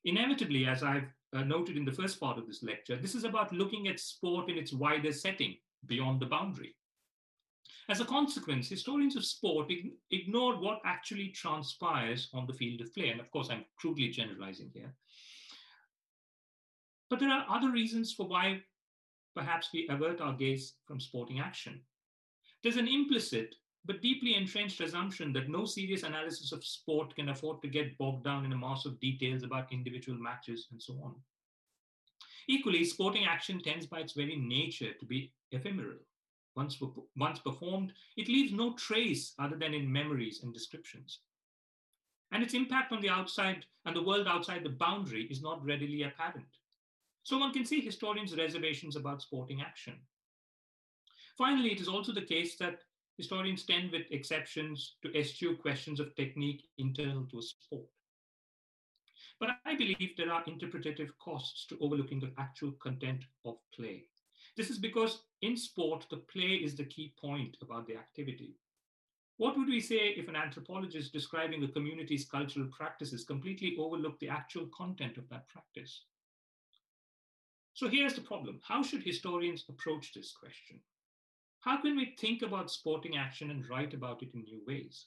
Inevitably, 0.04 0.66
as 0.66 0.82
I've 0.82 1.12
uh, 1.34 1.42
noted 1.42 1.76
in 1.76 1.84
the 1.84 1.92
first 1.92 2.18
part 2.20 2.38
of 2.38 2.46
this 2.46 2.62
lecture, 2.62 2.96
this 2.96 3.14
is 3.14 3.24
about 3.24 3.52
looking 3.52 3.88
at 3.88 4.00
sport 4.00 4.48
in 4.48 4.56
its 4.56 4.72
wider 4.72 5.12
setting, 5.12 5.56
beyond 5.84 6.20
the 6.20 6.26
boundary. 6.26 6.74
As 7.88 8.00
a 8.00 8.04
consequence, 8.04 8.68
historians 8.68 9.14
of 9.14 9.24
sport 9.24 9.70
ignored 10.10 10.60
what 10.60 10.80
actually 10.84 11.28
transpires 11.28 12.28
on 12.34 12.46
the 12.46 12.52
field 12.52 12.80
of 12.80 12.92
play. 12.92 13.10
And 13.10 13.20
of 13.20 13.30
course, 13.30 13.48
I'm 13.50 13.64
crudely 13.78 14.08
generalizing 14.08 14.70
here. 14.74 14.92
But 17.08 17.20
there 17.20 17.30
are 17.30 17.46
other 17.48 17.70
reasons 17.70 18.12
for 18.12 18.26
why 18.26 18.62
perhaps 19.36 19.68
we 19.72 19.86
avert 19.88 20.20
our 20.20 20.32
gaze 20.32 20.74
from 20.84 20.98
sporting 20.98 21.38
action. 21.38 21.80
There's 22.62 22.76
an 22.76 22.88
implicit 22.88 23.54
but 23.84 24.02
deeply 24.02 24.34
entrenched 24.34 24.80
assumption 24.80 25.32
that 25.32 25.48
no 25.48 25.64
serious 25.64 26.02
analysis 26.02 26.50
of 26.50 26.64
sport 26.64 27.14
can 27.14 27.28
afford 27.28 27.62
to 27.62 27.68
get 27.68 27.96
bogged 27.98 28.24
down 28.24 28.44
in 28.44 28.52
a 28.52 28.56
mass 28.56 28.84
of 28.84 28.98
details 28.98 29.44
about 29.44 29.72
individual 29.72 30.18
matches 30.18 30.66
and 30.72 30.82
so 30.82 30.94
on. 31.04 31.14
Equally, 32.48 32.84
sporting 32.84 33.26
action 33.26 33.60
tends 33.62 33.86
by 33.86 34.00
its 34.00 34.12
very 34.12 34.34
nature 34.34 34.92
to 34.98 35.06
be 35.06 35.32
ephemeral. 35.52 35.98
Once, 36.56 36.80
once 37.16 37.38
performed, 37.38 37.92
it 38.16 38.28
leaves 38.28 38.52
no 38.52 38.72
trace 38.72 39.34
other 39.38 39.56
than 39.56 39.74
in 39.74 39.92
memories 39.92 40.42
and 40.42 40.54
descriptions. 40.54 41.20
And 42.32 42.42
its 42.42 42.54
impact 42.54 42.92
on 42.92 43.02
the 43.02 43.10
outside 43.10 43.66
and 43.84 43.94
the 43.94 44.02
world 44.02 44.26
outside 44.26 44.64
the 44.64 44.70
boundary 44.70 45.24
is 45.30 45.42
not 45.42 45.64
readily 45.64 46.02
apparent. 46.02 46.46
So 47.22 47.38
one 47.38 47.52
can 47.52 47.64
see 47.64 47.80
historians' 47.80 48.36
reservations 48.36 48.96
about 48.96 49.22
sporting 49.22 49.60
action. 49.60 49.94
Finally, 51.36 51.72
it 51.72 51.80
is 51.80 51.88
also 51.88 52.12
the 52.12 52.22
case 52.22 52.56
that 52.56 52.80
historians 53.18 53.64
tend, 53.64 53.92
with 53.92 54.10
exceptions, 54.10 54.96
to 55.02 55.14
eschew 55.16 55.56
questions 55.56 56.00
of 56.00 56.14
technique 56.16 56.62
internal 56.78 57.26
to 57.30 57.38
a 57.38 57.42
sport. 57.42 57.86
But 59.38 59.50
I 59.66 59.76
believe 59.76 60.16
there 60.16 60.32
are 60.32 60.42
interpretative 60.46 61.18
costs 61.18 61.66
to 61.66 61.78
overlooking 61.80 62.20
the 62.20 62.32
actual 62.38 62.72
content 62.72 63.24
of 63.44 63.56
play. 63.74 64.06
This 64.56 64.70
is 64.70 64.78
because 64.78 65.22
in 65.42 65.56
sport, 65.56 66.06
the 66.10 66.16
play 66.16 66.54
is 66.54 66.74
the 66.74 66.84
key 66.84 67.12
point 67.20 67.56
about 67.60 67.86
the 67.86 67.96
activity. 67.96 68.56
What 69.36 69.56
would 69.58 69.68
we 69.68 69.80
say 69.80 70.14
if 70.16 70.28
an 70.28 70.36
anthropologist 70.36 71.12
describing 71.12 71.62
a 71.62 71.68
community's 71.68 72.24
cultural 72.24 72.66
practices 72.68 73.24
completely 73.24 73.76
overlooked 73.78 74.20
the 74.20 74.30
actual 74.30 74.66
content 74.68 75.18
of 75.18 75.28
that 75.28 75.46
practice? 75.48 76.04
So 77.74 77.88
here's 77.88 78.14
the 78.14 78.22
problem. 78.22 78.60
How 78.66 78.82
should 78.82 79.02
historians 79.02 79.66
approach 79.68 80.14
this 80.14 80.32
question? 80.32 80.80
How 81.60 81.82
can 81.82 81.94
we 81.94 82.16
think 82.18 82.40
about 82.40 82.70
sporting 82.70 83.18
action 83.18 83.50
and 83.50 83.68
write 83.68 83.92
about 83.92 84.22
it 84.22 84.32
in 84.32 84.44
new 84.44 84.62
ways? 84.66 85.04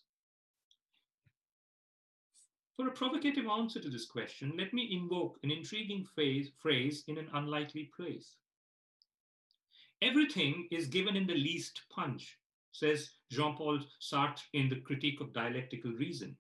For 2.76 2.88
a 2.88 2.92
provocative 2.92 3.48
answer 3.48 3.82
to 3.82 3.90
this 3.90 4.06
question, 4.06 4.54
let 4.56 4.74
me 4.74 4.96
invoke 4.96 5.40
an 5.42 5.50
intriguing 5.50 6.06
phrase, 6.14 7.04
in 7.08 7.18
an 7.18 7.30
unlikely 7.34 7.90
place. 7.96 8.36
Everything 10.02 10.68
is 10.72 10.88
given 10.88 11.16
in 11.16 11.28
the 11.28 11.34
least 11.34 11.82
punch, 11.90 12.38
says 12.72 13.10
Jean 13.32 13.56
Paul 13.56 13.80
Sartre 14.02 14.44
in 14.54 14.70
The 14.70 14.78
Critique 14.78 15.20
of 15.20 15.34
Dialectical 15.34 15.92
Reason. 15.92 16.38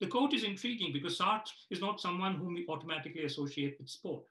The 0.00 0.06
quote 0.06 0.34
is 0.34 0.44
intriguing 0.44 0.92
because 0.92 1.18
Sartre 1.18 1.50
is 1.70 1.80
not 1.80 2.00
someone 2.00 2.34
whom 2.34 2.54
we 2.54 2.66
automatically 2.68 3.24
associate 3.24 3.76
with 3.78 3.88
sport. 3.88 4.24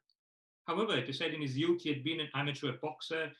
However, 0.67 0.95
it 0.95 1.09
is 1.09 1.17
said 1.17 1.33
in 1.33 1.41
his 1.41 1.57
youth 1.57 1.81
he 1.81 1.89
had 1.89 2.03
been 2.03 2.19
an 2.19 2.29
amateur 2.35 2.73
boxer 2.73 3.31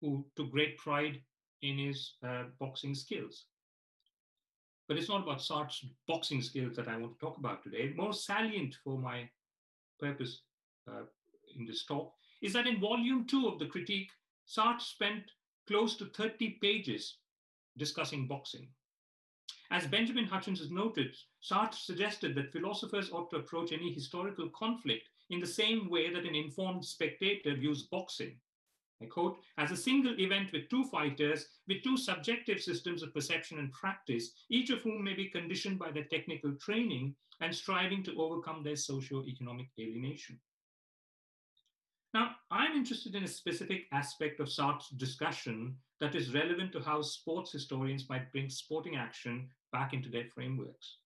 who 0.00 0.24
took 0.36 0.50
great 0.50 0.76
pride 0.76 1.20
in 1.62 1.78
his 1.78 2.14
uh, 2.22 2.44
boxing 2.60 2.94
skills. 2.94 3.46
But 4.86 4.96
it's 4.96 5.08
not 5.08 5.22
about 5.22 5.38
Sartre's 5.38 5.84
boxing 6.06 6.42
skills 6.42 6.76
that 6.76 6.88
I 6.88 6.96
want 6.96 7.18
to 7.18 7.24
talk 7.24 7.38
about 7.38 7.62
today. 7.62 7.92
More 7.96 8.12
salient 8.12 8.76
for 8.84 8.98
my 8.98 9.28
purpose 9.98 10.42
uh, 10.88 11.02
in 11.56 11.66
this 11.66 11.84
talk 11.84 12.12
is 12.40 12.52
that 12.52 12.66
in 12.66 12.80
volume 12.80 13.26
two 13.26 13.48
of 13.48 13.58
the 13.58 13.66
critique, 13.66 14.10
Sartre 14.48 14.80
spent 14.80 15.32
close 15.66 15.94
to 15.96 16.06
30 16.06 16.58
pages 16.62 17.18
discussing 17.76 18.26
boxing. 18.26 18.68
As 19.70 19.86
Benjamin 19.86 20.24
Hutchins 20.24 20.60
has 20.60 20.70
noted, 20.70 21.14
Sartre 21.42 21.74
suggested 21.74 22.34
that 22.34 22.50
philosophers 22.50 23.10
ought 23.10 23.28
to 23.30 23.36
approach 23.36 23.72
any 23.72 23.92
historical 23.92 24.48
conflict 24.48 25.10
in 25.28 25.40
the 25.40 25.46
same 25.46 25.90
way 25.90 26.10
that 26.10 26.24
an 26.24 26.34
informed 26.34 26.82
spectator 26.82 27.54
views 27.54 27.82
boxing. 27.82 28.40
I 29.02 29.06
quote, 29.06 29.38
as 29.58 29.70
a 29.70 29.76
single 29.76 30.18
event 30.18 30.50
with 30.52 30.70
two 30.70 30.84
fighters 30.84 31.46
with 31.68 31.82
two 31.82 31.98
subjective 31.98 32.62
systems 32.62 33.02
of 33.02 33.12
perception 33.12 33.58
and 33.58 33.70
practice, 33.70 34.32
each 34.48 34.70
of 34.70 34.80
whom 34.80 35.04
may 35.04 35.14
be 35.14 35.28
conditioned 35.28 35.78
by 35.78 35.90
their 35.90 36.04
technical 36.04 36.54
training 36.54 37.14
and 37.40 37.54
striving 37.54 38.02
to 38.04 38.18
overcome 38.20 38.62
their 38.62 38.76
socio-economic 38.76 39.68
alienation. 39.78 40.40
Now, 42.14 42.30
I'm 42.50 42.74
interested 42.74 43.14
in 43.14 43.24
a 43.24 43.28
specific 43.28 43.84
aspect 43.92 44.40
of 44.40 44.50
Sartre's 44.50 44.88
discussion 44.96 45.76
that 46.00 46.14
is 46.14 46.32
relevant 46.32 46.72
to 46.72 46.80
how 46.80 47.02
sports 47.02 47.52
historians 47.52 48.08
might 48.08 48.32
bring 48.32 48.48
sporting 48.48 48.96
action 48.96 49.48
back 49.72 49.92
into 49.92 50.08
their 50.08 50.24
frameworks. 50.34 50.96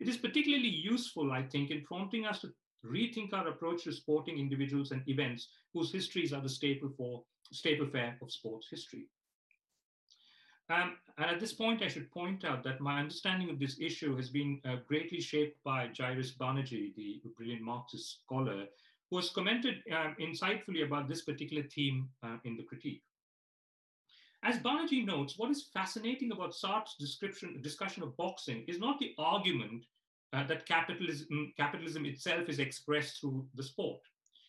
It 0.00 0.08
is 0.08 0.16
particularly 0.16 0.68
useful, 0.68 1.30
I 1.30 1.42
think, 1.42 1.70
in 1.70 1.84
prompting 1.84 2.24
us 2.24 2.40
to 2.40 2.52
rethink 2.86 3.34
our 3.34 3.48
approach 3.48 3.84
to 3.84 3.92
sporting 3.92 4.38
individuals 4.38 4.92
and 4.92 5.06
events 5.06 5.48
whose 5.74 5.92
histories 5.92 6.32
are 6.32 6.40
the 6.40 6.48
staple 6.48 6.88
for 6.96 7.22
staple 7.52 7.86
fare 7.86 8.16
of 8.22 8.32
sports 8.32 8.68
history. 8.70 9.08
Um, 10.70 10.96
and 11.18 11.30
at 11.30 11.40
this 11.40 11.52
point, 11.52 11.82
I 11.82 11.88
should 11.88 12.10
point 12.12 12.44
out 12.44 12.62
that 12.62 12.80
my 12.80 13.00
understanding 13.00 13.50
of 13.50 13.58
this 13.58 13.78
issue 13.80 14.16
has 14.16 14.30
been 14.30 14.60
uh, 14.64 14.76
greatly 14.86 15.20
shaped 15.20 15.62
by 15.64 15.90
Jairus 15.98 16.32
Banaji, 16.32 16.94
the 16.94 17.20
brilliant 17.36 17.60
Marxist 17.60 18.22
scholar, 18.22 18.66
who 19.10 19.16
has 19.16 19.30
commented 19.30 19.82
um, 19.92 20.14
insightfully 20.20 20.84
about 20.84 21.08
this 21.08 21.22
particular 21.22 21.64
theme 21.64 22.08
uh, 22.22 22.36
in 22.44 22.56
the 22.56 22.62
critique. 22.62 23.02
As 24.42 24.56
Banaji 24.58 25.04
notes, 25.04 25.34
what 25.36 25.50
is 25.50 25.68
fascinating 25.74 26.32
about 26.32 26.52
Sartre's 26.52 26.94
description, 26.98 27.60
discussion 27.60 28.02
of 28.02 28.16
boxing 28.16 28.64
is 28.66 28.78
not 28.78 28.98
the 28.98 29.14
argument 29.18 29.84
uh, 30.32 30.46
that 30.46 30.64
capitalism, 30.64 31.52
capitalism 31.56 32.06
itself 32.06 32.48
is 32.48 32.58
expressed 32.58 33.20
through 33.20 33.46
the 33.54 33.62
sport. 33.62 34.00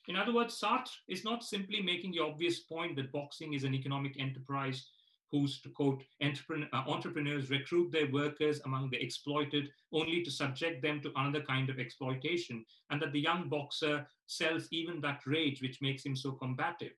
In 0.07 0.15
other 0.15 0.33
words, 0.33 0.59
Sartre 0.59 0.91
is 1.07 1.23
not 1.23 1.43
simply 1.43 1.81
making 1.81 2.11
the 2.11 2.19
obvious 2.19 2.59
point 2.59 2.95
that 2.95 3.11
boxing 3.11 3.53
is 3.53 3.63
an 3.63 3.73
economic 3.73 4.19
enterprise 4.19 4.87
whose, 5.31 5.61
to 5.61 5.69
quote, 5.69 6.03
entrepreneur, 6.21 6.67
uh, 6.73 6.83
entrepreneurs 6.87 7.49
recruit 7.49 7.91
their 7.91 8.11
workers 8.11 8.59
among 8.65 8.89
the 8.89 9.01
exploited 9.01 9.71
only 9.93 10.21
to 10.23 10.31
subject 10.31 10.81
them 10.81 10.99
to 11.01 11.11
another 11.15 11.41
kind 11.41 11.69
of 11.69 11.79
exploitation, 11.79 12.65
and 12.89 13.01
that 13.01 13.13
the 13.13 13.19
young 13.19 13.47
boxer 13.47 14.05
sells 14.27 14.67
even 14.71 14.99
that 14.99 15.21
rage 15.25 15.61
which 15.61 15.81
makes 15.81 16.05
him 16.05 16.15
so 16.15 16.31
combative. 16.31 16.91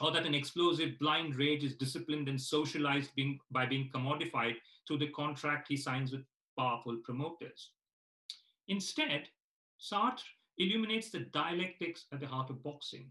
Or 0.00 0.10
that 0.12 0.26
an 0.26 0.34
explosive 0.34 0.98
blind 0.98 1.36
rage 1.36 1.64
is 1.64 1.74
disciplined 1.76 2.28
and 2.28 2.40
socialized 2.40 3.14
being, 3.14 3.38
by 3.50 3.66
being 3.66 3.90
commodified 3.94 4.56
through 4.86 4.98
the 4.98 5.08
contract 5.08 5.68
he 5.68 5.76
signs 5.76 6.12
with 6.12 6.24
powerful 6.58 6.96
promoters. 7.04 7.70
Instead, 8.68 9.28
Sartre 9.80 10.24
illuminates 10.58 11.10
the 11.10 11.20
dialectics 11.20 12.04
at 12.12 12.20
the 12.20 12.26
heart 12.26 12.50
of 12.50 12.62
boxing. 12.62 13.10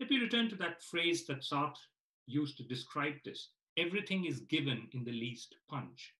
Let 0.00 0.10
me 0.10 0.18
return 0.18 0.48
to 0.50 0.56
that 0.56 0.82
phrase 0.82 1.26
that 1.26 1.42
Sartre 1.42 1.78
used 2.26 2.56
to 2.58 2.64
describe 2.64 3.14
this. 3.24 3.50
Everything 3.76 4.26
is 4.26 4.40
given 4.40 4.88
in 4.92 5.04
the 5.04 5.12
least 5.12 5.56
punch. 5.68 6.14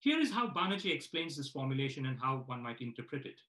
Here 0.00 0.18
is 0.18 0.32
how 0.32 0.48
Banaji 0.48 0.92
explains 0.92 1.36
this 1.36 1.48
formulation 1.48 2.06
and 2.06 2.18
how 2.20 2.44
one 2.46 2.62
might 2.62 2.80
interpret 2.80 3.24
it. 3.24 3.40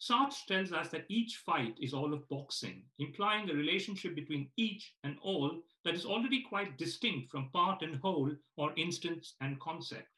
Sartre 0.00 0.46
tells 0.46 0.72
us 0.72 0.90
that 0.90 1.06
each 1.08 1.38
fight 1.38 1.76
is 1.80 1.92
all 1.92 2.14
of 2.14 2.28
boxing, 2.28 2.84
implying 3.00 3.50
a 3.50 3.54
relationship 3.54 4.14
between 4.14 4.48
each 4.56 4.94
and 5.02 5.16
all 5.20 5.60
that 5.84 5.94
is 5.94 6.04
already 6.04 6.42
quite 6.42 6.78
distinct 6.78 7.30
from 7.30 7.50
part 7.50 7.82
and 7.82 7.96
whole 7.96 8.30
or 8.56 8.72
instance 8.76 9.34
and 9.40 9.58
concept. 9.58 10.08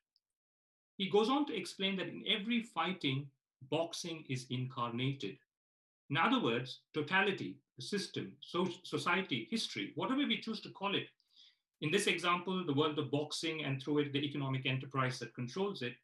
He 0.99 1.09
goes 1.09 1.31
on 1.31 1.47
to 1.47 1.57
explain 1.57 1.97
that 1.97 2.09
in 2.09 2.25
every 2.29 2.63
fighting, 2.63 3.31
boxing 3.71 4.27
is 4.29 4.47
incarnated. 4.51 5.39
In 6.11 6.17
other 6.17 6.41
words, 6.41 6.81
totality, 6.93 7.57
the 7.77 7.83
system, 7.83 8.33
so 8.41 8.69
society, 8.83 9.47
history, 9.51 9.93
whatever 9.95 10.27
we 10.27 10.41
choose 10.41 10.61
to 10.63 10.71
call 10.71 10.95
it. 10.95 11.07
In 11.83 11.91
this 11.91 12.09
example, 12.09 12.65
the 12.67 12.75
world 12.75 12.99
of 12.99 13.11
boxing 13.11 13.65
and 13.65 13.81
through 13.81 13.99
it, 14.01 14.13
the 14.13 14.19
economic 14.19 14.67
enterprise 14.67 15.19
that 15.21 15.35
controls 15.35 15.83
it, 15.83 15.95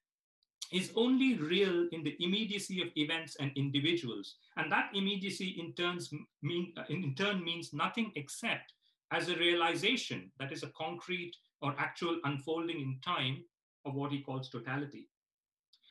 is 0.72 0.92
only 0.96 1.34
real 1.34 1.88
in 1.92 2.02
the 2.02 2.16
immediacy 2.20 2.80
of 2.80 2.88
events 2.96 3.36
and 3.40 3.52
individuals. 3.56 4.36
And 4.56 4.70
that 4.72 4.90
immediacy 4.94 5.56
in, 5.60 5.72
turns 5.74 6.12
mean, 6.42 6.72
uh, 6.76 6.82
in 6.88 7.14
turn 7.14 7.44
means 7.44 7.72
nothing 7.72 8.12
except 8.16 8.72
as 9.12 9.28
a 9.28 9.36
realization 9.36 10.30
that 10.38 10.52
is 10.52 10.62
a 10.62 10.72
concrete 10.76 11.34
or 11.62 11.74
actual 11.78 12.18
unfolding 12.24 12.80
in 12.80 12.98
time 13.04 13.44
of 13.84 13.94
what 13.94 14.10
he 14.10 14.22
calls 14.22 14.48
totality. 14.48 15.08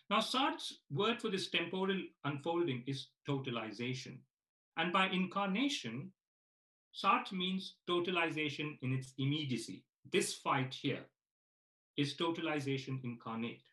Now, 0.09 0.19
Sartre's 0.19 0.79
word 0.91 1.19
for 1.21 1.29
this 1.29 1.49
temporal 1.49 1.99
unfolding 2.23 2.83
is 2.85 3.07
totalization. 3.27 4.19
And 4.77 4.93
by 4.93 5.07
incarnation, 5.07 6.11
Sartre 6.93 7.33
means 7.33 7.75
totalization 7.89 8.77
in 8.81 8.93
its 8.93 9.13
immediacy. 9.17 9.83
This 10.11 10.35
fight 10.35 10.73
here 10.73 11.05
is 11.97 12.15
totalization 12.15 13.03
incarnate. 13.03 13.63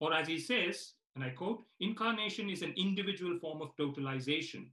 Or 0.00 0.12
as 0.12 0.28
he 0.28 0.38
says, 0.38 0.92
and 1.14 1.24
I 1.24 1.30
quote, 1.30 1.64
incarnation 1.80 2.50
is 2.50 2.62
an 2.62 2.74
individual 2.76 3.38
form 3.38 3.62
of 3.62 3.76
totalization. 3.76 4.68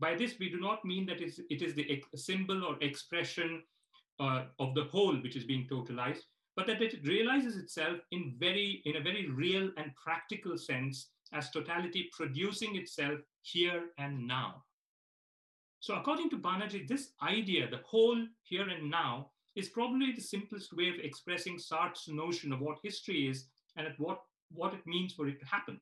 By 0.00 0.14
this, 0.14 0.38
we 0.38 0.50
do 0.50 0.60
not 0.60 0.84
mean 0.84 1.06
that 1.06 1.20
it 1.20 1.62
is 1.62 1.74
the 1.74 2.02
symbol 2.14 2.64
or 2.64 2.76
expression 2.80 3.62
uh, 4.18 4.44
of 4.58 4.74
the 4.74 4.84
whole 4.84 5.16
which 5.16 5.36
is 5.36 5.44
being 5.44 5.66
totalized, 5.70 6.22
but 6.56 6.66
that 6.66 6.82
it 6.82 7.06
realizes 7.06 7.56
itself 7.56 7.98
in, 8.12 8.34
very, 8.38 8.82
in 8.84 8.96
a 8.96 9.00
very 9.00 9.28
real 9.28 9.70
and 9.76 9.92
practical 9.96 10.56
sense 10.56 11.08
as 11.32 11.50
totality 11.50 12.10
producing 12.16 12.76
itself 12.76 13.20
here 13.42 13.86
and 13.98 14.26
now. 14.26 14.62
So 15.80 15.94
according 15.94 16.30
to 16.30 16.38
Banaji, 16.38 16.88
this 16.88 17.10
idea, 17.22 17.68
the 17.68 17.80
whole 17.84 18.24
here 18.42 18.68
and 18.68 18.90
now, 18.90 19.30
is 19.54 19.68
probably 19.68 20.12
the 20.12 20.20
simplest 20.20 20.72
way 20.72 20.88
of 20.88 20.96
expressing 20.96 21.58
Sartre's 21.58 22.08
notion 22.08 22.52
of 22.52 22.60
what 22.60 22.78
history 22.82 23.28
is 23.28 23.46
and 23.76 23.86
at 23.86 23.98
what, 23.98 24.20
what 24.52 24.74
it 24.74 24.86
means 24.86 25.12
for 25.12 25.28
it 25.28 25.38
to 25.40 25.46
happen. 25.46 25.80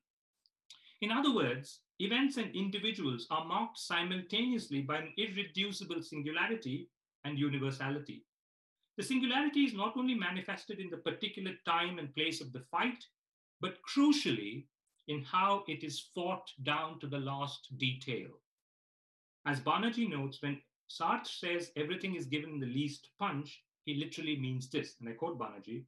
In 1.01 1.11
other 1.11 1.33
words, 1.33 1.79
events 1.99 2.37
and 2.37 2.55
individuals 2.55 3.27
are 3.29 3.45
marked 3.45 3.77
simultaneously 3.77 4.81
by 4.81 4.97
an 4.97 5.13
irreducible 5.17 6.01
singularity 6.01 6.89
and 7.25 7.37
universality. 7.37 8.25
The 8.95 9.03
singularity 9.03 9.61
is 9.61 9.73
not 9.73 9.97
only 9.97 10.13
manifested 10.13 10.79
in 10.79 10.91
the 10.91 10.97
particular 10.97 11.53
time 11.65 11.97
and 11.97 12.13
place 12.13 12.41
of 12.41 12.53
the 12.53 12.59
fight, 12.59 13.03
but 13.59 13.81
crucially 13.81 14.67
in 15.07 15.23
how 15.23 15.63
it 15.67 15.83
is 15.83 15.99
fought 16.13 16.51
down 16.61 16.99
to 16.99 17.07
the 17.07 17.19
last 17.19 17.75
detail. 17.77 18.29
As 19.47 19.59
Banaji 19.59 20.09
notes, 20.09 20.41
when 20.41 20.61
Sartre 20.89 21.27
says 21.27 21.71
everything 21.75 22.15
is 22.15 22.27
given 22.27 22.59
the 22.59 22.67
least 22.67 23.09
punch, 23.17 23.63
he 23.85 23.95
literally 23.95 24.37
means 24.39 24.69
this, 24.69 24.95
and 24.99 25.09
I 25.09 25.13
quote 25.13 25.39
Banaji, 25.39 25.85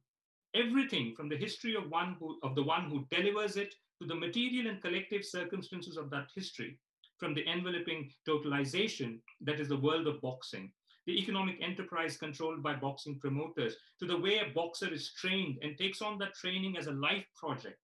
everything 0.54 1.14
from 1.14 1.28
the 1.28 1.36
history 1.36 1.76
of 1.76 1.88
one 1.88 2.16
who, 2.18 2.38
of 2.42 2.56
the 2.56 2.62
one 2.62 2.90
who 2.90 3.06
delivers 3.10 3.56
it 3.56 3.74
to 4.00 4.06
the 4.06 4.14
material 4.16 4.66
and 4.66 4.82
collective 4.82 5.24
circumstances 5.24 5.96
of 5.96 6.10
that 6.10 6.30
history, 6.34 6.78
from 7.18 7.34
the 7.34 7.46
enveloping 7.48 8.12
totalization 8.28 9.20
that 9.40 9.60
is 9.60 9.68
the 9.68 9.76
world 9.76 10.08
of 10.08 10.20
boxing 10.20 10.72
the 11.06 11.18
economic 11.18 11.56
enterprise 11.62 12.16
controlled 12.16 12.62
by 12.62 12.74
boxing 12.74 13.18
promoters, 13.18 13.76
to 13.98 14.06
the 14.06 14.18
way 14.18 14.38
a 14.38 14.52
boxer 14.52 14.92
is 14.92 15.12
trained 15.12 15.58
and 15.62 15.78
takes 15.78 16.02
on 16.02 16.18
that 16.18 16.34
training 16.34 16.76
as 16.76 16.88
a 16.88 16.92
life 16.92 17.24
project 17.36 17.78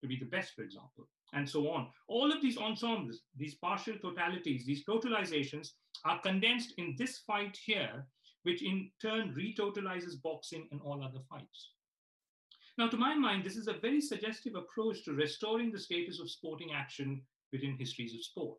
to 0.00 0.06
be 0.06 0.16
the 0.16 0.26
best, 0.26 0.54
for 0.54 0.62
example, 0.62 1.08
and 1.32 1.48
so 1.48 1.68
on. 1.70 1.88
All 2.06 2.32
of 2.32 2.40
these 2.40 2.56
ensembles, 2.56 3.20
these 3.36 3.56
partial 3.56 3.94
totalities, 3.94 4.64
these 4.64 4.84
totalizations 4.84 5.72
are 6.04 6.20
condensed 6.20 6.74
in 6.78 6.94
this 6.96 7.18
fight 7.18 7.58
here, 7.64 8.06
which 8.44 8.62
in 8.62 8.90
turn 9.02 9.34
retotalizes 9.36 10.22
boxing 10.22 10.68
and 10.70 10.80
all 10.82 11.02
other 11.02 11.20
fights. 11.28 11.70
Now, 12.78 12.88
to 12.88 12.96
my 12.96 13.16
mind, 13.16 13.44
this 13.44 13.56
is 13.56 13.66
a 13.66 13.72
very 13.72 14.00
suggestive 14.00 14.54
approach 14.54 15.04
to 15.04 15.12
restoring 15.12 15.72
the 15.72 15.80
status 15.80 16.20
of 16.20 16.30
sporting 16.30 16.72
action 16.72 17.22
within 17.52 17.76
histories 17.76 18.14
of 18.14 18.22
sport. 18.22 18.58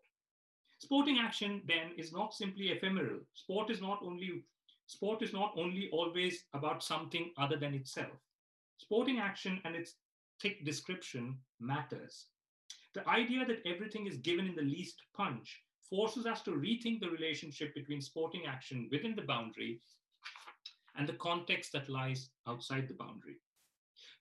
Sporting 0.80 1.20
action 1.20 1.62
then 1.68 1.92
is 1.98 2.14
not 2.14 2.34
simply 2.34 2.70
ephemeral. 2.70 3.20
Sport 3.34 3.70
is 3.70 3.82
not 3.82 4.00
only 4.02 4.44
sport 4.88 5.22
is 5.22 5.34
not 5.34 5.54
only 5.56 5.90
always 5.92 6.46
about 6.54 6.84
something 6.84 7.32
other 7.38 7.58
than 7.58 7.74
itself. 7.74 8.18
Sporting 8.78 9.20
action 9.20 9.62
and 9.66 9.76
its 9.76 9.96
thick 10.42 10.66
description 10.66 11.38
matters. 11.60 12.28
The 12.96 13.08
idea 13.08 13.46
that 13.46 13.62
everything 13.66 14.08
is 14.08 14.18
given 14.18 14.48
in 14.48 14.56
the 14.56 14.62
least 14.62 15.04
punch 15.16 15.62
forces 15.90 16.26
us 16.26 16.42
to 16.44 16.52
rethink 16.52 17.02
the 17.02 17.10
relationship 17.10 17.76
between 17.76 18.02
sporting 18.02 18.46
action 18.48 18.88
within 18.90 19.16
the 19.16 19.24
boundary 19.24 19.82
and 20.96 21.08
the 21.08 21.14
context 21.14 21.74
that 21.74 21.90
lies 21.90 22.30
outside 22.48 22.88
the 22.88 22.94
boundary. 22.94 23.38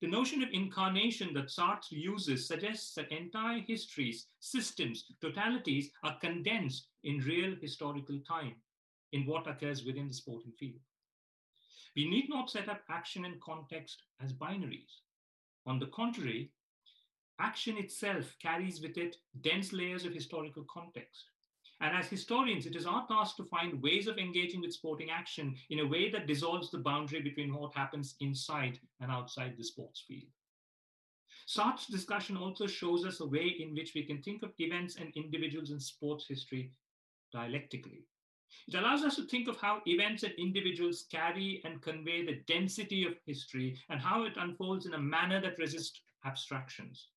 The 0.01 0.07
notion 0.07 0.44
of 0.44 0.51
incarnation 0.53 1.34
that 1.34 1.49
Sartre 1.51 1.90
uses 1.90 2.46
suggests 2.46 2.94
that 2.94 3.11
entire 3.11 3.59
histories, 3.59 4.28
systems, 4.38 5.05
totalities 5.20 5.86
are 6.05 6.18
condensed 6.20 6.86
in 7.03 7.18
real 7.18 7.57
historical 7.61 8.20
time 8.20 8.55
in 9.12 9.26
what 9.26 9.49
occurs 9.49 9.84
within 9.84 10.07
the 10.07 10.14
sporting 10.14 10.53
field. 10.53 10.80
We 11.96 12.09
need 12.09 12.28
not 12.28 12.49
set 12.49 12.68
up 12.68 12.82
action 12.88 13.24
and 13.24 13.40
context 13.40 14.03
as 14.22 14.32
binaries. 14.32 15.01
On 15.66 15.80
the 15.80 15.86
contrary, 15.86 16.53
action 17.40 17.76
itself 17.76 18.36
carries 18.40 18.80
with 18.80 18.96
it 18.99 19.16
dense 19.40 19.72
layers 19.72 20.05
of 20.05 20.14
historical 20.14 20.64
context. 20.72 21.24
And 21.81 21.97
as 21.97 22.09
historians, 22.09 22.66
it 22.66 22.74
is 22.74 22.87
our 22.87 23.07
task 23.07 23.37
to 23.37 23.45
find 23.45 23.81
ways 23.81 24.09
of 24.09 24.18
engaging 24.18 24.61
with 24.61 24.72
sporting 24.72 25.11
action 25.11 25.55
in 25.70 25.79
a 25.79 25.87
way 25.87 26.11
that 26.11 26.26
dissolves 26.26 26.70
the 26.70 26.79
boundary 26.79 27.22
between 27.22 27.55
what 27.55 27.74
happens 27.74 28.16
inside 28.20 28.81
and 29.01 29.12
outside 29.12 29.55
the 29.57 29.64
sports 29.64 30.05
field. 30.07 30.31
Sartre's 31.47 31.87
discussion 31.87 32.37
also 32.37 32.66
shows 32.66 33.07
us 33.07 33.20
a 33.20 33.26
way 33.26 33.57
in 33.61 33.74
which 33.74 33.93
we 33.95 34.03
can 34.03 34.20
think 34.22 34.43
of 34.43 34.53
events 34.59 34.97
and 34.97 35.12
individuals 35.16 35.70
in 35.70 35.81
sports 35.81 36.26
history 36.29 36.72
dialectically. 37.33 38.05
It 38.66 38.74
allows 38.74 39.03
us 39.03 39.16
to 39.16 39.26
think 39.26 39.49
of 39.49 39.59
how 39.59 39.81
events 39.87 40.24
and 40.24 40.35
individuals 40.35 41.07
carry 41.11 41.62
and 41.64 41.81
convey 41.81 42.24
the 42.24 42.43
density 42.47 43.07
of 43.07 43.14
history 43.24 43.79
and 43.89 44.01
how 44.01 44.24
it 44.24 44.37
unfolds 44.37 44.85
in 44.85 44.95
a 44.95 44.99
manner 44.99 45.41
that 45.41 45.59
resists 45.59 46.03
abstractions. 46.24 47.09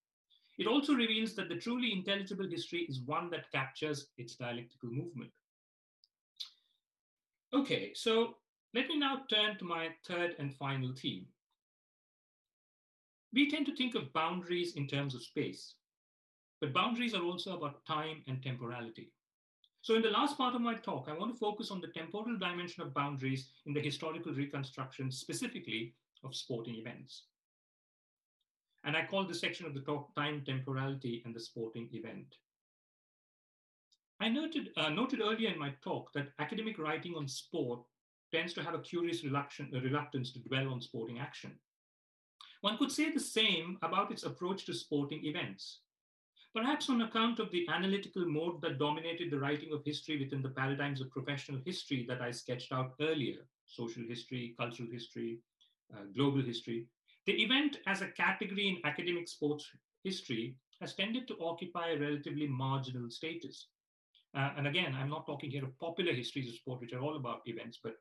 It 0.62 0.68
also 0.68 0.94
reveals 0.94 1.34
that 1.34 1.50
the 1.50 1.56
truly 1.56 1.92
intelligible 1.92 2.48
history 2.48 2.82
is 2.82 3.00
one 3.00 3.32
that 3.32 3.52
captures 3.52 4.10
its 4.20 4.36
dialectical 4.36 4.92
movement. 4.92 5.32
Okay, 7.52 7.94
so 7.96 8.38
let 8.76 8.88
me 8.88 9.00
now 9.00 9.24
turn 9.28 9.58
to 9.58 9.66
my 9.66 9.90
third 10.06 10.36
and 10.38 10.54
final 10.54 10.94
theme. 10.94 11.26
We 13.34 13.50
tend 13.50 13.66
to 13.66 13.76
think 13.76 13.96
of 13.96 14.14
boundaries 14.14 14.76
in 14.76 14.86
terms 14.86 15.16
of 15.16 15.24
space, 15.24 15.74
but 16.60 16.74
boundaries 16.74 17.16
are 17.16 17.24
also 17.24 17.58
about 17.58 17.84
time 17.88 18.22
and 18.28 18.44
temporality. 18.44 19.12
So 19.82 19.96
in 19.96 20.04
the 20.04 20.12
last 20.12 20.38
part 20.38 20.54
of 20.54 20.62
my 20.62 20.76
talk, 20.76 21.08
I 21.10 21.18
want 21.18 21.34
to 21.34 21.40
focus 21.40 21.72
on 21.72 21.82
the 21.82 21.88
temporal 21.88 22.38
dimension 22.38 22.84
of 22.84 22.94
boundaries 22.94 23.50
in 23.66 23.74
the 23.74 23.82
historical 23.82 24.32
reconstruction, 24.32 25.12
specifically 25.12 25.96
of 26.24 26.36
sporting 26.36 26.76
events. 26.76 27.31
And 28.84 28.98
I 28.98 29.06
call 29.06 29.26
this 29.26 29.40
section 29.40 29.66
of 29.66 29.74
the 29.74 29.82
talk 29.82 30.14
time, 30.16 30.44
temporality, 30.46 31.22
and 31.26 31.36
the 31.36 31.40
sporting 31.40 31.90
event. 31.94 32.36
I 34.20 34.30
noted, 34.30 34.70
uh, 34.78 34.90
noted 34.90 35.22
earlier 35.22 35.50
in 35.50 35.60
my 35.60 35.74
talk 35.84 36.14
that 36.14 36.34
academic 36.40 36.78
writing 36.78 37.16
on 37.16 37.28
sport 37.28 37.82
tends 38.32 38.54
to 38.54 38.64
have 38.64 38.74
a 38.74 38.80
curious 38.80 39.24
reluctance 39.24 40.32
to 40.32 40.40
dwell 40.40 40.70
on 40.70 40.82
sporting 40.82 41.20
action. 41.20 41.60
One 42.62 42.78
could 42.78 42.92
say 42.92 43.12
the 43.12 43.20
same 43.20 43.78
about 43.82 44.12
its 44.12 44.24
approach 44.24 44.66
to 44.66 44.74
sporting 44.74 45.26
events. 45.26 45.80
Perhaps 46.54 46.90
on 46.90 47.02
account 47.02 47.40
of 47.40 47.50
the 47.52 47.68
analytical 47.70 48.26
mode 48.26 48.62
that 48.62 48.78
dominated 48.78 49.32
the 49.32 49.40
writing 49.40 49.74
of 49.74 49.84
history 49.86 50.20
within 50.20 50.42
the 50.42 50.50
paradigms 50.50 51.02
of 51.02 51.10
professional 51.10 51.62
history 51.66 52.06
that 52.08 52.22
I 52.22 52.32
sketched 52.32 52.72
out 52.72 52.94
earlier 53.00 53.48
social 53.66 54.04
history, 54.04 54.54
cultural 54.60 54.90
history, 54.92 55.40
uh, 55.94 56.04
global 56.14 56.42
history 56.42 56.88
the 57.26 57.34
event 57.34 57.78
as 57.88 58.02
a 58.02 58.08
category 58.08 58.68
in 58.70 58.90
academic 58.90 59.28
sports 59.28 59.70
history 60.04 60.56
has 60.80 60.94
tended 60.94 61.28
to 61.28 61.38
occupy 61.40 61.90
a 61.90 62.00
relatively 62.00 62.48
marginal 62.48 63.10
status. 63.10 63.68
Uh, 64.36 64.50
and 64.58 64.68
again, 64.68 64.96
I'm 64.98 65.10
not 65.10 65.26
talking 65.26 65.52
here 65.52 65.64
of 65.64 65.78
popular 65.80 66.14
histories 66.14 66.50
of 66.50 66.56
sport, 66.56 66.82
which 66.82 66.94
are 66.94 67.02
all 67.02 67.18
about 67.18 67.42
events, 67.46 67.80
but 67.84 67.96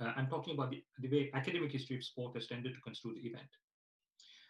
uh, 0.00 0.12
I'm 0.16 0.28
talking 0.28 0.54
about 0.54 0.70
the, 0.70 0.82
the 1.00 1.08
way 1.08 1.30
academic 1.34 1.72
history 1.72 1.96
of 1.96 2.04
sport 2.04 2.34
has 2.36 2.46
tended 2.46 2.74
to 2.74 2.80
construe 2.80 3.14
the 3.14 3.28
event. 3.28 3.48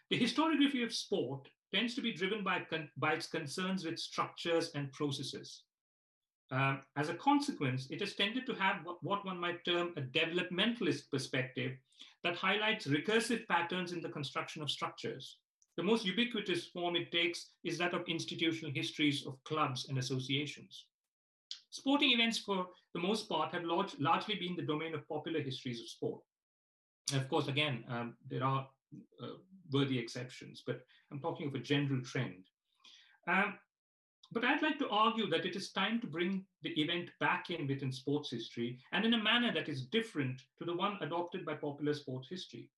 The 0.09 0.19
historiography 0.19 0.83
of 0.83 0.93
sport 0.93 1.47
tends 1.73 1.95
to 1.95 2.01
be 2.01 2.13
driven 2.13 2.43
by, 2.43 2.61
by 2.97 3.13
its 3.13 3.27
concerns 3.27 3.85
with 3.85 3.97
structures 3.97 4.71
and 4.75 4.91
processes. 4.91 5.63
Um, 6.51 6.81
as 6.97 7.07
a 7.07 7.13
consequence, 7.13 7.87
it 7.89 8.01
has 8.01 8.13
tended 8.13 8.45
to 8.45 8.53
have 8.55 8.81
what, 8.83 8.97
what 9.01 9.25
one 9.25 9.39
might 9.39 9.63
term 9.63 9.93
a 9.95 10.01
developmentalist 10.01 11.09
perspective 11.09 11.71
that 12.23 12.35
highlights 12.35 12.87
recursive 12.87 13.47
patterns 13.47 13.91
in 13.91 14.01
the 14.01 14.09
construction 14.09 14.61
of 14.61 14.69
structures. 14.69 15.37
The 15.77 15.83
most 15.83 16.05
ubiquitous 16.05 16.67
form 16.67 16.95
it 16.95 17.11
takes 17.11 17.51
is 17.63 17.77
that 17.77 17.93
of 17.93 18.03
institutional 18.07 18.73
histories 18.73 19.25
of 19.25 19.43
clubs 19.43 19.87
and 19.89 19.97
associations. 19.97 20.85
Sporting 21.69 22.11
events, 22.11 22.37
for 22.37 22.67
the 22.93 22.99
most 22.99 23.29
part, 23.29 23.53
have 23.53 23.63
large, 23.63 23.95
largely 23.99 24.35
been 24.35 24.55
the 24.55 24.61
domain 24.61 24.93
of 24.93 25.07
popular 25.07 25.41
histories 25.41 25.79
of 25.79 25.87
sport. 25.87 26.21
And 27.11 27.21
of 27.21 27.29
course, 27.29 27.47
again, 27.47 27.83
um, 27.89 28.15
there 28.29 28.43
are 28.43 28.67
uh, 29.23 29.27
worthy 29.71 29.97
exceptions, 29.97 30.63
but 30.65 30.81
I'm 31.11 31.19
talking 31.19 31.47
of 31.47 31.55
a 31.55 31.59
general 31.59 32.01
trend. 32.01 32.45
Um, 33.27 33.57
but 34.31 34.45
I'd 34.45 34.61
like 34.61 34.79
to 34.79 34.89
argue 34.89 35.29
that 35.29 35.45
it 35.45 35.55
is 35.55 35.71
time 35.71 35.99
to 36.01 36.07
bring 36.07 36.45
the 36.63 36.79
event 36.81 37.09
back 37.19 37.49
in 37.49 37.67
within 37.67 37.91
sports 37.91 38.31
history 38.31 38.79
and 38.93 39.05
in 39.05 39.13
a 39.13 39.23
manner 39.23 39.53
that 39.53 39.67
is 39.67 39.85
different 39.85 40.41
to 40.59 40.65
the 40.65 40.75
one 40.75 40.97
adopted 41.01 41.45
by 41.45 41.55
popular 41.55 41.93
sports 41.93 42.29
history. 42.29 42.69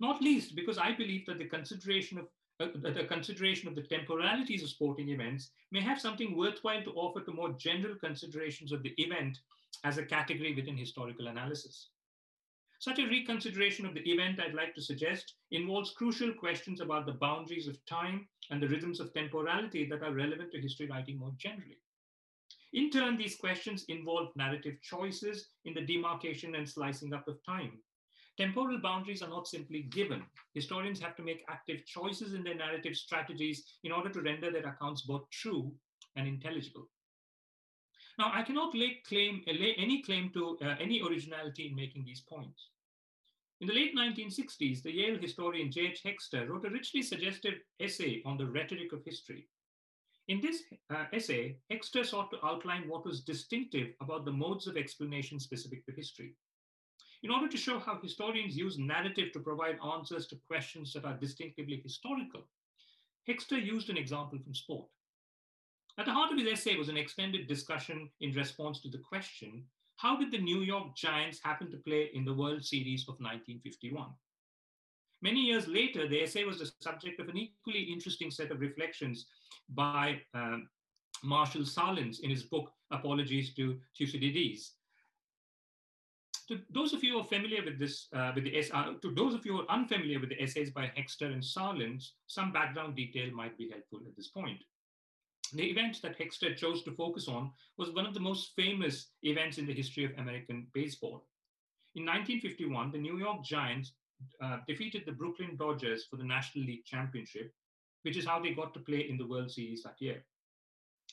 Not 0.00 0.22
least 0.22 0.54
because 0.54 0.78
I 0.78 0.92
believe 0.92 1.26
that 1.26 1.38
the 1.38 1.46
consideration 1.46 2.18
of 2.18 2.26
uh, 2.60 2.66
the 2.74 3.04
consideration 3.04 3.68
of 3.68 3.74
the 3.74 3.82
temporalities 3.82 4.62
of 4.62 4.68
sporting 4.68 5.08
events 5.08 5.50
may 5.72 5.80
have 5.80 5.98
something 5.98 6.36
worthwhile 6.36 6.82
to 6.82 6.92
offer 6.92 7.22
to 7.22 7.32
more 7.32 7.52
general 7.52 7.94
considerations 7.94 8.70
of 8.70 8.82
the 8.82 8.94
event 8.98 9.38
as 9.84 9.96
a 9.96 10.04
category 10.04 10.54
within 10.54 10.76
historical 10.76 11.28
analysis. 11.28 11.88
Such 12.80 12.98
a 12.98 13.06
reconsideration 13.06 13.84
of 13.84 13.92
the 13.92 14.00
event, 14.10 14.40
I'd 14.40 14.54
like 14.54 14.74
to 14.74 14.80
suggest, 14.80 15.34
involves 15.50 15.92
crucial 15.92 16.32
questions 16.32 16.80
about 16.80 17.04
the 17.04 17.12
boundaries 17.12 17.68
of 17.68 17.84
time 17.84 18.26
and 18.50 18.62
the 18.62 18.68
rhythms 18.68 19.00
of 19.00 19.12
temporality 19.12 19.86
that 19.90 20.02
are 20.02 20.14
relevant 20.14 20.50
to 20.52 20.60
history 20.62 20.86
writing 20.86 21.18
more 21.18 21.34
generally. 21.36 21.76
In 22.72 22.90
turn, 22.90 23.18
these 23.18 23.36
questions 23.36 23.84
involve 23.88 24.34
narrative 24.34 24.80
choices 24.80 25.50
in 25.66 25.74
the 25.74 25.82
demarcation 25.82 26.54
and 26.54 26.66
slicing 26.66 27.12
up 27.12 27.28
of 27.28 27.44
time. 27.44 27.82
Temporal 28.38 28.78
boundaries 28.78 29.20
are 29.20 29.28
not 29.28 29.46
simply 29.46 29.82
given. 29.82 30.24
Historians 30.54 31.00
have 31.00 31.14
to 31.16 31.22
make 31.22 31.44
active 31.50 31.84
choices 31.84 32.32
in 32.32 32.42
their 32.42 32.54
narrative 32.54 32.96
strategies 32.96 33.74
in 33.84 33.92
order 33.92 34.08
to 34.08 34.22
render 34.22 34.50
their 34.50 34.66
accounts 34.66 35.02
both 35.02 35.28
true 35.28 35.70
and 36.16 36.26
intelligible. 36.26 36.88
Now, 38.20 38.30
I 38.34 38.42
cannot 38.42 38.74
lay, 38.74 39.00
claim, 39.08 39.42
lay 39.46 39.74
any 39.78 40.02
claim 40.02 40.28
to 40.34 40.58
uh, 40.60 40.74
any 40.78 41.00
originality 41.00 41.68
in 41.68 41.74
making 41.74 42.04
these 42.04 42.20
points. 42.20 42.68
In 43.62 43.66
the 43.66 43.72
late 43.72 43.96
1960s, 43.96 44.82
the 44.82 44.92
Yale 44.92 45.16
historian 45.16 45.72
J.H. 45.72 46.02
Hexter 46.04 46.46
wrote 46.46 46.66
a 46.66 46.70
richly 46.70 47.00
suggestive 47.00 47.54
essay 47.80 48.20
on 48.26 48.36
the 48.36 48.44
rhetoric 48.44 48.92
of 48.92 49.02
history. 49.06 49.48
In 50.28 50.42
this 50.42 50.64
uh, 50.90 51.06
essay, 51.14 51.56
Hexter 51.72 52.04
sought 52.04 52.30
to 52.32 52.44
outline 52.44 52.90
what 52.90 53.06
was 53.06 53.22
distinctive 53.22 53.94
about 54.02 54.26
the 54.26 54.32
modes 54.32 54.66
of 54.66 54.76
explanation 54.76 55.40
specific 55.40 55.86
to 55.86 55.92
history. 55.92 56.34
In 57.22 57.30
order 57.30 57.48
to 57.48 57.56
show 57.56 57.78
how 57.78 58.00
historians 58.02 58.54
use 58.54 58.76
narrative 58.76 59.32
to 59.32 59.40
provide 59.40 59.78
answers 59.94 60.26
to 60.26 60.40
questions 60.46 60.92
that 60.92 61.06
are 61.06 61.16
distinctively 61.16 61.80
historical, 61.82 62.42
Hexter 63.26 63.56
used 63.56 63.88
an 63.88 63.96
example 63.96 64.38
from 64.44 64.54
sport. 64.54 64.88
At 66.00 66.06
the 66.06 66.14
heart 66.14 66.32
of 66.32 66.38
his 66.38 66.50
essay 66.50 66.76
was 66.76 66.88
an 66.88 66.96
extended 66.96 67.46
discussion 67.46 68.08
in 68.22 68.32
response 68.32 68.80
to 68.80 68.88
the 68.88 68.96
question 68.96 69.64
how 69.96 70.16
did 70.16 70.32
the 70.32 70.38
New 70.38 70.62
York 70.62 70.96
Giants 70.96 71.40
happen 71.44 71.70
to 71.70 71.76
play 71.76 72.08
in 72.14 72.24
the 72.24 72.32
World 72.32 72.64
Series 72.64 73.02
of 73.02 73.20
1951? 73.20 74.08
Many 75.20 75.40
years 75.42 75.68
later, 75.68 76.08
the 76.08 76.22
essay 76.22 76.44
was 76.44 76.58
the 76.58 76.72
subject 76.80 77.20
of 77.20 77.28
an 77.28 77.36
equally 77.36 77.82
interesting 77.82 78.30
set 78.30 78.50
of 78.50 78.60
reflections 78.60 79.26
by 79.74 80.22
um, 80.32 80.70
Marshall 81.22 81.64
Sahlins 81.64 82.20
in 82.20 82.30
his 82.30 82.44
book 82.44 82.72
Apologies 82.90 83.52
to 83.56 83.78
Thucydides. 83.94 84.76
To 86.48 86.60
those 86.70 86.94
of 86.94 87.04
you 87.04 87.12
who 87.12 87.20
are 87.20 87.24
familiar 87.24 87.62
with 87.62 87.78
this, 87.78 88.08
uh, 88.14 88.32
with 88.34 88.44
the 88.44 88.72
uh, 88.72 88.94
to 89.02 89.14
those 89.14 89.34
of 89.34 89.44
you 89.44 89.52
who 89.52 89.60
are 89.64 89.70
unfamiliar 89.70 90.18
with 90.18 90.30
the 90.30 90.42
essays 90.42 90.70
by 90.70 90.90
Hexter 90.96 91.26
and 91.26 91.42
Sahlins, 91.42 92.12
some 92.26 92.52
background 92.52 92.96
detail 92.96 93.30
might 93.34 93.58
be 93.58 93.68
helpful 93.68 94.00
at 94.08 94.16
this 94.16 94.28
point. 94.28 94.62
The 95.52 95.64
event 95.64 96.00
that 96.02 96.18
Hexter 96.18 96.56
chose 96.56 96.82
to 96.84 96.92
focus 96.92 97.26
on 97.26 97.52
was 97.76 97.90
one 97.90 98.06
of 98.06 98.14
the 98.14 98.20
most 98.20 98.52
famous 98.54 99.08
events 99.22 99.58
in 99.58 99.66
the 99.66 99.74
history 99.74 100.04
of 100.04 100.12
American 100.16 100.68
baseball. 100.72 101.26
In 101.96 102.04
1951, 102.04 102.92
the 102.92 102.98
New 102.98 103.18
York 103.18 103.42
Giants 103.42 103.92
uh, 104.40 104.58
defeated 104.68 105.02
the 105.04 105.12
Brooklyn 105.12 105.56
Dodgers 105.56 106.04
for 106.04 106.16
the 106.16 106.24
National 106.24 106.64
League 106.64 106.84
Championship, 106.84 107.52
which 108.02 108.16
is 108.16 108.26
how 108.26 108.38
they 108.40 108.50
got 108.50 108.74
to 108.74 108.80
play 108.80 109.08
in 109.08 109.16
the 109.16 109.26
World 109.26 109.50
Series 109.50 109.82
that 109.82 110.00
year. 110.00 110.24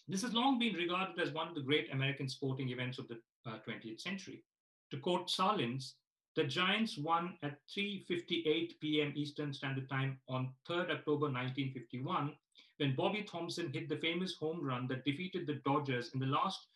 This 0.08 0.22
has 0.22 0.34
long 0.34 0.60
been 0.60 0.76
regarded 0.76 1.20
as 1.20 1.34
one 1.34 1.48
of 1.48 1.56
the 1.56 1.62
great 1.62 1.92
American 1.92 2.30
sporting 2.30 2.70
events 2.70 3.00
of 3.00 3.08
the 3.08 3.20
uh, 3.46 3.58
20th 3.68 4.02
century. 4.02 4.44
To 4.92 4.98
quote 4.98 5.30
Sahlins, 5.30 5.94
the 6.36 6.44
Giants 6.44 6.98
won 6.98 7.34
at 7.42 7.58
3:58 7.76 8.80
p.m. 8.80 9.14
Eastern 9.16 9.52
Standard 9.52 9.90
Time 9.90 10.20
on 10.30 10.54
3rd 10.70 10.92
October 10.92 11.26
1951 11.26 12.36
when 12.78 12.96
Bobby 12.96 13.24
Thomson 13.24 13.72
hit 13.74 13.90
the 13.90 13.98
famous 13.98 14.36
home 14.36 14.64
run 14.64 14.88
that 14.88 15.04
defeated 15.04 15.48
the 15.48 15.62
Dodgers 15.66 16.12
in 16.14 16.20
the 16.20 16.26
last 16.26 16.68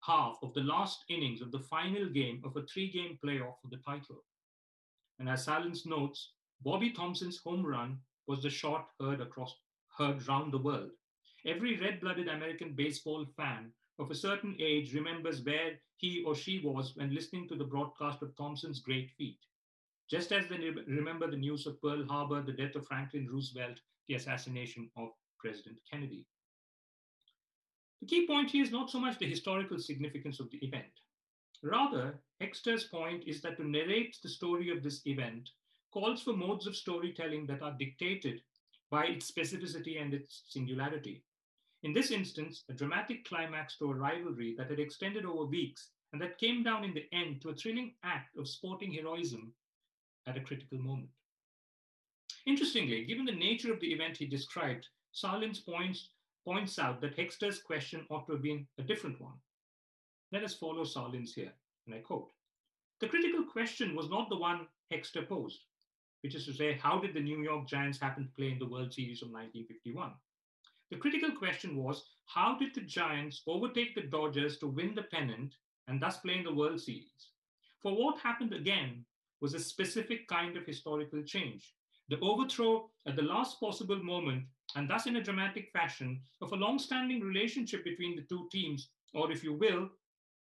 half 0.00 0.36
of 0.42 0.52
the 0.54 0.60
last 0.60 1.04
innings 1.08 1.40
of 1.40 1.50
the 1.50 1.60
final 1.60 2.06
game 2.08 2.42
of 2.44 2.56
a 2.56 2.66
three 2.66 2.90
game 2.90 3.18
playoff 3.24 3.54
for 3.62 3.68
the 3.70 3.78
title. 3.78 4.22
And 5.18 5.28
as 5.28 5.46
Sahlins 5.46 5.86
notes, 5.86 6.32
Bobby 6.62 6.90
Thomson's 6.90 7.38
home 7.38 7.64
run 7.64 7.98
was 8.26 8.42
the 8.42 8.50
shot 8.50 8.88
heard 9.00 9.20
across 9.20 9.54
heard 9.96 10.26
round 10.26 10.52
the 10.52 10.58
world. 10.58 10.90
Every 11.46 11.78
red-blooded 11.78 12.28
American 12.28 12.72
baseball 12.72 13.24
fan 13.36 13.70
of 13.98 14.10
a 14.10 14.14
certain 14.14 14.56
age 14.58 14.94
remembers 14.94 15.42
where 15.42 15.78
he 15.96 16.24
or 16.26 16.34
she 16.34 16.60
was 16.64 16.96
when 16.96 17.14
listening 17.14 17.48
to 17.48 17.54
the 17.54 17.64
broadcast 17.64 18.22
of 18.22 18.36
Thomson's 18.36 18.80
great 18.80 19.10
feat. 19.16 19.38
Just 20.10 20.32
as 20.32 20.48
they 20.48 20.70
remember 20.86 21.30
the 21.30 21.36
news 21.36 21.66
of 21.66 21.80
Pearl 21.80 22.04
Harbor, 22.08 22.42
the 22.42 22.52
death 22.52 22.74
of 22.74 22.86
Franklin 22.86 23.28
Roosevelt, 23.30 23.78
the 24.08 24.14
assassination 24.14 24.90
of 24.96 25.12
President 25.44 25.76
Kennedy. 25.90 26.24
The 28.00 28.06
key 28.06 28.26
point 28.26 28.50
here 28.50 28.64
is 28.64 28.72
not 28.72 28.88
so 28.88 28.98
much 28.98 29.18
the 29.18 29.28
historical 29.28 29.78
significance 29.78 30.40
of 30.40 30.50
the 30.50 30.56
event. 30.64 31.00
Rather, 31.62 32.18
Hexter's 32.40 32.84
point 32.84 33.24
is 33.26 33.42
that 33.42 33.58
to 33.58 33.68
narrate 33.68 34.16
the 34.22 34.28
story 34.30 34.70
of 34.70 34.82
this 34.82 35.02
event 35.04 35.50
calls 35.92 36.22
for 36.22 36.32
modes 36.32 36.66
of 36.66 36.74
storytelling 36.74 37.44
that 37.46 37.60
are 37.60 37.76
dictated 37.78 38.40
by 38.90 39.04
its 39.04 39.30
specificity 39.30 40.00
and 40.00 40.14
its 40.14 40.44
singularity. 40.48 41.22
In 41.82 41.92
this 41.92 42.10
instance, 42.10 42.64
a 42.70 42.72
dramatic 42.72 43.26
climax 43.26 43.76
to 43.76 43.90
a 43.90 43.94
rivalry 43.94 44.54
that 44.56 44.70
had 44.70 44.80
extended 44.80 45.26
over 45.26 45.44
weeks 45.44 45.90
and 46.14 46.22
that 46.22 46.38
came 46.38 46.62
down 46.62 46.84
in 46.84 46.94
the 46.94 47.04
end 47.12 47.42
to 47.42 47.50
a 47.50 47.54
thrilling 47.54 47.92
act 48.02 48.34
of 48.38 48.48
sporting 48.48 48.94
heroism 48.94 49.52
at 50.26 50.38
a 50.38 50.40
critical 50.40 50.78
moment. 50.78 51.10
Interestingly, 52.46 53.04
given 53.04 53.26
the 53.26 53.32
nature 53.32 53.72
of 53.72 53.80
the 53.80 53.92
event 53.92 54.16
he 54.16 54.26
described, 54.26 54.88
Sahlins 55.14 55.64
points, 55.64 56.08
points 56.44 56.78
out 56.78 57.00
that 57.00 57.16
Hexter's 57.16 57.60
question 57.60 58.04
ought 58.10 58.26
to 58.26 58.32
have 58.32 58.42
been 58.42 58.66
a 58.78 58.82
different 58.82 59.20
one. 59.20 59.38
Let 60.32 60.42
us 60.42 60.54
follow 60.54 60.82
Sahlins 60.82 61.32
here, 61.34 61.52
and 61.86 61.94
I 61.94 61.98
quote 61.98 62.32
The 63.00 63.08
critical 63.08 63.44
question 63.44 63.94
was 63.94 64.10
not 64.10 64.28
the 64.28 64.36
one 64.36 64.66
Hexter 64.92 65.28
posed, 65.28 65.60
which 66.22 66.34
is 66.34 66.46
to 66.46 66.52
say, 66.52 66.78
how 66.82 66.98
did 66.98 67.14
the 67.14 67.20
New 67.20 67.42
York 67.42 67.68
Giants 67.68 68.00
happen 68.00 68.24
to 68.24 68.32
play 68.32 68.50
in 68.50 68.58
the 68.58 68.68
World 68.68 68.92
Series 68.92 69.22
of 69.22 69.28
1951? 69.28 70.12
The 70.90 70.96
critical 70.96 71.30
question 71.32 71.76
was 71.76 72.04
how 72.26 72.58
did 72.58 72.74
the 72.74 72.80
Giants 72.80 73.42
overtake 73.46 73.94
the 73.94 74.02
Dodgers 74.02 74.58
to 74.58 74.66
win 74.66 74.94
the 74.94 75.02
pennant 75.02 75.54
and 75.86 76.00
thus 76.00 76.18
play 76.18 76.38
in 76.38 76.44
the 76.44 76.54
World 76.54 76.80
Series? 76.80 77.30
For 77.82 77.92
what 77.92 78.18
happened 78.20 78.52
again 78.52 79.04
was 79.40 79.54
a 79.54 79.60
specific 79.60 80.26
kind 80.26 80.56
of 80.56 80.66
historical 80.66 81.22
change. 81.22 81.74
The 82.08 82.18
overthrow 82.20 82.90
at 83.06 83.16
the 83.16 83.22
last 83.22 83.60
possible 83.60 84.02
moment, 84.02 84.44
and 84.74 84.88
thus 84.88 85.06
in 85.06 85.16
a 85.16 85.22
dramatic 85.22 85.70
fashion, 85.72 86.20
of 86.42 86.52
a 86.52 86.56
long 86.56 86.78
standing 86.78 87.20
relationship 87.20 87.84
between 87.84 88.16
the 88.16 88.26
two 88.28 88.48
teams, 88.50 88.90
or 89.12 89.30
if 89.30 89.44
you 89.44 89.52
will, 89.54 89.88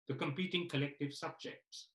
the 0.09 0.15
competing 0.15 0.69
collective 0.69 1.13
subjects. 1.13 1.89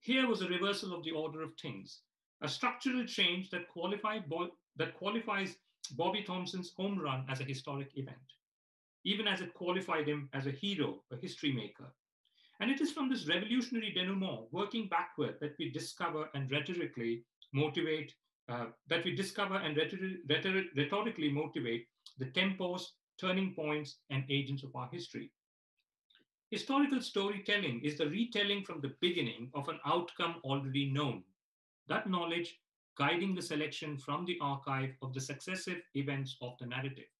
Here 0.00 0.26
was 0.26 0.42
a 0.42 0.48
reversal 0.48 0.94
of 0.94 1.04
the 1.04 1.10
order 1.10 1.42
of 1.42 1.52
things, 1.60 2.00
a 2.42 2.48
structural 2.48 3.04
change 3.04 3.50
that, 3.50 3.66
Bo- 3.74 4.56
that 4.76 4.94
qualifies 4.94 5.56
Bobby 5.92 6.22
Thomson's 6.22 6.72
home 6.76 6.98
run 6.98 7.26
as 7.28 7.40
a 7.40 7.44
historic 7.44 7.90
event, 7.96 8.16
even 9.04 9.26
as 9.26 9.40
it 9.40 9.54
qualified 9.54 10.08
him 10.08 10.28
as 10.32 10.46
a 10.46 10.50
hero, 10.50 11.02
a 11.12 11.16
history 11.16 11.52
maker. 11.52 11.92
And 12.60 12.70
it 12.70 12.80
is 12.80 12.92
from 12.92 13.08
this 13.08 13.26
revolutionary 13.26 13.92
denouement, 13.92 14.52
working 14.52 14.88
backward, 14.88 15.36
that 15.40 15.56
we 15.58 15.70
discover 15.70 16.28
and 16.34 16.50
rhetorically 16.50 17.24
motivate, 17.52 18.14
Uh, 18.50 18.66
that 18.88 19.04
we 19.04 19.14
discover 19.14 19.54
and 19.54 19.76
rhetor- 19.76 20.64
rhetorically 20.74 21.30
motivate 21.30 21.86
the 22.18 22.26
tempos, 22.26 22.82
turning 23.16 23.54
points, 23.54 23.98
and 24.10 24.24
agents 24.28 24.64
of 24.64 24.74
our 24.74 24.88
history. 24.92 25.30
Historical 26.50 27.00
storytelling 27.00 27.80
is 27.84 27.96
the 27.96 28.08
retelling 28.08 28.64
from 28.64 28.80
the 28.80 28.92
beginning 29.00 29.50
of 29.54 29.68
an 29.68 29.78
outcome 29.86 30.40
already 30.42 30.90
known. 30.90 31.22
That 31.86 32.10
knowledge 32.10 32.58
guiding 32.98 33.36
the 33.36 33.42
selection 33.42 33.96
from 33.96 34.24
the 34.24 34.36
archive 34.40 34.96
of 35.00 35.14
the 35.14 35.20
successive 35.20 35.80
events 35.94 36.36
of 36.42 36.58
the 36.58 36.66
narrative. 36.66 37.10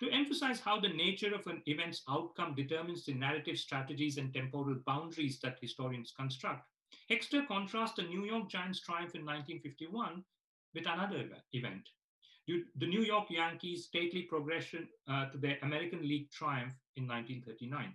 To 0.00 0.10
emphasize 0.10 0.60
how 0.60 0.78
the 0.78 0.90
nature 0.90 1.34
of 1.34 1.46
an 1.46 1.62
event's 1.64 2.02
outcome 2.06 2.54
determines 2.54 3.06
the 3.06 3.14
narrative 3.14 3.58
strategies 3.58 4.18
and 4.18 4.32
temporal 4.34 4.76
boundaries 4.84 5.40
that 5.40 5.58
historians 5.62 6.12
construct, 6.14 6.68
Hexter 7.10 7.46
contrasts 7.46 7.96
the 7.96 8.02
New 8.02 8.24
York 8.24 8.48
Giants' 8.48 8.80
triumph 8.80 9.14
in 9.14 9.24
1951 9.24 10.24
with 10.74 10.86
another 10.86 11.24
event, 11.52 11.88
the 12.46 12.86
New 12.86 13.02
York 13.02 13.30
Yankees' 13.30 13.84
stately 13.84 14.22
progression 14.22 14.88
uh, 15.08 15.26
to 15.30 15.38
their 15.38 15.58
American 15.62 16.00
League 16.00 16.30
triumph 16.30 16.74
in 16.96 17.06
1939. 17.06 17.94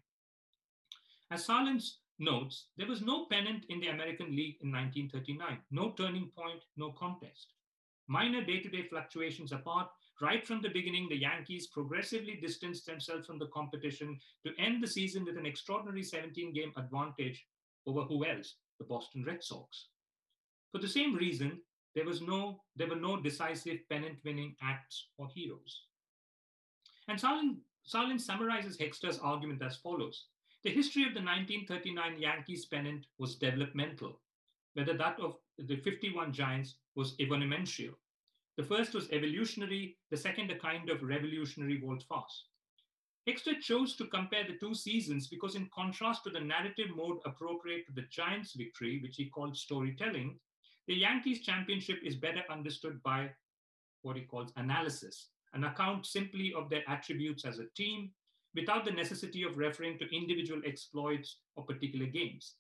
As 1.31 1.47
Sahlins 1.47 1.97
notes 2.19 2.67
there 2.77 2.87
was 2.87 3.01
no 3.01 3.25
pennant 3.25 3.65
in 3.69 3.79
the 3.79 3.87
American 3.87 4.35
League 4.35 4.57
in 4.61 4.71
1939, 4.71 5.57
no 5.71 5.91
turning 5.91 6.29
point, 6.37 6.61
no 6.77 6.91
contest. 6.91 7.53
Minor 8.07 8.43
day 8.43 8.59
to 8.59 8.69
day 8.69 8.83
fluctuations 8.83 9.51
apart, 9.51 9.87
right 10.21 10.45
from 10.45 10.61
the 10.61 10.69
beginning, 10.69 11.07
the 11.09 11.17
Yankees 11.17 11.67
progressively 11.67 12.35
distanced 12.35 12.85
themselves 12.85 13.25
from 13.25 13.39
the 13.39 13.47
competition 13.47 14.19
to 14.45 14.53
end 14.59 14.83
the 14.83 14.87
season 14.87 15.25
with 15.25 15.37
an 15.37 15.45
extraordinary 15.45 16.03
17 16.03 16.53
game 16.53 16.73
advantage 16.77 17.47
over 17.85 18.01
who 18.01 18.25
else? 18.25 18.55
The 18.83 18.93
Boston 18.93 19.23
Red 19.25 19.41
Sox. 19.41 19.87
For 20.73 20.79
the 20.79 20.89
same 20.89 21.15
reason, 21.15 21.61
there, 21.95 22.05
was 22.05 22.21
no, 22.21 22.63
there 22.75 22.87
were 22.87 22.97
no 22.97 23.21
decisive 23.21 23.79
pennant 23.89 24.17
winning 24.25 24.55
acts 24.61 25.07
or 25.17 25.29
heroes. 25.33 25.83
And 27.07 27.17
Sahlins, 27.17 27.59
Sahlins 27.87 28.21
summarizes 28.21 28.77
Hexter's 28.77 29.19
argument 29.19 29.61
as 29.61 29.77
follows 29.77 30.25
the 30.63 30.69
history 30.69 31.03
of 31.03 31.13
the 31.13 31.19
1939 31.19 32.19
Yankees 32.19 32.65
pennant 32.65 33.05
was 33.17 33.35
developmental, 33.35 34.21
whether 34.75 34.93
that 34.93 35.19
of 35.19 35.35
the 35.57 35.75
51 35.75 36.31
Giants 36.31 36.75
was 36.95 37.17
evenemential. 37.17 37.93
The 38.55 38.63
first 38.63 38.93
was 38.93 39.11
evolutionary, 39.11 39.97
the 40.09 40.15
second 40.15 40.51
a 40.51 40.59
kind 40.59 40.89
of 40.89 41.03
revolutionary 41.03 41.81
volte-face. 41.81 42.45
Hexter 43.27 43.59
chose 43.61 43.95
to 43.95 44.07
compare 44.07 44.45
the 44.45 44.57
two 44.57 44.75
seasons 44.75 45.27
because, 45.27 45.55
in 45.55 45.69
contrast 45.73 46.23
to 46.23 46.29
the 46.29 46.41
narrative 46.41 46.89
mode 46.93 47.19
appropriate 47.25 47.85
to 47.87 47.93
the 47.93 48.07
Giants' 48.09 48.53
victory, 48.53 48.99
which 49.01 49.15
he 49.15 49.29
called 49.29 49.55
storytelling, 49.55 50.37
the 50.87 50.95
Yankees' 50.95 51.41
championship 51.41 51.99
is 52.03 52.15
better 52.15 52.43
understood 52.49 53.01
by 53.01 53.31
what 54.01 54.17
he 54.17 54.23
calls 54.23 54.51
analysis, 54.57 55.29
an 55.53 55.63
account 55.63 56.05
simply 56.05 56.53
of 56.53 56.69
their 56.69 56.83
attributes 56.89 57.45
as 57.45 57.59
a 57.59 57.69
team, 57.77 58.11
without 58.55 58.83
the 58.83 58.91
necessity 58.91 59.43
of 59.43 59.57
referring 59.57 59.97
to 59.97 60.15
individual 60.15 60.61
exploits 60.65 61.37
or 61.55 61.63
particular 61.63 62.05
games. 62.05 62.55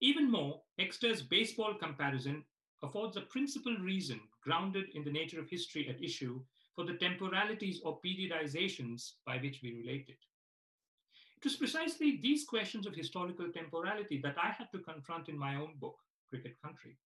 Even 0.00 0.30
more, 0.30 0.62
Hexter's 0.78 1.22
baseball 1.22 1.74
comparison 1.74 2.44
affords 2.82 3.16
a 3.16 3.22
principal 3.22 3.76
reason 3.78 4.20
grounded 4.42 4.86
in 4.94 5.02
the 5.04 5.10
nature 5.10 5.40
of 5.40 5.50
history 5.50 5.88
at 5.88 6.02
issue 6.02 6.40
for 6.80 6.86
the 6.86 6.98
temporalities 6.98 7.82
or 7.84 8.00
periodizations 8.00 9.12
by 9.26 9.36
which 9.36 9.60
we 9.62 9.74
relate 9.74 10.06
it. 10.08 10.16
It 11.36 11.44
was 11.44 11.56
precisely 11.56 12.18
these 12.22 12.46
questions 12.46 12.86
of 12.86 12.94
historical 12.94 13.48
temporality 13.52 14.18
that 14.22 14.36
I 14.42 14.48
had 14.48 14.72
to 14.72 14.78
confront 14.78 15.28
in 15.28 15.38
my 15.38 15.56
own 15.56 15.74
book, 15.78 15.96
Cricket 16.30 16.56
Country. 16.64 16.96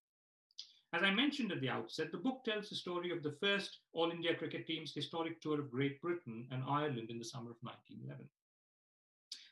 As 0.93 1.03
I 1.03 1.11
mentioned 1.11 1.51
at 1.51 1.61
the 1.61 1.71
outset, 1.71 2.13
the 2.13 2.19
book 2.19 2.45
tells 2.45 2.69
the 2.69 2.77
story 2.77 3.11
of 3.11 3.25
the 3.25 3.35
first 3.41 3.79
All 3.93 4.13
India 4.13 4.37
cricket 4.37 4.65
team's 4.65 4.95
historic 4.95 5.41
tour 5.41 5.59
of 5.59 5.73
Great 5.73 6.01
Britain 6.01 6.47
and 6.53 6.63
Ireland 6.69 7.11
in 7.11 7.19
the 7.19 7.25
summer 7.25 7.51
of 7.51 7.57
1911. 7.63 8.29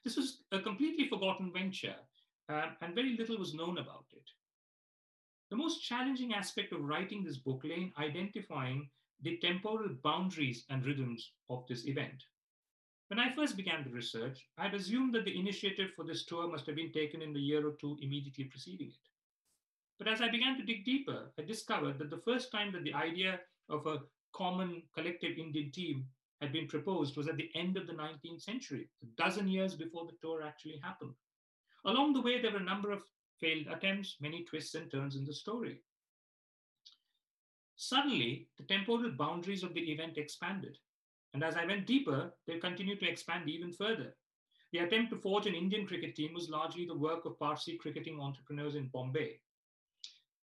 This 0.04 0.16
was 0.16 0.42
a 0.52 0.60
completely 0.60 1.08
forgotten 1.08 1.52
venture, 1.52 1.96
uh, 2.48 2.66
and 2.80 2.94
very 2.94 3.16
little 3.16 3.38
was 3.38 3.54
known 3.54 3.78
about 3.78 4.06
it. 4.12 4.30
The 5.50 5.56
most 5.56 5.82
challenging 5.82 6.32
aspect 6.32 6.72
of 6.72 6.84
writing 6.84 7.24
this 7.24 7.38
book 7.38 7.62
lay 7.64 7.74
in 7.74 7.92
identifying 7.98 8.88
the 9.22 9.38
temporal 9.38 9.88
boundaries 10.02 10.64
and 10.68 10.84
rhythms 10.84 11.32
of 11.48 11.66
this 11.68 11.86
event. 11.86 12.24
When 13.08 13.18
I 13.18 13.34
first 13.34 13.56
began 13.56 13.84
the 13.84 13.90
research, 13.90 14.46
I 14.56 14.64
had 14.64 14.74
assumed 14.74 15.14
that 15.14 15.24
the 15.24 15.38
initiative 15.38 15.92
for 15.94 16.04
this 16.04 16.24
tour 16.24 16.48
must 16.48 16.66
have 16.66 16.76
been 16.76 16.92
taken 16.92 17.22
in 17.22 17.32
the 17.32 17.40
year 17.40 17.66
or 17.66 17.72
two 17.80 17.98
immediately 18.00 18.44
preceding 18.44 18.88
it. 18.88 19.08
But 19.98 20.08
as 20.08 20.20
I 20.20 20.28
began 20.28 20.56
to 20.56 20.64
dig 20.64 20.84
deeper, 20.84 21.30
I 21.38 21.42
discovered 21.42 21.98
that 21.98 22.10
the 22.10 22.22
first 22.24 22.50
time 22.50 22.72
that 22.72 22.84
the 22.84 22.94
idea 22.94 23.40
of 23.68 23.86
a 23.86 24.00
common 24.32 24.82
collective 24.94 25.38
Indian 25.38 25.70
team 25.70 26.06
had 26.40 26.52
been 26.52 26.66
proposed 26.66 27.16
was 27.16 27.28
at 27.28 27.36
the 27.36 27.50
end 27.54 27.76
of 27.76 27.86
the 27.86 27.92
19th 27.92 28.42
century, 28.42 28.88
a 29.02 29.06
dozen 29.22 29.46
years 29.46 29.74
before 29.76 30.06
the 30.06 30.16
tour 30.20 30.42
actually 30.42 30.80
happened. 30.82 31.14
Along 31.84 32.12
the 32.12 32.20
way, 32.22 32.40
there 32.40 32.50
were 32.50 32.58
a 32.58 32.64
number 32.64 32.90
of 32.90 33.02
failed 33.38 33.66
attempts, 33.68 34.16
many 34.20 34.44
twists 34.44 34.74
and 34.74 34.90
turns 34.90 35.16
in 35.16 35.24
the 35.24 35.34
story. 35.34 35.80
Suddenly, 37.82 38.48
the 38.58 38.64
temporal 38.64 39.10
boundaries 39.10 39.62
of 39.62 39.74
the 39.74 39.90
event 39.92 40.18
expanded. 40.18 40.78
And 41.34 41.42
as 41.42 41.56
I 41.56 41.64
went 41.64 41.86
deeper, 41.86 42.32
they 42.46 42.58
continued 42.58 43.00
to 43.00 43.08
expand 43.08 43.48
even 43.48 43.72
further. 43.72 44.14
The 44.72 44.78
attempt 44.78 45.10
to 45.10 45.18
forge 45.18 45.46
an 45.46 45.54
Indian 45.54 45.86
cricket 45.86 46.14
team 46.14 46.32
was 46.34 46.50
largely 46.50 46.86
the 46.86 46.96
work 46.96 47.24
of 47.24 47.38
Parsi 47.38 47.76
cricketing 47.76 48.20
entrepreneurs 48.20 48.74
in 48.74 48.88
Bombay, 48.88 49.40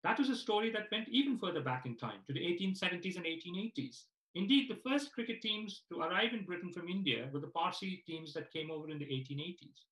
that 0.04 0.18
was 0.18 0.30
a 0.30 0.36
story 0.36 0.70
that 0.70 0.90
went 0.92 1.08
even 1.08 1.36
further 1.38 1.60
back 1.60 1.84
in 1.84 1.96
time 1.96 2.20
to 2.26 2.32
the 2.32 2.40
1870s 2.40 3.16
and 3.16 3.24
1880s. 3.24 4.04
Indeed, 4.34 4.70
the 4.70 4.88
first 4.88 5.12
cricket 5.12 5.42
teams 5.42 5.82
to 5.88 6.00
arrive 6.00 6.32
in 6.32 6.44
Britain 6.44 6.72
from 6.72 6.88
India 6.88 7.28
were 7.32 7.40
the 7.40 7.48
Parsi 7.48 8.02
teams 8.06 8.32
that 8.34 8.52
came 8.52 8.70
over 8.70 8.90
in 8.90 8.98
the 8.98 9.06
1880s. 9.06 9.84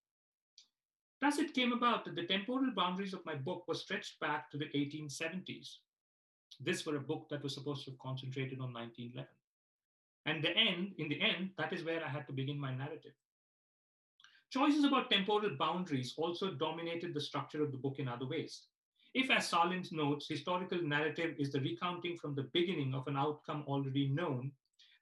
Thus, 1.20 1.39
it 1.39 1.55
came 1.55 1.72
about 1.72 2.05
that 2.05 2.14
the 2.14 2.26
temporal 2.26 2.70
boundaries 2.74 3.14
of 3.14 3.24
my 3.24 3.34
book 3.34 3.66
were 3.66 3.74
stretched 3.74 4.20
back 4.20 4.51
to 4.51 4.59
the 4.59 4.66
1870s. 4.66 5.78
This 6.61 6.86
were 6.86 6.96
a 6.96 7.00
book 7.00 7.28
that 7.30 7.42
was 7.42 7.54
supposed 7.54 7.84
to 7.84 7.90
have 7.90 7.98
concentrated 7.98 8.61
on 8.61 8.72
1911. 8.72 9.28
And 10.26 10.42
the 10.42 10.57
end, 10.57 10.94
in 10.98 11.09
the 11.09 11.20
end, 11.20 11.50
that 11.59 11.72
is 11.72 11.84
where 11.84 12.04
I 12.04 12.09
had 12.09 12.26
to 12.26 12.32
begin 12.32 12.59
my 12.59 12.74
narrative. 12.74 13.12
Choices 14.50 14.84
about 14.84 15.11
temporal 15.11 15.57
boundaries 15.59 16.14
also 16.16 16.50
dominated 16.52 17.14
the 17.14 17.20
structure 17.20 17.62
of 17.62 17.72
the 17.72 17.78
book 17.78 17.96
in 17.98 18.09
other 18.09 18.26
ways. 18.26 18.62
If, 19.14 19.30
as 19.30 19.50
Sahlins 19.50 19.92
notes, 19.92 20.28
historical 20.28 20.82
narrative 20.82 21.36
is 21.38 21.50
the 21.50 21.61
recounting 21.61 22.18
from 22.18 22.34
the 22.34 22.48
beginning 22.52 22.94
of 22.94 23.07
an 23.07 23.16
outcome 23.16 23.64
already 23.66 24.09
known, 24.09 24.52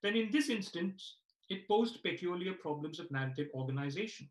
then 0.02 0.16
in 0.16 0.30
this 0.30 0.48
instance, 0.48 1.16
it 1.48 1.68
posed 1.68 2.02
peculiar 2.02 2.52
problems 2.52 3.00
of 3.00 3.11
narrative 3.11 3.48
organization. 3.55 4.28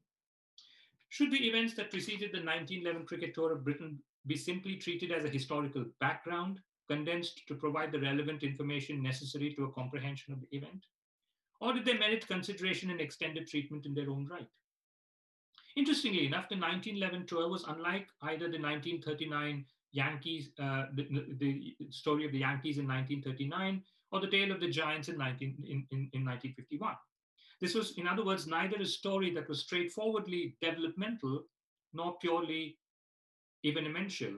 Should 1.09 1.32
the 1.32 1.47
events 1.47 1.74
that 1.76 1.91
preceded 1.91 2.32
the 2.32 2.43
1911 2.43 3.05
cricket 3.05 3.36
tour 3.36 3.51
of 3.51 3.63
Britain 3.63 3.99
be 4.26 4.36
simply 4.36 4.78
treated 4.78 5.11
as 5.11 5.26
a 5.26 5.30
historical 5.30 5.86
background, 5.99 6.59
condensed 6.89 7.41
to 7.47 7.55
provide 7.55 7.91
the 7.91 7.99
relevant 7.99 8.43
information 8.43 9.01
necessary 9.01 9.53
to 9.53 9.65
a 9.65 9.71
comprehension 9.71 10.34
of 10.34 10.41
the 10.41 10.57
event? 10.57 10.86
Or 11.61 11.73
did 11.73 11.86
they 11.86 11.97
merit 11.97 12.27
consideration 12.27 12.89
and 12.89 12.99
extended 12.99 13.47
treatment 13.47 13.86
in 13.86 13.93
their 13.93 14.09
own 14.09 14.27
right? 14.29 14.47
Interestingly 15.75 16.27
enough, 16.27 16.49
the 16.49 16.55
1911 16.55 17.25
tour 17.25 17.49
was 17.49 17.63
unlike 17.67 18.07
either 18.21 18.49
the 18.49 18.59
1939 18.59 19.65
Yankees, 19.91 20.49
uh, 20.59 20.86
the, 20.93 21.07
the, 21.39 21.75
story 21.89 22.25
of 22.25 22.31
the 22.31 22.39
Yankees 22.39 22.77
in 22.77 22.88
1939, 22.88 23.81
or 24.11 24.21
The 24.21 24.27
Tale 24.27 24.51
of 24.51 24.59
the 24.59 24.69
Giants 24.69 25.09
in, 25.09 25.17
19, 25.17 25.55
in, 25.63 25.88
in, 25.91 26.09
in 26.13 26.25
1951. 26.25 26.95
This 27.61 27.75
was, 27.75 27.97
in 27.97 28.07
other 28.07 28.25
words, 28.25 28.45
neither 28.45 28.77
a 28.77 28.86
story 28.86 29.34
that 29.34 29.47
was 29.47 29.61
straightforwardly 29.61 30.55
developmental 30.61 31.43
nor 31.93 32.17
purely 32.19 32.77
evenemential, 33.65 34.36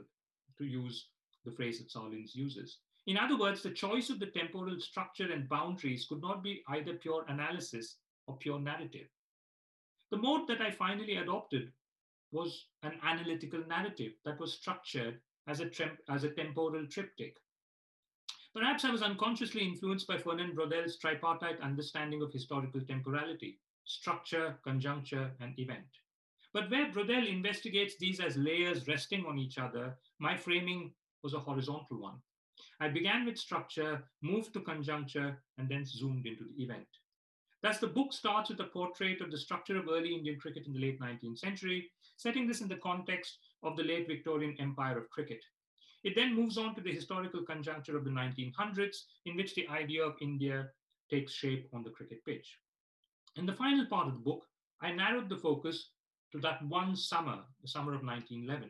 to 0.58 0.66
use 0.66 1.08
the 1.46 1.52
phrase 1.52 1.80
that 1.80 1.90
Sahlins 1.90 2.36
uses. 2.36 2.78
In 3.08 3.18
other 3.18 3.38
words, 3.38 3.62
the 3.62 3.72
choice 3.72 4.10
of 4.10 4.20
the 4.20 4.28
temporal 4.28 4.80
structure 4.80 5.32
and 5.32 5.48
boundaries 5.48 6.06
could 6.08 6.22
not 6.22 6.44
be 6.44 6.64
either 6.70 6.96
pure 6.96 7.26
analysis 7.28 7.98
or 8.28 8.38
pure 8.38 8.60
narrative. 8.60 9.08
The 10.12 10.18
mode 10.18 10.48
that 10.48 10.62
I 10.62 10.72
finally 10.72 11.18
adopted 11.18 11.72
was 12.32 12.66
an 12.84 12.94
analytical 13.04 13.64
narrative 13.68 14.14
that 14.26 14.40
was 14.40 14.54
structured 14.54 15.20
as 15.48 15.62
a, 15.62 15.70
as 16.10 16.24
a 16.24 16.32
temporal 16.32 16.88
triptych. 16.88 17.38
Perhaps 18.54 18.86
I 18.86 18.92
was 18.92 19.02
unconsciously 19.02 19.66
influenced 19.66 20.08
by 20.08 20.18
Fernand 20.18 20.56
Braudel's 20.56 20.98
tripartite 20.98 21.60
understanding 21.62 22.22
of 22.22 22.32
historical 22.32 22.82
temporality, 22.82 23.60
structure, 23.84 24.58
conjuncture, 24.64 25.32
and 25.42 25.58
event. 25.60 25.86
But 26.54 26.72
where 26.72 26.90
Braudel 26.90 27.28
investigates 27.28 27.98
these 27.98 28.22
as 28.22 28.38
layers 28.38 28.88
resting 28.88 29.26
on 29.26 29.38
each 29.38 29.58
other, 29.58 29.98
my 30.20 30.38
framing 30.38 30.94
was 31.26 31.34
a 31.34 31.40
horizontal 31.40 32.00
one. 32.00 32.20
I 32.80 32.88
began 32.88 33.26
with 33.26 33.40
structure, 33.40 34.04
moved 34.22 34.54
to 34.54 34.62
conjuncture, 34.62 35.42
and 35.58 35.68
then 35.68 35.84
zoomed 35.84 36.28
into 36.28 36.44
the 36.44 36.64
event. 36.64 36.88
Thus, 37.64 37.80
the 37.80 37.88
book 37.88 38.14
starts 38.14 38.52
with 38.52 38.60
a 38.60 38.66
portrait 38.66 39.22
of 39.22 39.32
the 39.32 39.40
structure 39.40 39.76
of 39.76 39.88
early 39.90 40.14
Indian 40.14 40.40
cricket 40.40 40.68
in 40.68 40.74
the 40.74 40.80
late 40.80 41.02
19th 41.02 41.40
century, 41.40 41.90
setting 42.16 42.48
this 42.48 42.62
in 42.62 42.68
the 42.68 42.76
context 42.76 43.40
of 43.64 43.76
the 43.76 43.84
late 43.84 44.08
Victorian 44.08 44.56
empire 44.60 45.00
of 45.00 45.10
cricket. 45.10 45.44
It 46.04 46.14
then 46.14 46.36
moves 46.36 46.60
on 46.60 46.76
to 46.76 46.82
the 46.82 46.94
historical 46.94 47.42
conjuncture 47.44 47.98
of 47.98 48.04
the 48.04 48.12
1900s, 48.12 48.98
in 49.26 49.36
which 49.36 49.56
the 49.56 49.68
idea 49.70 50.04
of 50.04 50.22
India 50.22 50.70
takes 51.10 51.34
shape 51.34 51.68
on 51.74 51.82
the 51.82 51.90
cricket 51.90 52.24
pitch. 52.24 52.60
In 53.36 53.48
the 53.48 53.54
final 53.54 53.88
part 53.88 54.08
of 54.08 54.14
the 54.14 54.20
book, 54.20 54.46
I 54.80 54.92
narrowed 54.92 55.30
the 55.30 55.38
focus 55.38 55.90
to 56.34 56.40
that 56.42 56.64
one 56.68 56.96
summer, 56.96 57.40
the 57.64 57.68
summer 57.68 57.96
of 57.96 58.04
1911. 58.04 58.70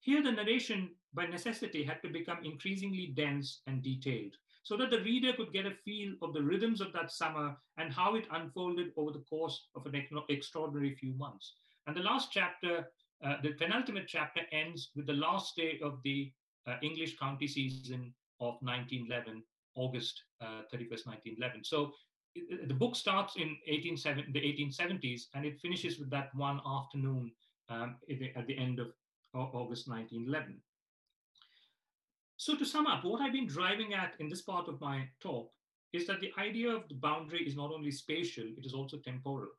Here, 0.00 0.22
the 0.22 0.32
narration, 0.32 0.90
by 1.14 1.26
necessity, 1.26 1.84
had 1.84 2.02
to 2.02 2.08
become 2.08 2.38
increasingly 2.44 3.12
dense 3.16 3.60
and 3.66 3.82
detailed 3.82 4.34
so 4.64 4.78
that 4.78 4.90
the 4.90 5.02
reader 5.02 5.32
could 5.34 5.52
get 5.52 5.66
a 5.66 5.74
feel 5.84 6.14
of 6.22 6.32
the 6.32 6.42
rhythms 6.42 6.80
of 6.80 6.92
that 6.92 7.12
summer 7.12 7.54
and 7.76 7.92
how 7.92 8.14
it 8.14 8.26
unfolded 8.32 8.92
over 8.96 9.12
the 9.12 9.24
course 9.30 9.68
of 9.76 9.86
an 9.86 9.94
extraordinary 10.30 10.94
few 10.94 11.12
months. 11.14 11.52
And 11.86 11.94
the 11.94 12.00
last 12.00 12.32
chapter, 12.32 12.88
uh, 13.22 13.36
the 13.42 13.52
penultimate 13.52 14.08
chapter, 14.08 14.40
ends 14.52 14.90
with 14.96 15.06
the 15.06 15.12
last 15.12 15.54
day 15.54 15.78
of 15.82 15.98
the 16.02 16.32
uh, 16.66 16.76
English 16.82 17.18
county 17.18 17.46
season 17.46 18.14
of 18.40 18.54
1911, 18.62 19.42
August 19.76 20.22
uh, 20.40 20.62
31st, 20.72 21.06
1911. 21.06 21.62
So 21.62 21.92
the 22.66 22.74
book 22.74 22.96
starts 22.96 23.36
in 23.36 23.56
1870, 23.68 24.32
the 24.32 24.40
1870s 24.40 25.26
and 25.34 25.44
it 25.44 25.60
finishes 25.60 25.98
with 25.98 26.10
that 26.10 26.34
one 26.34 26.60
afternoon 26.66 27.30
um, 27.68 27.96
at 28.36 28.46
the 28.46 28.56
end 28.56 28.80
of 28.80 28.88
August 29.34 29.88
1911. 29.88 30.58
So 32.36 32.56
to 32.56 32.64
sum 32.64 32.86
up, 32.86 33.04
what 33.04 33.20
I've 33.20 33.32
been 33.32 33.46
driving 33.46 33.94
at 33.94 34.14
in 34.18 34.28
this 34.28 34.42
part 34.42 34.68
of 34.68 34.80
my 34.80 35.08
talk 35.20 35.50
is 35.92 36.06
that 36.06 36.20
the 36.20 36.32
idea 36.38 36.70
of 36.70 36.88
the 36.88 36.94
boundary 36.94 37.46
is 37.46 37.54
not 37.54 37.70
only 37.72 37.92
spatial, 37.92 38.44
it 38.58 38.66
is 38.66 38.74
also 38.74 38.98
temporal. 38.98 39.50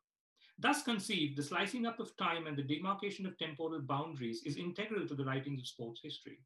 Thus 0.58 0.82
conceived, 0.82 1.36
the 1.36 1.42
slicing 1.42 1.86
up 1.86 2.00
of 2.00 2.16
time 2.16 2.46
and 2.46 2.56
the 2.56 2.62
demarcation 2.62 3.26
of 3.26 3.38
temporal 3.38 3.80
boundaries 3.80 4.42
is 4.44 4.56
integral 4.56 5.06
to 5.08 5.14
the 5.14 5.24
writings 5.24 5.60
of 5.60 5.66
sports 5.66 6.00
history. 6.02 6.38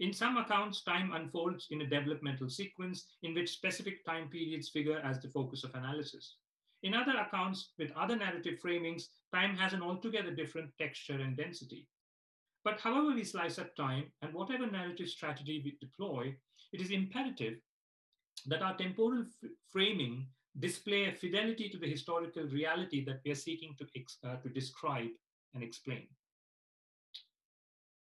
In 0.00 0.12
some 0.12 0.36
accounts, 0.36 0.82
time 0.82 1.12
unfolds 1.12 1.66
in 1.70 1.82
a 1.82 1.86
developmental 1.86 2.48
sequence 2.48 3.06
in 3.22 3.34
which 3.34 3.50
specific 3.50 4.04
time 4.04 4.28
periods 4.28 4.68
figure 4.68 5.00
as 5.00 5.20
the 5.20 5.28
focus 5.28 5.64
of 5.64 5.74
analysis. 5.74 6.36
In 6.82 6.94
other 6.94 7.16
accounts, 7.16 7.72
with 7.78 7.90
other 7.92 8.16
narrative 8.16 8.60
framings, 8.64 9.08
time 9.34 9.56
has 9.56 9.72
an 9.72 9.82
altogether 9.82 10.30
different 10.30 10.70
texture 10.78 11.20
and 11.20 11.36
density. 11.36 11.88
But 12.68 12.82
however 12.82 13.14
we 13.14 13.24
slice 13.24 13.58
up 13.58 13.74
time 13.76 14.12
and 14.20 14.34
whatever 14.34 14.66
narrative 14.66 15.08
strategy 15.08 15.62
we 15.64 15.78
deploy, 15.80 16.36
it 16.70 16.82
is 16.82 16.90
imperative 16.90 17.54
that 18.44 18.60
our 18.60 18.76
temporal 18.76 19.24
framing 19.72 20.26
display 20.58 21.06
a 21.06 21.12
fidelity 21.12 21.70
to 21.70 21.78
the 21.78 21.88
historical 21.88 22.42
reality 22.42 23.02
that 23.06 23.20
we 23.24 23.30
are 23.30 23.42
seeking 23.46 23.74
to, 23.78 23.86
uh, 24.28 24.36
to 24.42 24.50
describe 24.50 25.08
and 25.54 25.62
explain. 25.62 26.08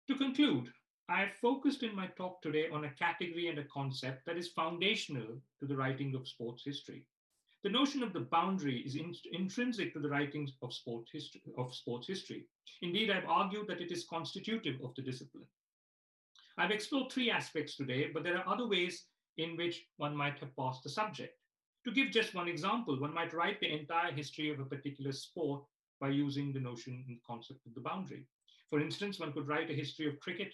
To 0.07 0.15
conclude, 0.15 0.73
I 1.09 1.19
have 1.19 1.35
focused 1.39 1.83
in 1.83 1.95
my 1.95 2.07
talk 2.17 2.41
today 2.41 2.69
on 2.69 2.85
a 2.85 2.95
category 2.95 3.49
and 3.49 3.59
a 3.59 3.65
concept 3.65 4.25
that 4.25 4.37
is 4.37 4.47
foundational 4.47 5.39
to 5.59 5.67
the 5.67 5.77
writing 5.77 6.15
of 6.15 6.27
sports 6.27 6.63
history. 6.65 7.05
The 7.63 7.69
notion 7.69 8.03
of 8.03 8.13
the 8.13 8.21
boundary 8.21 8.79
is 8.79 8.95
in, 8.95 9.13
intrinsic 9.33 9.93
to 9.93 9.99
the 9.99 10.09
writings 10.09 10.53
of, 10.61 10.73
sport 10.73 11.07
history, 11.11 11.41
of 11.57 11.75
sports 11.75 12.07
history. 12.07 12.45
Indeed, 12.81 13.11
I've 13.11 13.27
argued 13.27 13.67
that 13.67 13.81
it 13.81 13.91
is 13.91 14.05
constitutive 14.05 14.79
of 14.81 14.95
the 14.95 15.01
discipline. 15.01 15.45
I've 16.57 16.71
explored 16.71 17.11
three 17.11 17.29
aspects 17.29 17.75
today, 17.75 18.11
but 18.13 18.23
there 18.23 18.37
are 18.37 18.47
other 18.47 18.67
ways 18.67 19.05
in 19.37 19.57
which 19.57 19.83
one 19.97 20.15
might 20.15 20.39
have 20.39 20.55
passed 20.55 20.83
the 20.83 20.89
subject. 20.89 21.37
To 21.85 21.91
give 21.91 22.11
just 22.11 22.33
one 22.33 22.47
example, 22.47 22.99
one 22.99 23.13
might 23.13 23.33
write 23.33 23.59
the 23.59 23.71
entire 23.71 24.11
history 24.11 24.49
of 24.51 24.59
a 24.59 24.65
particular 24.65 25.11
sport 25.11 25.63
by 25.99 26.09
using 26.09 26.53
the 26.53 26.59
notion 26.59 27.03
and 27.07 27.17
concept 27.27 27.65
of 27.65 27.73
the 27.73 27.81
boundary. 27.81 28.25
For 28.69 28.79
instance, 28.79 29.19
one 29.19 29.33
could 29.33 29.47
write 29.47 29.69
a 29.69 29.73
history 29.73 30.07
of 30.07 30.19
cricket 30.19 30.53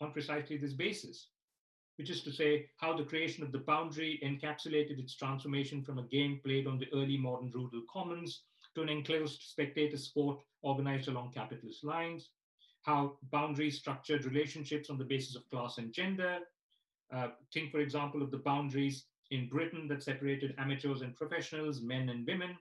on 0.00 0.12
precisely 0.12 0.56
this 0.56 0.72
basis, 0.72 1.28
which 1.96 2.10
is 2.10 2.22
to 2.22 2.32
say 2.32 2.66
how 2.78 2.96
the 2.96 3.04
creation 3.04 3.42
of 3.42 3.52
the 3.52 3.58
boundary 3.58 4.18
encapsulated 4.24 4.98
its 4.98 5.14
transformation 5.14 5.82
from 5.82 5.98
a 5.98 6.08
game 6.08 6.40
played 6.44 6.66
on 6.66 6.78
the 6.78 6.88
early 6.94 7.16
modern 7.16 7.50
rural 7.50 7.82
commons 7.92 8.42
to 8.74 8.82
an 8.82 8.88
enclosed 8.88 9.42
spectator 9.42 9.96
sport 9.96 10.40
organized 10.62 11.08
along 11.08 11.32
capitalist 11.32 11.84
lines, 11.84 12.30
how 12.82 13.18
boundaries 13.30 13.78
structured 13.78 14.24
relationships 14.24 14.88
on 14.88 14.98
the 14.98 15.04
basis 15.04 15.36
of 15.36 15.48
class 15.50 15.78
and 15.78 15.92
gender. 15.92 16.38
Uh, 17.12 17.28
think, 17.52 17.70
for 17.70 17.80
example, 17.80 18.22
of 18.22 18.30
the 18.30 18.38
boundaries 18.38 19.04
in 19.30 19.48
Britain 19.48 19.86
that 19.88 20.02
separated 20.02 20.54
amateurs 20.58 21.02
and 21.02 21.14
professionals, 21.14 21.82
men 21.82 22.08
and 22.08 22.26
women, 22.26 22.56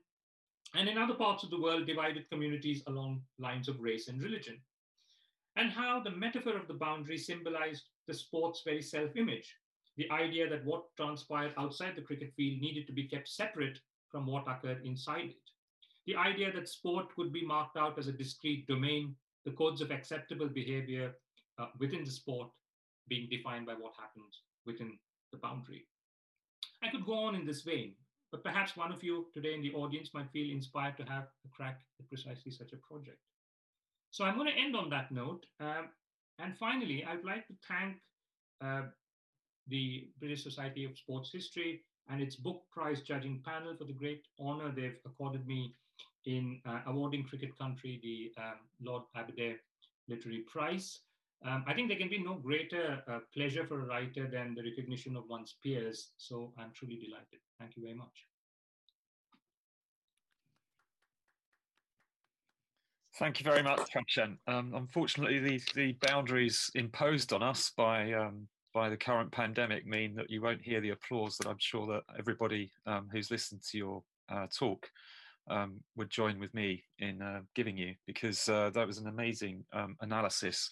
and 0.75 0.89
in 0.89 0.97
other 0.97 1.13
parts 1.13 1.43
of 1.43 1.49
the 1.49 1.59
world 1.59 1.85
divided 1.85 2.29
communities 2.29 2.83
along 2.87 3.21
lines 3.39 3.69
of 3.69 3.79
race 3.79 4.07
and 4.07 4.21
religion 4.21 4.59
and 5.55 5.71
how 5.71 5.99
the 5.99 6.11
metaphor 6.11 6.55
of 6.55 6.67
the 6.67 6.73
boundary 6.73 7.17
symbolized 7.17 7.89
the 8.07 8.13
sport's 8.13 8.61
very 8.65 8.81
self 8.81 9.15
image. 9.15 9.55
The 9.97 10.09
idea 10.11 10.49
that 10.49 10.65
what 10.65 10.95
transpired 10.97 11.53
outside 11.57 11.95
the 11.95 12.01
cricket 12.01 12.33
field 12.35 12.61
needed 12.61 12.87
to 12.87 12.93
be 12.93 13.07
kept 13.07 13.27
separate 13.27 13.79
from 14.09 14.25
what 14.25 14.47
occurred 14.47 14.85
inside 14.85 15.29
it. 15.31 15.51
The 16.07 16.15
idea 16.15 16.51
that 16.53 16.67
sport 16.67 17.13
could 17.15 17.31
be 17.31 17.45
marked 17.45 17.77
out 17.77 17.99
as 17.99 18.07
a 18.07 18.11
discrete 18.11 18.67
domain, 18.67 19.15
the 19.45 19.51
codes 19.51 19.81
of 19.81 19.91
acceptable 19.91 20.47
behavior 20.47 21.13
uh, 21.59 21.67
within 21.79 22.03
the 22.03 22.11
sport 22.11 22.49
being 23.07 23.27
defined 23.29 23.65
by 23.65 23.73
what 23.73 23.93
happens 23.99 24.41
within 24.65 24.97
the 25.31 25.37
boundary. 25.37 25.85
I 26.83 26.89
could 26.89 27.05
go 27.05 27.13
on 27.13 27.35
in 27.35 27.45
this 27.45 27.61
vein, 27.61 27.93
but 28.31 28.43
perhaps 28.43 28.75
one 28.75 28.91
of 28.91 29.03
you 29.03 29.27
today 29.33 29.53
in 29.53 29.61
the 29.61 29.73
audience 29.73 30.09
might 30.13 30.31
feel 30.31 30.49
inspired 30.49 30.97
to 30.97 31.03
have 31.03 31.27
a 31.45 31.49
crack 31.49 31.81
at 31.99 32.07
precisely 32.09 32.51
such 32.51 32.73
a 32.73 32.77
project. 32.77 33.19
So 34.09 34.25
I'm 34.25 34.35
going 34.35 34.47
to 34.47 34.59
end 34.59 34.75
on 34.75 34.89
that 34.89 35.11
note. 35.11 35.45
Um, 35.59 35.89
and 36.41 36.57
finally, 36.57 37.05
I'd 37.05 37.23
like 37.23 37.47
to 37.47 37.53
thank 37.67 37.97
uh, 38.63 38.83
the 39.67 40.09
British 40.19 40.43
Society 40.43 40.85
of 40.85 40.97
Sports 40.97 41.31
History 41.31 41.83
and 42.09 42.21
its 42.21 42.35
book 42.35 42.63
prize 42.71 43.01
judging 43.01 43.41
panel 43.45 43.75
for 43.77 43.85
the 43.85 43.93
great 43.93 44.25
honor 44.39 44.71
they've 44.75 44.99
accorded 45.05 45.47
me 45.47 45.75
in 46.25 46.59
uh, 46.65 46.81
awarding 46.87 47.23
Cricket 47.23 47.57
Country 47.57 47.99
the 48.03 48.41
um, 48.41 48.57
Lord 48.81 49.03
Aberdare 49.15 49.57
Literary 50.07 50.43
Prize. 50.51 51.01
Um, 51.43 51.63
I 51.67 51.73
think 51.73 51.87
there 51.87 51.97
can 51.97 52.09
be 52.09 52.21
no 52.21 52.35
greater 52.35 53.01
uh, 53.07 53.19
pleasure 53.33 53.65
for 53.65 53.81
a 53.81 53.85
writer 53.85 54.27
than 54.27 54.53
the 54.53 54.63
recognition 54.63 55.15
of 55.15 55.23
one's 55.27 55.55
peers. 55.63 56.11
So 56.17 56.53
I'm 56.57 56.71
truly 56.73 56.99
delighted. 57.03 57.39
Thank 57.59 57.75
you 57.75 57.83
very 57.83 57.95
much. 57.95 58.30
Thank 63.21 63.39
you 63.39 63.43
very 63.43 63.61
much, 63.61 63.81
Prashant. 63.93 64.37
Um, 64.47 64.73
unfortunately, 64.73 65.37
the, 65.37 65.61
the 65.75 65.95
boundaries 66.01 66.71
imposed 66.73 67.33
on 67.33 67.43
us 67.43 67.71
by 67.77 68.13
um, 68.13 68.47
by 68.73 68.89
the 68.89 68.97
current 68.97 69.31
pandemic 69.31 69.85
mean 69.85 70.15
that 70.15 70.31
you 70.31 70.41
won't 70.41 70.59
hear 70.59 70.81
the 70.81 70.89
applause 70.89 71.37
that 71.37 71.47
I'm 71.47 71.59
sure 71.59 71.85
that 71.85 72.01
everybody 72.17 72.71
um, 72.87 73.09
who's 73.11 73.29
listened 73.29 73.61
to 73.69 73.77
your 73.77 74.03
uh, 74.33 74.47
talk 74.57 74.89
um, 75.51 75.81
would 75.95 76.09
join 76.09 76.39
with 76.39 76.51
me 76.55 76.83
in 76.97 77.21
uh, 77.21 77.41
giving 77.53 77.77
you, 77.77 77.93
because 78.07 78.49
uh, 78.49 78.71
that 78.73 78.87
was 78.87 78.97
an 78.97 79.05
amazing 79.05 79.65
um, 79.71 79.95
analysis 80.01 80.71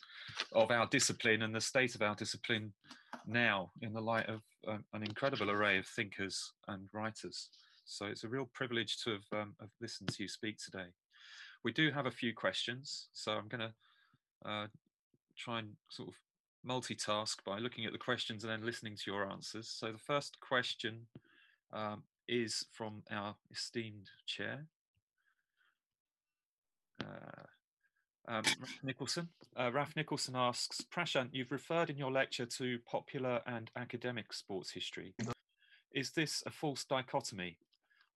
of 0.53 0.71
our 0.71 0.87
discipline 0.87 1.43
and 1.43 1.53
the 1.53 1.61
state 1.61 1.93
of 1.93 2.01
our 2.01 2.15
discipline 2.15 2.73
now 3.27 3.69
in 3.83 3.93
the 3.93 4.01
light 4.01 4.27
of 4.27 4.41
um, 4.67 4.83
an 4.93 5.03
incredible 5.03 5.51
array 5.51 5.77
of 5.77 5.85
thinkers 5.85 6.51
and 6.67 6.89
writers. 6.93 7.49
So 7.85 8.07
it's 8.07 8.23
a 8.23 8.27
real 8.27 8.49
privilege 8.55 8.97
to 9.03 9.11
have, 9.11 9.45
have 9.59 9.69
listened 9.79 10.09
to 10.09 10.23
you 10.23 10.27
speak 10.27 10.57
today. 10.57 10.87
We 11.63 11.71
do 11.71 11.91
have 11.91 12.05
a 12.05 12.11
few 12.11 12.33
questions, 12.33 13.07
so 13.13 13.33
I'm 13.33 13.47
going 13.47 13.61
to 13.61 14.49
uh, 14.49 14.67
try 15.37 15.59
and 15.59 15.69
sort 15.89 16.09
of 16.09 16.15
multitask 16.67 17.43
by 17.45 17.59
looking 17.59 17.85
at 17.85 17.91
the 17.91 17.97
questions 17.97 18.43
and 18.43 18.51
then 18.51 18.65
listening 18.65 18.95
to 18.95 19.11
your 19.11 19.29
answers. 19.29 19.67
So 19.67 19.91
the 19.91 19.97
first 19.97 20.39
question 20.39 21.07
um, 21.73 22.03
is 22.27 22.65
from 22.71 23.03
our 23.11 23.35
esteemed 23.51 24.09
chair, 24.25 24.67
uh, 27.01 27.43
um, 28.27 28.43
Raf 28.59 28.79
Nicholson. 28.83 29.29
Uh, 29.57 29.71
Raf 29.71 29.95
Nicholson 29.95 30.35
asks, 30.37 30.81
Prashant, 30.81 31.29
you've 31.31 31.51
referred 31.51 31.89
in 31.89 31.97
your 31.97 32.11
lecture 32.11 32.45
to 32.45 32.77
popular 32.85 33.41
and 33.47 33.71
academic 33.75 34.33
sports 34.33 34.71
history. 34.71 35.15
Is 35.91 36.11
this 36.11 36.43
a 36.45 36.51
false 36.51 36.85
dichotomy? 36.85 37.57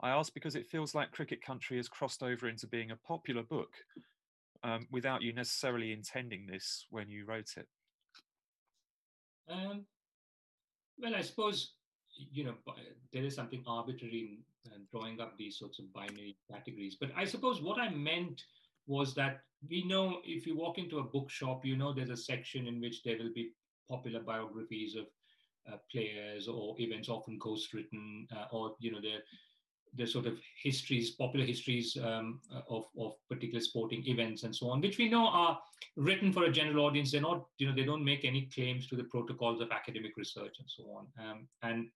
I 0.04 0.10
ask 0.10 0.34
because 0.34 0.56
it 0.56 0.68
feels 0.68 0.94
like 0.94 1.12
Cricket 1.12 1.42
Country 1.42 1.78
has 1.78 1.88
crossed 1.88 2.24
over 2.24 2.50
into 2.50 2.68
being 2.68 2.92
a 2.92 2.98
popular 2.98 3.42
book 3.42 3.72
um, 4.62 4.86
without 4.92 5.22
you 5.22 5.32
necessarily 5.34 5.94
intending 5.94 6.46
this 6.46 6.86
when 6.90 7.10
you 7.10 7.26
wrote 7.26 7.54
it. 7.56 7.68
Um, 9.50 9.86
well, 11.00 11.16
I 11.16 11.22
suppose 11.22 11.72
you 12.32 12.44
know 12.44 12.54
there 13.14 13.24
is 13.24 13.34
something 13.34 13.64
arbitrary 13.66 14.40
in 14.66 14.72
uh, 14.72 14.78
drawing 14.92 15.22
up 15.22 15.38
these 15.38 15.58
sorts 15.58 15.80
of 15.80 15.92
binary 15.94 16.38
categories. 16.52 16.98
But 17.00 17.12
I 17.16 17.24
suppose 17.24 17.62
what 17.62 17.80
I 17.80 17.90
meant 17.90 18.42
was 18.88 19.16
that 19.16 19.40
we 19.70 19.86
know 19.86 20.20
if 20.26 20.46
you 20.46 20.58
walk 20.58 20.78
into 20.78 21.00
a 21.00 21.04
bookshop, 21.04 21.66
you 21.66 21.78
know 21.78 21.94
there's 21.94 22.10
a 22.10 22.18
section 22.18 22.68
in 22.68 22.82
which 22.82 23.04
there 23.04 23.18
will 23.18 23.34
be 23.34 23.52
popular 23.90 24.20
biographies 24.20 24.96
of 24.98 25.06
uh, 25.72 25.78
players 25.90 26.50
or 26.50 26.76
events, 26.78 27.08
often 27.08 27.38
ghost-written, 27.38 28.28
uh, 28.36 28.46
or 28.52 28.76
you 28.80 28.92
know 28.92 29.00
the 29.00 29.20
the 29.96 30.06
sort 30.06 30.26
of 30.26 30.38
histories, 30.62 31.12
popular 31.12 31.46
histories 31.46 31.98
um, 32.04 32.40
uh, 32.54 32.62
of, 32.70 32.86
of 33.00 33.14
particular 33.30 33.62
sporting 33.62 34.04
events 34.08 34.44
and 34.44 34.56
so 34.56 34.70
on, 34.70 34.82
which 34.82 34.98
we 34.98 35.10
know 35.10 35.28
are 35.28 35.60
written 35.98 36.34
for 36.34 36.46
a 36.46 36.52
general 36.52 36.86
audience. 36.86 37.12
They're 37.12 37.22
not, 37.22 37.46
you 37.58 37.68
know, 37.68 37.76
they 37.76 37.84
don't 37.84 38.04
make 38.04 38.26
any 38.26 38.50
claims 38.54 38.88
to 38.88 38.96
the 38.96 39.04
protocols 39.06 39.62
of 39.62 39.72
academic 39.72 40.18
research 40.18 40.56
and 40.60 40.68
so 40.68 40.84
on. 40.98 41.08
Um, 41.24 41.48
and 41.62 41.90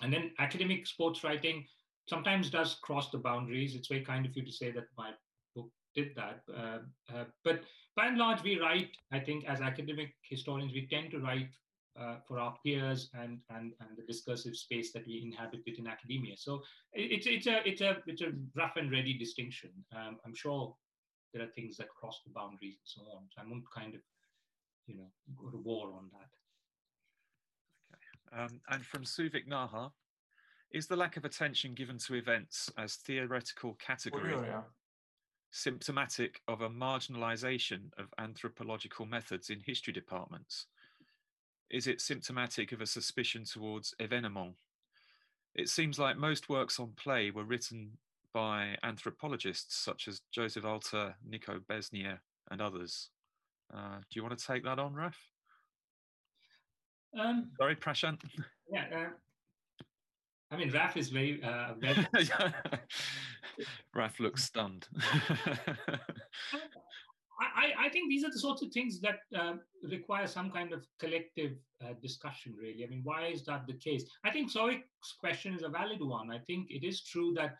and 0.00 0.12
then 0.12 0.32
academic 0.38 0.86
sports 0.86 1.22
writing 1.22 1.64
sometimes 2.08 2.50
does 2.50 2.76
cross 2.82 3.10
the 3.10 3.18
boundaries. 3.18 3.74
It's 3.74 3.88
very 3.88 4.04
kind 4.04 4.26
of 4.26 4.36
you 4.36 4.44
to 4.44 4.52
say 4.52 4.70
that 4.72 4.84
my 4.96 5.10
book 5.54 5.68
did 5.94 6.14
that. 6.16 6.40
Uh, 6.52 6.78
uh, 7.14 7.24
but 7.44 7.62
by 7.94 8.06
and 8.06 8.18
large, 8.18 8.42
we 8.42 8.58
write, 8.58 8.90
I 9.12 9.20
think, 9.20 9.44
as 9.44 9.60
academic 9.60 10.14
historians, 10.22 10.72
we 10.72 10.86
tend 10.86 11.10
to 11.10 11.18
write 11.18 11.50
uh, 12.00 12.16
for 12.26 12.38
our 12.38 12.54
peers 12.64 13.10
and, 13.14 13.38
and, 13.50 13.72
and 13.80 13.96
the 13.96 14.02
discursive 14.06 14.56
space 14.56 14.92
that 14.92 15.06
we 15.06 15.22
inhabit 15.24 15.60
within 15.66 15.86
academia. 15.86 16.36
So 16.36 16.62
it's, 16.92 17.26
it's, 17.26 17.46
a, 17.46 17.66
it's, 17.68 17.80
a, 17.80 17.98
it's 18.06 18.22
a 18.22 18.32
rough 18.54 18.76
and 18.76 18.90
ready 18.90 19.14
distinction. 19.18 19.70
Um, 19.94 20.18
I'm 20.24 20.34
sure 20.34 20.74
there 21.32 21.42
are 21.42 21.48
things 21.48 21.76
that 21.76 21.88
cross 21.88 22.20
the 22.24 22.32
boundaries 22.32 22.76
and 22.78 22.84
so 22.84 23.02
on. 23.16 23.24
So 23.30 23.42
I 23.42 23.50
won't 23.50 23.64
kind 23.74 23.94
of, 23.94 24.00
you 24.86 24.96
know, 24.96 25.10
go 25.36 25.50
to 25.50 25.58
war 25.58 25.92
on 25.94 26.10
that. 26.12 26.30
Um, 28.34 28.60
and 28.70 28.84
from 28.84 29.04
Souvik 29.04 29.46
Naha, 29.46 29.90
is 30.72 30.86
the 30.86 30.96
lack 30.96 31.18
of 31.18 31.24
attention 31.26 31.74
given 31.74 31.98
to 31.98 32.14
events 32.14 32.70
as 32.78 32.94
theoretical 32.96 33.74
category 33.74 34.32
oh, 34.34 34.42
yeah. 34.42 34.62
symptomatic 35.50 36.40
of 36.48 36.62
a 36.62 36.70
marginalization 36.70 37.90
of 37.98 38.06
anthropological 38.18 39.04
methods 39.04 39.50
in 39.50 39.60
history 39.60 39.92
departments? 39.92 40.66
Is 41.72 41.86
it 41.86 42.02
symptomatic 42.02 42.72
of 42.72 42.82
a 42.82 42.86
suspicion 42.86 43.44
towards 43.44 43.94
evenement? 43.98 44.54
It 45.54 45.70
seems 45.70 45.98
like 45.98 46.18
most 46.18 46.50
works 46.50 46.78
on 46.78 46.92
play 46.96 47.30
were 47.30 47.44
written 47.44 47.92
by 48.34 48.76
anthropologists 48.82 49.76
such 49.76 50.06
as 50.06 50.20
Joseph 50.30 50.66
Alter, 50.66 51.14
Niko 51.28 51.60
Besnier, 51.60 52.18
and 52.50 52.60
others. 52.60 53.08
Uh, 53.74 53.96
do 53.98 54.16
you 54.16 54.22
want 54.22 54.38
to 54.38 54.46
take 54.46 54.64
that 54.64 54.78
on, 54.78 54.94
Raf? 54.94 55.16
Um, 57.18 57.50
Sorry, 57.58 57.74
Prashant. 57.74 58.20
Yeah, 58.70 58.84
uh, 58.94 59.84
I 60.50 60.56
mean, 60.56 60.70
Raf 60.70 60.98
is 60.98 61.08
very. 61.08 61.42
Uh, 61.42 61.72
very... 61.78 62.06
Raf 63.94 64.20
looks 64.20 64.44
stunned. 64.44 64.88
I, 67.56 67.86
I, 67.86 67.88
think 67.88 68.08
these 68.08 68.24
are 68.24 68.30
the 68.30 68.38
sorts 68.38 68.62
of 68.62 68.70
things 68.72 69.00
that 69.00 69.20
uh, 69.36 69.54
require 69.82 70.26
some 70.26 70.50
kind 70.50 70.72
of 70.72 70.86
collective 70.98 71.52
uh, 71.82 71.94
discussion, 72.02 72.54
really. 72.60 72.84
I 72.84 72.88
mean, 72.88 73.00
why 73.04 73.26
is 73.26 73.44
that 73.46 73.66
the 73.66 73.74
case? 73.74 74.04
I 74.24 74.30
think 74.30 74.52
Souvik's 74.52 75.14
question 75.18 75.54
is 75.54 75.62
a 75.62 75.68
valid 75.68 76.00
one. 76.00 76.30
I 76.30 76.38
think 76.38 76.70
it 76.70 76.84
is 76.84 77.02
true 77.02 77.32
that 77.36 77.56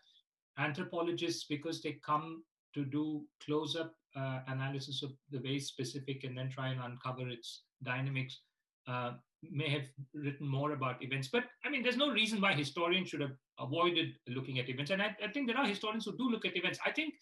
anthropologists, 0.57 1.45
because 1.49 1.81
they 1.81 1.99
come 2.05 2.43
to 2.73 2.85
do 2.85 3.23
close 3.43 3.75
up 3.75 3.93
uh, 4.15 4.39
analysis 4.47 5.03
of 5.03 5.11
the 5.31 5.39
very 5.39 5.59
specific 5.59 6.23
and 6.23 6.37
then 6.37 6.49
try 6.49 6.69
and 6.69 6.81
uncover 6.81 7.27
its 7.29 7.63
dynamics, 7.83 8.39
uh, 8.87 9.13
may 9.51 9.69
have 9.69 9.83
written 10.13 10.47
more 10.47 10.71
about 10.71 11.03
events. 11.03 11.29
But 11.31 11.45
I 11.65 11.69
mean, 11.69 11.83
there's 11.83 11.97
no 11.97 12.11
reason 12.11 12.39
why 12.39 12.53
historians 12.53 13.09
should 13.09 13.21
have 13.21 13.35
avoided 13.59 14.13
looking 14.27 14.59
at 14.59 14.69
events. 14.69 14.91
And 14.91 15.01
I, 15.01 15.15
I 15.23 15.31
think 15.31 15.47
there 15.47 15.57
are 15.57 15.65
historians 15.65 16.05
who 16.05 16.17
do 16.17 16.29
look 16.29 16.45
at 16.45 16.55
events. 16.55 16.79
I 16.85 16.91
think 16.91 17.15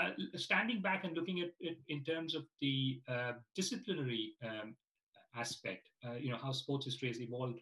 uh, 0.00 0.10
standing 0.36 0.80
back 0.80 1.04
and 1.04 1.16
looking 1.16 1.40
at 1.40 1.50
it 1.60 1.78
in 1.88 2.02
terms 2.04 2.34
of 2.34 2.44
the 2.60 3.00
uh, 3.08 3.32
disciplinary 3.54 4.34
um, 4.42 4.74
aspect, 5.36 5.88
uh, 6.06 6.14
you 6.14 6.30
know, 6.30 6.38
how 6.42 6.52
sports 6.52 6.86
history 6.86 7.08
has 7.08 7.20
evolved 7.20 7.60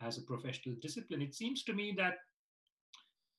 as 0.00 0.18
a 0.18 0.22
professional 0.22 0.74
discipline, 0.80 1.22
it 1.22 1.34
seems 1.34 1.62
to 1.62 1.72
me 1.72 1.94
that 1.96 2.18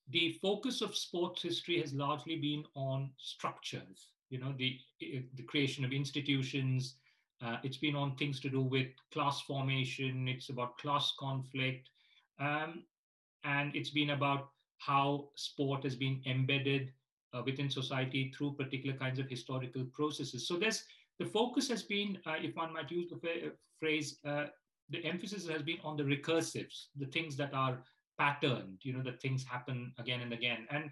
the 0.10 0.38
focus 0.42 0.82
of 0.82 0.96
sports 0.96 1.42
history 1.42 1.80
has 1.80 1.94
largely 1.94 2.36
been 2.36 2.64
on 2.76 3.10
structures, 3.18 4.10
you 4.30 4.40
know, 4.40 4.54
the, 4.58 4.78
the 5.00 5.44
creation 5.44 5.84
of 5.86 5.92
institutions, 5.92 6.96
uh, 7.44 7.58
it's 7.64 7.78
been 7.78 7.96
on 7.96 8.16
things 8.16 8.40
to 8.40 8.50
do 8.50 8.62
with 8.62 8.88
class 9.12 9.42
formation, 9.42 10.28
it's 10.28 10.50
about 10.50 10.78
class 10.78 11.14
conflict, 11.20 11.90
um, 12.40 12.84
and 13.44 13.76
it's 13.76 13.90
been 13.90 14.12
about 14.12 14.50
how 14.78 15.30
sport 15.36 15.84
has 15.84 15.96
been 15.96 16.22
embedded 16.26 16.92
uh, 17.34 17.42
within 17.46 17.70
society 17.70 18.32
through 18.36 18.54
particular 18.54 18.98
kinds 18.98 19.20
of 19.20 19.30
historical 19.30 19.86
processes. 19.94 20.48
So 20.48 20.58
there's 20.58 20.84
the 21.20 21.26
focus 21.26 21.68
has 21.70 21.84
been, 21.84 22.18
uh, 22.26 22.36
if 22.42 22.56
one 22.56 22.74
might 22.74 22.90
use 22.90 23.10
the 23.10 23.52
phrase, 23.80 24.18
uh, 24.26 24.46
the 24.90 25.06
emphasis 25.06 25.48
has 25.48 25.62
been 25.62 25.78
on 25.84 25.96
the 25.96 26.04
recursives, 26.04 26.88
the 26.98 27.06
things 27.06 27.36
that 27.38 27.54
are 27.54 27.84
patterned, 28.18 28.80
you 28.84 28.94
know, 28.94 29.04
that 29.04 29.22
things 29.22 29.44
happen 29.44 29.94
again 30.00 30.22
and 30.22 30.34
again. 30.34 30.68
And 30.70 30.90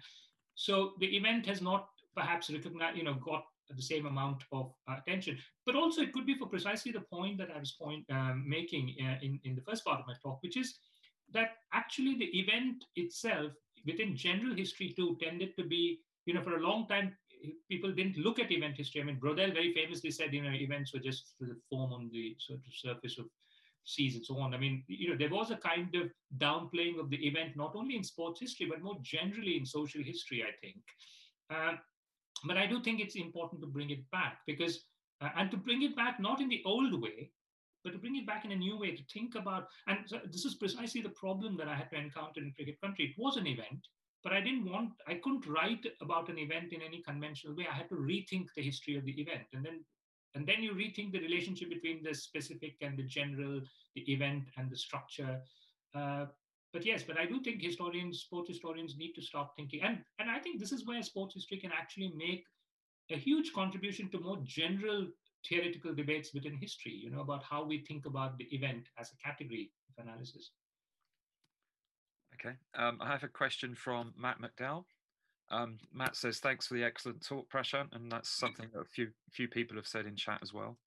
so 0.54 0.92
the 1.00 1.16
event 1.16 1.46
has 1.46 1.60
not 1.60 1.88
perhaps 2.14 2.50
recognized, 2.50 2.96
you 2.96 3.04
know, 3.04 3.14
got 3.14 3.44
the 3.76 3.82
same 3.82 4.06
amount 4.06 4.42
of 4.52 4.72
uh, 4.88 4.96
attention. 4.98 5.38
But 5.66 5.76
also, 5.76 6.02
it 6.02 6.12
could 6.12 6.26
be 6.26 6.34
for 6.34 6.46
precisely 6.46 6.92
the 6.92 7.00
point 7.00 7.38
that 7.38 7.50
I 7.54 7.58
was 7.58 7.72
point, 7.72 8.04
um, 8.10 8.44
making 8.46 8.96
uh, 9.00 9.16
in, 9.22 9.40
in 9.44 9.54
the 9.54 9.62
first 9.62 9.84
part 9.84 10.00
of 10.00 10.06
my 10.06 10.14
talk, 10.22 10.42
which 10.42 10.56
is 10.56 10.74
that 11.32 11.50
actually 11.72 12.16
the 12.16 12.38
event 12.38 12.84
itself, 12.96 13.52
within 13.86 14.16
general 14.16 14.54
history 14.54 14.92
too, 14.96 15.16
tended 15.22 15.56
to 15.56 15.64
be, 15.64 16.00
you 16.30 16.36
know, 16.36 16.42
for 16.44 16.54
a 16.54 16.62
long 16.62 16.86
time, 16.86 17.12
people 17.68 17.90
didn't 17.90 18.16
look 18.16 18.38
at 18.38 18.52
event 18.52 18.76
history. 18.76 19.00
I 19.00 19.04
mean, 19.04 19.18
Braudel 19.18 19.52
very 19.52 19.74
famously 19.74 20.12
said, 20.12 20.32
you 20.32 20.42
know, 20.42 20.52
events 20.52 20.92
were 20.94 21.00
just 21.00 21.34
the 21.40 21.56
form 21.68 21.92
on 21.92 22.08
the 22.12 22.36
sort 22.38 22.60
of 22.60 22.72
surface 22.72 23.18
of 23.18 23.26
seas 23.82 24.14
and 24.14 24.24
so 24.24 24.38
on. 24.38 24.54
I 24.54 24.58
mean, 24.58 24.84
you 24.86 25.10
know, 25.10 25.16
there 25.16 25.36
was 25.36 25.50
a 25.50 25.56
kind 25.56 25.92
of 25.96 26.04
downplaying 26.38 27.00
of 27.00 27.10
the 27.10 27.26
event, 27.26 27.56
not 27.56 27.74
only 27.74 27.96
in 27.96 28.04
sports 28.04 28.38
history, 28.38 28.66
but 28.66 28.80
more 28.80 28.96
generally 29.02 29.56
in 29.56 29.66
social 29.66 30.04
history, 30.04 30.44
I 30.44 30.52
think. 30.60 30.76
Uh, 31.52 31.72
but 32.46 32.56
I 32.56 32.66
do 32.68 32.80
think 32.80 33.00
it's 33.00 33.16
important 33.16 33.60
to 33.62 33.66
bring 33.66 33.90
it 33.90 34.08
back 34.12 34.38
because, 34.46 34.84
uh, 35.20 35.30
and 35.36 35.50
to 35.50 35.56
bring 35.56 35.82
it 35.82 35.96
back 35.96 36.20
not 36.20 36.40
in 36.40 36.48
the 36.48 36.62
old 36.64 37.02
way, 37.02 37.32
but 37.82 37.92
to 37.92 37.98
bring 37.98 38.14
it 38.14 38.26
back 38.26 38.44
in 38.44 38.52
a 38.52 38.56
new 38.56 38.78
way, 38.78 38.94
to 38.94 39.02
think 39.12 39.34
about, 39.34 39.66
and 39.88 39.98
so 40.06 40.20
this 40.30 40.44
is 40.44 40.54
precisely 40.54 41.00
the 41.00 41.16
problem 41.24 41.56
that 41.56 41.66
I 41.66 41.74
had 41.74 41.90
to 41.90 41.98
encounter 41.98 42.40
in 42.40 42.52
Cricket 42.52 42.80
Country. 42.80 43.06
It 43.06 43.20
was 43.20 43.36
an 43.36 43.48
event, 43.48 43.82
but 44.22 44.32
I 44.32 44.40
didn't 44.40 44.70
want, 44.70 44.90
I 45.06 45.14
couldn't 45.14 45.46
write 45.46 45.86
about 46.00 46.28
an 46.28 46.38
event 46.38 46.72
in 46.72 46.82
any 46.82 47.02
conventional 47.02 47.56
way. 47.56 47.66
I 47.70 47.76
had 47.76 47.88
to 47.88 47.96
rethink 47.96 48.46
the 48.54 48.62
history 48.62 48.96
of 48.96 49.04
the 49.04 49.12
event. 49.12 49.46
And 49.52 49.64
then 49.64 49.84
and 50.34 50.46
then 50.46 50.62
you 50.62 50.72
rethink 50.72 51.12
the 51.12 51.20
relationship 51.20 51.70
between 51.70 52.02
the 52.02 52.14
specific 52.14 52.76
and 52.80 52.96
the 52.96 53.02
general, 53.02 53.60
the 53.96 54.12
event 54.12 54.44
and 54.56 54.70
the 54.70 54.76
structure. 54.76 55.40
Uh, 55.94 56.26
but 56.72 56.86
yes, 56.86 57.02
but 57.02 57.18
I 57.18 57.26
do 57.26 57.40
think 57.42 57.60
historians, 57.60 58.20
sports 58.20 58.48
historians, 58.48 58.96
need 58.96 59.14
to 59.14 59.22
start 59.22 59.48
thinking, 59.56 59.82
and 59.82 59.98
and 60.20 60.30
I 60.30 60.38
think 60.38 60.60
this 60.60 60.70
is 60.70 60.86
where 60.86 61.02
sports 61.02 61.34
history 61.34 61.58
can 61.58 61.72
actually 61.72 62.12
make 62.16 62.44
a 63.10 63.16
huge 63.16 63.52
contribution 63.52 64.08
to 64.10 64.20
more 64.20 64.38
general 64.44 65.08
theoretical 65.48 65.92
debates 65.94 66.32
within 66.32 66.54
history. 66.54 66.92
You 66.92 67.10
know 67.10 67.22
about 67.22 67.42
how 67.42 67.64
we 67.64 67.84
think 67.84 68.06
about 68.06 68.38
the 68.38 68.44
event 68.54 68.86
as 68.98 69.10
a 69.10 69.28
category 69.28 69.72
of 69.88 70.04
analysis. 70.04 70.52
Okay, 72.40 72.56
um, 72.74 72.98
I 73.00 73.08
have 73.08 73.22
a 73.22 73.28
question 73.28 73.74
from 73.74 74.14
Matt 74.16 74.38
McDowell. 74.40 74.84
Um, 75.50 75.78
Matt 75.92 76.16
says, 76.16 76.38
"Thanks 76.38 76.66
for 76.66 76.74
the 76.74 76.84
excellent 76.84 77.24
talk, 77.26 77.50
Prashant," 77.50 77.92
and 77.92 78.10
that's 78.10 78.30
something 78.30 78.70
that 78.72 78.80
a 78.80 78.84
few 78.84 79.12
few 79.30 79.48
people 79.48 79.76
have 79.76 79.86
said 79.86 80.06
in 80.06 80.16
chat 80.16 80.38
as 80.42 80.52
well. 80.52 80.78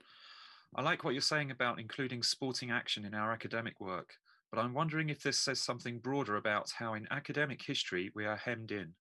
I 0.76 0.82
like 0.82 1.04
what 1.04 1.14
you're 1.14 1.22
saying 1.22 1.52
about 1.52 1.80
including 1.80 2.24
sporting 2.24 2.72
action 2.72 3.06
in 3.06 3.14
our 3.14 3.32
academic 3.32 3.80
work 3.80 4.18
but 4.54 4.62
I'm 4.62 4.76
wondering 4.76 5.10
if 5.10 5.24
this 5.24 5.40
says 5.40 5.60
something 5.60 5.98
broader 5.98 6.36
about 6.36 6.70
how 6.78 6.94
in 6.94 7.08
academic 7.10 7.60
history 7.64 8.12
we 8.14 8.28
are 8.28 8.36
hemmed 8.36 8.72
in, 8.72 8.94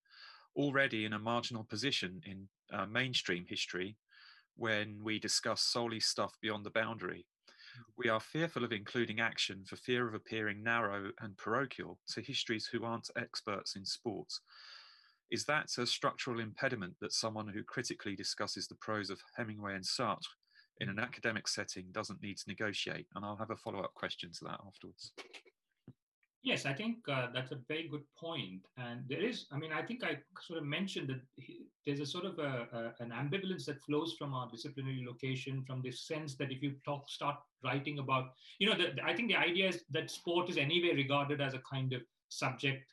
already 0.56 1.04
in 1.04 1.12
a 1.12 1.18
marginal 1.18 1.64
position 1.64 2.22
in 2.24 2.48
uh, 2.72 2.86
mainstream 2.86 3.44
history 3.46 3.98
when 4.56 5.04
we 5.04 5.18
discuss 5.18 5.60
solely 5.60 6.00
stuff 6.00 6.38
beyond 6.40 6.64
the 6.64 6.70
boundary. 6.70 7.26
We 7.96 8.08
are 8.08 8.20
fearful 8.20 8.64
of 8.64 8.72
including 8.72 9.20
action 9.20 9.64
for 9.64 9.76
fear 9.76 10.08
of 10.08 10.14
appearing 10.14 10.62
narrow 10.62 11.10
and 11.20 11.36
parochial 11.36 11.98
to 12.08 12.20
histories 12.20 12.66
who 12.66 12.84
aren't 12.84 13.10
experts 13.16 13.76
in 13.76 13.84
sports. 13.84 14.40
Is 15.30 15.44
that 15.46 15.70
a 15.78 15.86
structural 15.86 16.40
impediment 16.40 16.94
that 17.00 17.12
someone 17.12 17.48
who 17.48 17.64
critically 17.64 18.14
discusses 18.14 18.68
the 18.68 18.74
prose 18.74 19.08
of 19.08 19.20
Hemingway 19.36 19.74
and 19.74 19.84
Sartre 19.84 20.28
in 20.80 20.88
an 20.88 20.98
academic 20.98 21.48
setting 21.48 21.86
doesn't 21.92 22.22
need 22.22 22.36
to 22.38 22.48
negotiate? 22.48 23.06
And 23.14 23.24
I'll 23.24 23.36
have 23.36 23.50
a 23.50 23.56
follow 23.56 23.80
up 23.80 23.94
question 23.94 24.30
to 24.32 24.44
that 24.44 24.60
afterwards. 24.66 25.12
Yes, 26.44 26.66
I 26.66 26.72
think 26.72 26.96
uh, 27.08 27.28
that's 27.32 27.52
a 27.52 27.58
very 27.68 27.86
good 27.86 28.02
point. 28.18 28.66
And 28.76 29.04
there 29.08 29.20
is, 29.20 29.46
I 29.52 29.58
mean, 29.58 29.72
I 29.72 29.80
think 29.80 30.02
I 30.02 30.18
sort 30.40 30.58
of 30.58 30.64
mentioned 30.64 31.08
that 31.08 31.20
there's 31.86 32.00
a 32.00 32.06
sort 32.06 32.24
of 32.24 32.40
a, 32.40 32.66
a, 32.72 33.02
an 33.02 33.10
ambivalence 33.10 33.64
that 33.66 33.80
flows 33.80 34.14
from 34.18 34.34
our 34.34 34.50
disciplinary 34.50 35.04
location, 35.06 35.62
from 35.64 35.82
this 35.82 36.00
sense 36.00 36.34
that 36.36 36.50
if 36.50 36.60
you 36.60 36.74
talk, 36.84 37.08
start 37.08 37.36
writing 37.62 38.00
about, 38.00 38.32
you 38.58 38.68
know, 38.68 38.76
the, 38.76 39.00
I 39.04 39.14
think 39.14 39.28
the 39.28 39.36
idea 39.36 39.68
is 39.68 39.84
that 39.92 40.10
sport 40.10 40.50
is 40.50 40.56
anyway 40.56 40.96
regarded 40.96 41.40
as 41.40 41.54
a 41.54 41.60
kind 41.60 41.92
of 41.92 42.02
subject 42.28 42.92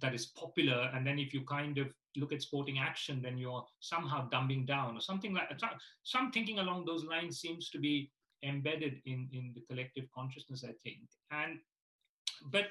that 0.00 0.14
is 0.14 0.26
popular. 0.26 0.88
And 0.94 1.04
then 1.04 1.18
if 1.18 1.34
you 1.34 1.40
kind 1.40 1.78
of 1.78 1.88
look 2.16 2.32
at 2.32 2.42
sporting 2.42 2.78
action, 2.78 3.20
then 3.20 3.36
you're 3.36 3.64
somehow 3.80 4.28
dumbing 4.30 4.64
down 4.64 4.96
or 4.96 5.00
something 5.00 5.34
like 5.34 5.48
that. 5.48 5.60
some 6.04 6.30
thinking 6.30 6.60
along 6.60 6.84
those 6.84 7.04
lines 7.04 7.40
seems 7.40 7.68
to 7.70 7.80
be 7.80 8.12
embedded 8.44 9.00
in, 9.06 9.28
in 9.32 9.52
the 9.56 9.62
collective 9.62 10.04
consciousness, 10.14 10.64
I 10.64 10.72
think. 10.84 10.98
And 11.32 11.58
but 12.50 12.66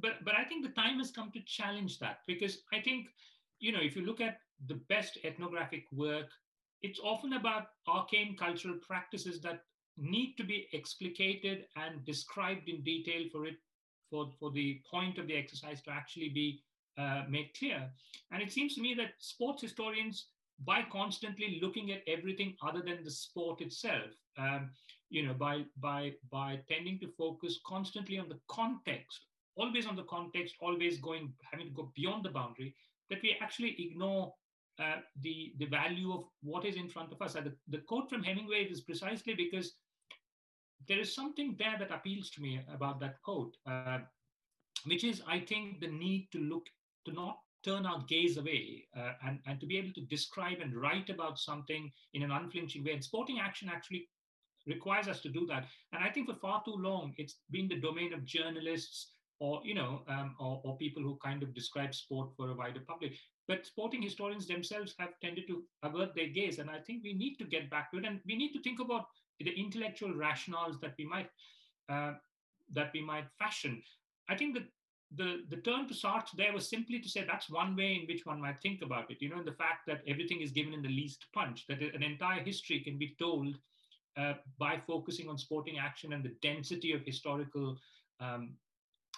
but 0.00 0.24
but 0.24 0.34
I 0.34 0.44
think 0.44 0.64
the 0.64 0.80
time 0.80 0.98
has 0.98 1.10
come 1.10 1.30
to 1.32 1.40
challenge 1.40 1.98
that 1.98 2.18
because 2.26 2.62
I 2.72 2.80
think 2.80 3.08
you 3.58 3.72
know 3.72 3.80
if 3.80 3.96
you 3.96 4.02
look 4.02 4.20
at 4.20 4.38
the 4.66 4.80
best 4.88 5.18
ethnographic 5.24 5.84
work, 5.92 6.28
it's 6.82 7.00
often 7.02 7.34
about 7.34 7.68
arcane 7.88 8.36
cultural 8.36 8.76
practices 8.86 9.40
that 9.40 9.62
need 9.96 10.34
to 10.36 10.44
be 10.44 10.68
explicated 10.72 11.66
and 11.76 12.04
described 12.04 12.68
in 12.68 12.82
detail 12.82 13.28
for 13.30 13.46
it 13.46 13.56
for, 14.10 14.30
for 14.38 14.50
the 14.50 14.80
point 14.90 15.18
of 15.18 15.26
the 15.26 15.36
exercise 15.36 15.82
to 15.82 15.90
actually 15.90 16.28
be 16.28 16.62
uh, 16.98 17.22
made 17.28 17.50
clear. 17.58 17.88
And 18.32 18.42
it 18.42 18.52
seems 18.52 18.74
to 18.74 18.80
me 18.80 18.94
that 18.94 19.12
sports 19.18 19.62
historians, 19.62 20.26
by 20.66 20.84
constantly 20.92 21.58
looking 21.62 21.92
at 21.92 22.02
everything 22.06 22.56
other 22.62 22.82
than 22.82 23.04
the 23.04 23.10
sport 23.10 23.60
itself, 23.60 24.10
um, 24.36 24.70
you 25.10 25.26
know, 25.26 25.34
by 25.34 25.64
by 25.78 26.12
by 26.30 26.60
tending 26.68 26.98
to 27.00 27.08
focus 27.18 27.60
constantly 27.66 28.18
on 28.18 28.28
the 28.28 28.38
context, 28.48 29.26
always 29.56 29.86
on 29.86 29.96
the 29.96 30.04
context, 30.04 30.54
always 30.60 30.98
going 30.98 31.32
having 31.50 31.66
to 31.66 31.72
go 31.72 31.92
beyond 31.94 32.24
the 32.24 32.30
boundary, 32.30 32.74
that 33.10 33.22
we 33.22 33.36
actually 33.40 33.76
ignore 33.78 34.32
uh, 34.78 34.96
the 35.22 35.52
the 35.58 35.66
value 35.66 36.12
of 36.12 36.24
what 36.42 36.64
is 36.64 36.76
in 36.76 36.88
front 36.88 37.12
of 37.12 37.20
us. 37.20 37.36
Uh, 37.36 37.42
the, 37.42 37.54
the 37.68 37.78
quote 37.78 38.08
from 38.08 38.22
Hemingway 38.22 38.64
is 38.64 38.80
precisely 38.80 39.34
because 39.34 39.74
there 40.88 41.00
is 41.00 41.14
something 41.14 41.56
there 41.58 41.76
that 41.78 41.90
appeals 41.90 42.30
to 42.30 42.40
me 42.40 42.60
about 42.72 43.00
that 43.00 43.20
quote, 43.22 43.56
uh, 43.66 43.98
which 44.86 45.04
is 45.04 45.22
I 45.26 45.40
think 45.40 45.80
the 45.80 45.88
need 45.88 46.28
to 46.32 46.38
look 46.38 46.66
to 47.04 47.12
not 47.12 47.38
turn 47.62 47.84
our 47.84 48.02
gaze 48.08 48.38
away 48.38 48.86
uh, 48.96 49.12
and, 49.26 49.38
and 49.46 49.60
to 49.60 49.66
be 49.66 49.76
able 49.76 49.92
to 49.92 50.00
describe 50.02 50.58
and 50.62 50.74
write 50.74 51.10
about 51.10 51.38
something 51.38 51.92
in 52.14 52.22
an 52.22 52.30
unflinching 52.30 52.84
way. 52.84 52.92
And 52.92 53.04
sporting 53.04 53.38
action 53.38 53.68
actually 53.68 54.08
requires 54.66 55.08
us 55.08 55.20
to 55.20 55.28
do 55.28 55.46
that. 55.46 55.66
And 55.92 56.02
I 56.02 56.10
think 56.10 56.28
for 56.28 56.34
far 56.34 56.62
too 56.64 56.76
long, 56.76 57.14
it's 57.16 57.36
been 57.50 57.68
the 57.68 57.80
domain 57.80 58.12
of 58.12 58.24
journalists 58.24 59.12
or, 59.38 59.60
you 59.64 59.74
know, 59.74 60.02
um, 60.08 60.36
or, 60.38 60.60
or 60.64 60.76
people 60.76 61.02
who 61.02 61.18
kind 61.24 61.42
of 61.42 61.54
describe 61.54 61.94
sport 61.94 62.30
for 62.36 62.50
a 62.50 62.54
wider 62.54 62.80
public. 62.86 63.12
But 63.48 63.66
sporting 63.66 64.02
historians 64.02 64.46
themselves 64.46 64.94
have 64.98 65.18
tended 65.20 65.48
to 65.48 65.64
avert 65.82 66.14
their 66.14 66.28
gaze. 66.28 66.58
And 66.58 66.70
I 66.70 66.78
think 66.78 67.02
we 67.02 67.14
need 67.14 67.36
to 67.36 67.44
get 67.44 67.70
back 67.70 67.90
to 67.90 67.98
it. 67.98 68.04
And 68.04 68.20
we 68.26 68.36
need 68.36 68.52
to 68.52 68.62
think 68.62 68.80
about 68.80 69.06
the 69.40 69.58
intellectual 69.58 70.10
rationales 70.10 70.80
that 70.82 70.94
we 70.98 71.06
might 71.06 71.30
uh, 71.88 72.12
that 72.72 72.90
we 72.94 73.02
might 73.02 73.24
fashion. 73.38 73.82
I 74.28 74.36
think 74.36 74.54
that 74.54 74.64
the, 75.16 75.42
the 75.48 75.56
turn 75.56 75.88
to 75.88 75.94
Sartre 75.94 76.36
there 76.36 76.52
was 76.52 76.68
simply 76.68 77.00
to 77.00 77.08
say 77.08 77.24
that's 77.24 77.50
one 77.50 77.74
way 77.74 77.98
in 78.00 78.06
which 78.06 78.24
one 78.26 78.40
might 78.40 78.60
think 78.62 78.82
about 78.82 79.10
it. 79.10 79.16
You 79.20 79.30
know, 79.30 79.38
and 79.38 79.46
the 79.46 79.52
fact 79.52 79.86
that 79.88 80.02
everything 80.06 80.40
is 80.40 80.52
given 80.52 80.72
in 80.72 80.82
the 80.82 80.88
least 80.88 81.26
punch, 81.34 81.66
that 81.66 81.82
an 81.82 82.02
entire 82.02 82.40
history 82.40 82.80
can 82.80 82.96
be 82.98 83.16
told 83.18 83.56
uh, 84.16 84.34
by 84.58 84.80
focusing 84.86 85.28
on 85.28 85.38
sporting 85.38 85.78
action 85.78 86.12
and 86.12 86.24
the 86.24 86.34
density 86.42 86.92
of 86.92 87.02
historical, 87.04 87.76
um, 88.20 88.54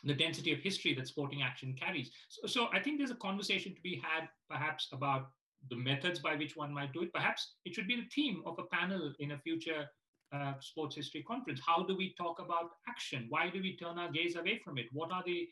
the 0.05 0.15
density 0.15 0.53
of 0.53 0.59
history 0.59 0.95
that 0.95 1.09
sporting 1.09 1.43
action 1.43 1.75
carries. 1.79 2.11
So, 2.29 2.47
so 2.47 2.67
I 2.73 2.81
think 2.81 2.99
there's 2.99 3.11
a 3.11 3.17
conversation 3.17 3.75
to 3.75 3.81
be 3.81 4.03
had 4.03 4.29
perhaps 4.51 4.89
about 4.93 5.31
the 5.71 5.77
methods 5.77 6.19
by 6.19 6.35
which 6.35 6.57
one 6.57 6.73
might 6.73 6.93
do 6.93 7.03
it. 7.03 7.13
Perhaps 7.13 7.55
it 7.65 7.75
should 7.75 7.87
be 7.87 7.97
the 7.97 8.09
theme 8.15 8.43
of 8.47 8.59
a 8.59 8.65
panel 8.65 9.13
in 9.21 9.33
a 9.33 9.39
future 9.39 9.87
uh, 10.33 10.55
sports 10.61 10.97
history 10.97 11.23
conference. 11.23 11.61
How 11.65 11.85
do 11.85 11.97
we 11.97 12.15
talk 12.19 12.41
about 12.41 12.71
action? 12.89 13.27
Why 13.29 13.51
do 13.51 13.61
we 13.61 13.77
turn 13.77 13.99
our 13.99 14.11
gaze 14.11 14.37
away 14.37 14.61
from 14.65 14.79
it? 14.79 14.87
What 14.93 15.13
are 15.13 15.23
the 15.25 15.49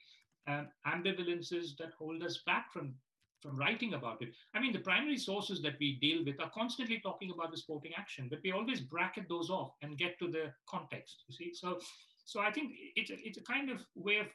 uh, 0.49 0.65
ambivalences 0.87 1.77
that 1.79 1.93
hold 1.99 2.23
us 2.23 2.41
back 2.47 2.73
from 2.73 2.95
from 3.41 3.57
writing 3.57 3.95
about 3.95 4.23
it. 4.23 4.35
I 4.55 4.61
mean, 4.61 4.73
the 4.73 4.81
primary 4.81 5.17
sources 5.17 5.63
that 5.63 5.77
we 5.81 5.99
deal 6.01 6.25
with 6.25 6.41
are 6.41 6.51
constantly 6.51 7.01
talking 7.01 7.31
about 7.31 7.51
the 7.51 7.57
sporting 7.57 7.93
action, 7.97 8.29
but 8.29 8.41
we 8.45 8.53
always 8.53 8.81
bracket 8.81 9.29
those 9.29 9.51
off 9.51 9.73
and 9.83 9.99
get 9.99 10.19
to 10.19 10.29
the 10.29 10.53
context. 10.69 11.25
You 11.29 11.35
see, 11.35 11.55
so 11.55 11.81
so 12.25 12.41
I 12.41 12.51
think 12.53 12.73
it's 12.97 13.11
a, 13.11 13.17
it's 13.25 13.39
a 13.39 13.43
kind 13.43 13.71
of 13.71 13.81
way 13.95 14.19
of 14.19 14.27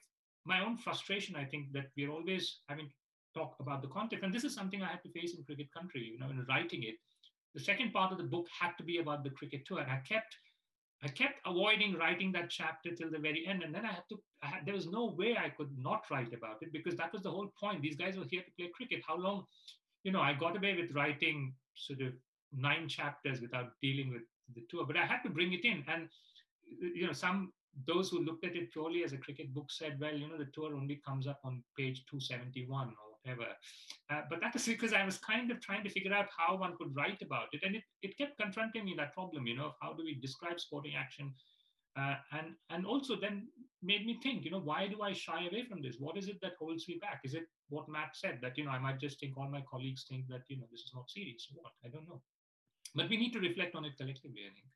my 0.45 0.63
own 0.63 0.77
frustration. 0.77 1.35
I 1.35 1.45
think 1.45 1.71
that 1.73 1.87
we're 1.95 2.11
always 2.11 2.59
having 2.67 2.89
talk 3.33 3.55
about 3.59 3.81
the 3.81 3.89
context, 3.89 4.23
and 4.23 4.33
this 4.33 4.43
is 4.43 4.55
something 4.55 4.81
I 4.81 4.87
had 4.87 5.03
to 5.03 5.11
face 5.11 5.35
in 5.35 5.43
cricket 5.43 5.67
country. 5.73 6.09
You 6.11 6.19
know, 6.19 6.29
in 6.29 6.45
writing 6.49 6.83
it, 6.83 6.95
the 7.53 7.61
second 7.61 7.93
part 7.93 8.11
of 8.11 8.17
the 8.17 8.23
book 8.23 8.47
had 8.59 8.71
to 8.77 8.83
be 8.83 8.97
about 8.97 9.23
the 9.23 9.29
cricket 9.29 9.65
tour, 9.65 9.79
and 9.79 9.91
I 9.91 10.01
kept 10.07 10.35
I 11.05 11.09
kept 11.09 11.39
avoiding 11.45 11.93
writing 11.93 12.31
that 12.31 12.49
chapter 12.49 12.89
till 12.95 13.11
the 13.11 13.19
very 13.19 13.45
end. 13.45 13.61
And 13.61 13.73
then 13.73 13.85
I 13.85 13.93
had 13.93 14.03
to, 14.09 14.19
I 14.41 14.47
had, 14.47 14.65
there 14.65 14.73
was 14.73 14.87
no 14.87 15.13
way 15.15 15.37
I 15.37 15.49
could 15.49 15.69
not 15.77 16.01
write 16.09 16.33
about 16.33 16.57
it 16.61 16.73
because 16.73 16.95
that 16.95 17.13
was 17.13 17.21
the 17.21 17.29
whole 17.29 17.53
point. 17.59 17.83
These 17.83 17.95
guys 17.95 18.17
were 18.17 18.25
here 18.27 18.41
to 18.41 18.51
play 18.57 18.71
cricket. 18.73 19.03
How 19.07 19.15
long, 19.15 19.45
you 20.03 20.11
know, 20.11 20.21
I 20.21 20.33
got 20.33 20.57
away 20.57 20.75
with 20.75 20.95
writing 20.95 21.53
sort 21.75 22.01
of 22.01 22.13
nine 22.51 22.87
chapters 22.87 23.39
without 23.39 23.73
dealing 23.83 24.11
with 24.11 24.23
the 24.55 24.63
tour, 24.67 24.85
but 24.87 24.97
I 24.97 25.05
had 25.05 25.21
to 25.21 25.29
bring 25.29 25.53
it 25.53 25.63
in. 25.63 25.83
And, 25.87 26.09
you 26.79 27.05
know, 27.05 27.13
some, 27.13 27.53
those 27.85 28.09
who 28.09 28.23
looked 28.23 28.43
at 28.43 28.55
it 28.55 28.71
purely 28.71 29.03
as 29.03 29.13
a 29.13 29.17
cricket 29.17 29.53
book 29.53 29.69
said, 29.69 29.99
well, 29.99 30.15
you 30.15 30.27
know, 30.27 30.39
the 30.39 30.49
tour 30.55 30.73
only 30.75 31.01
comes 31.05 31.27
up 31.27 31.39
on 31.43 31.63
page 31.77 32.03
271 32.09 32.87
or 32.87 33.04
whatever. 33.25 33.51
Uh, 34.11 34.21
but 34.29 34.39
that 34.41 34.55
is 34.55 34.65
because 34.65 34.93
I 34.93 35.03
was 35.03 35.17
kind 35.17 35.51
of 35.51 35.59
trying 35.61 35.83
to 35.83 35.89
figure 35.89 36.13
out 36.13 36.27
how 36.35 36.57
one 36.57 36.75
could 36.77 36.95
write 36.95 37.21
about 37.21 37.47
it. 37.53 37.61
And 37.63 37.75
it, 37.75 37.83
it 38.01 38.17
kept 38.17 38.37
confronting 38.39 38.85
me 38.85 38.93
that 38.97 39.13
problem, 39.13 39.47
you 39.47 39.57
know, 39.57 39.67
of 39.67 39.73
how 39.81 39.93
do 39.93 40.03
we 40.03 40.15
describe 40.15 40.59
sporting 40.59 40.93
action? 40.95 41.33
Uh, 41.97 42.15
and 42.33 42.47
and 42.69 42.85
also 42.85 43.15
then 43.15 43.47
made 43.81 44.05
me 44.05 44.19
think, 44.21 44.43
you 44.43 44.51
know, 44.51 44.59
why 44.59 44.87
do 44.87 45.01
I 45.01 45.13
shy 45.13 45.47
away 45.47 45.63
from 45.63 45.81
this? 45.81 45.95
What 45.97 46.17
is 46.17 46.27
it 46.27 46.37
that 46.41 46.53
holds 46.59 46.87
me 46.87 46.97
back? 47.01 47.21
Is 47.23 47.33
it 47.33 47.45
what 47.69 47.87
Matt 47.87 48.15
said 48.15 48.39
that 48.41 48.57
you 48.57 48.65
know 48.65 48.71
I 48.71 48.79
might 48.79 48.99
just 48.99 49.19
think 49.19 49.37
all 49.37 49.49
my 49.49 49.63
colleagues 49.69 50.05
think 50.09 50.27
that 50.27 50.41
you 50.49 50.57
know 50.57 50.65
this 50.69 50.81
is 50.81 50.91
not 50.93 51.09
serious? 51.09 51.47
What 51.53 51.71
I 51.85 51.87
don't 51.87 52.07
know, 52.07 52.21
but 52.95 53.09
we 53.09 53.15
need 53.15 53.31
to 53.31 53.39
reflect 53.39 53.75
on 53.75 53.85
it 53.85 53.97
collectively. 53.97 54.41
I 54.45 54.53
think. 54.53 54.67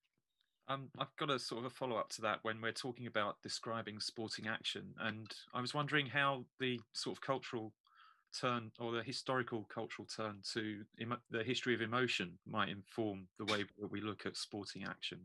Um, 0.70 0.90
I've 1.00 1.16
got 1.18 1.32
a 1.32 1.40
sort 1.40 1.66
of 1.66 1.66
a 1.66 1.76
follow 1.76 1.98
up 1.98 2.10
to 2.10 2.22
that 2.22 2.40
when 2.44 2.62
we're 2.62 2.72
talking 2.72 3.08
about 3.08 3.42
describing 3.42 4.00
sporting 4.00 4.48
action, 4.48 4.94
and 5.00 5.28
I 5.54 5.62
was 5.62 5.74
wondering 5.74 6.06
how 6.06 6.46
the 6.60 6.80
sort 6.94 7.18
of 7.18 7.22
cultural 7.22 7.74
turn 8.40 8.72
or 8.80 8.92
the 8.92 9.04
historical 9.04 9.68
cultural 9.74 10.08
turn 10.08 10.38
to 10.54 10.84
the 11.32 11.44
history 11.44 11.74
of 11.74 11.82
emotion 11.82 12.38
might 12.46 12.70
inform 12.70 13.28
the 13.38 13.46
way 13.46 13.64
that 13.80 13.92
we 13.92 14.02
look 14.02 14.26
at 14.26 14.38
sporting 14.38 14.84
action. 14.84 15.20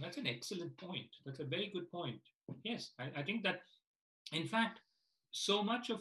That's 0.00 0.16
an 0.16 0.26
excellent 0.26 0.76
point. 0.78 1.08
That's 1.24 1.40
a 1.40 1.44
very 1.44 1.70
good 1.72 1.90
point. 1.90 2.20
Yes, 2.64 2.90
I, 2.98 3.10
I 3.16 3.22
think 3.22 3.42
that, 3.42 3.60
in 4.32 4.46
fact, 4.46 4.80
so 5.30 5.62
much 5.62 5.90
of 5.90 6.00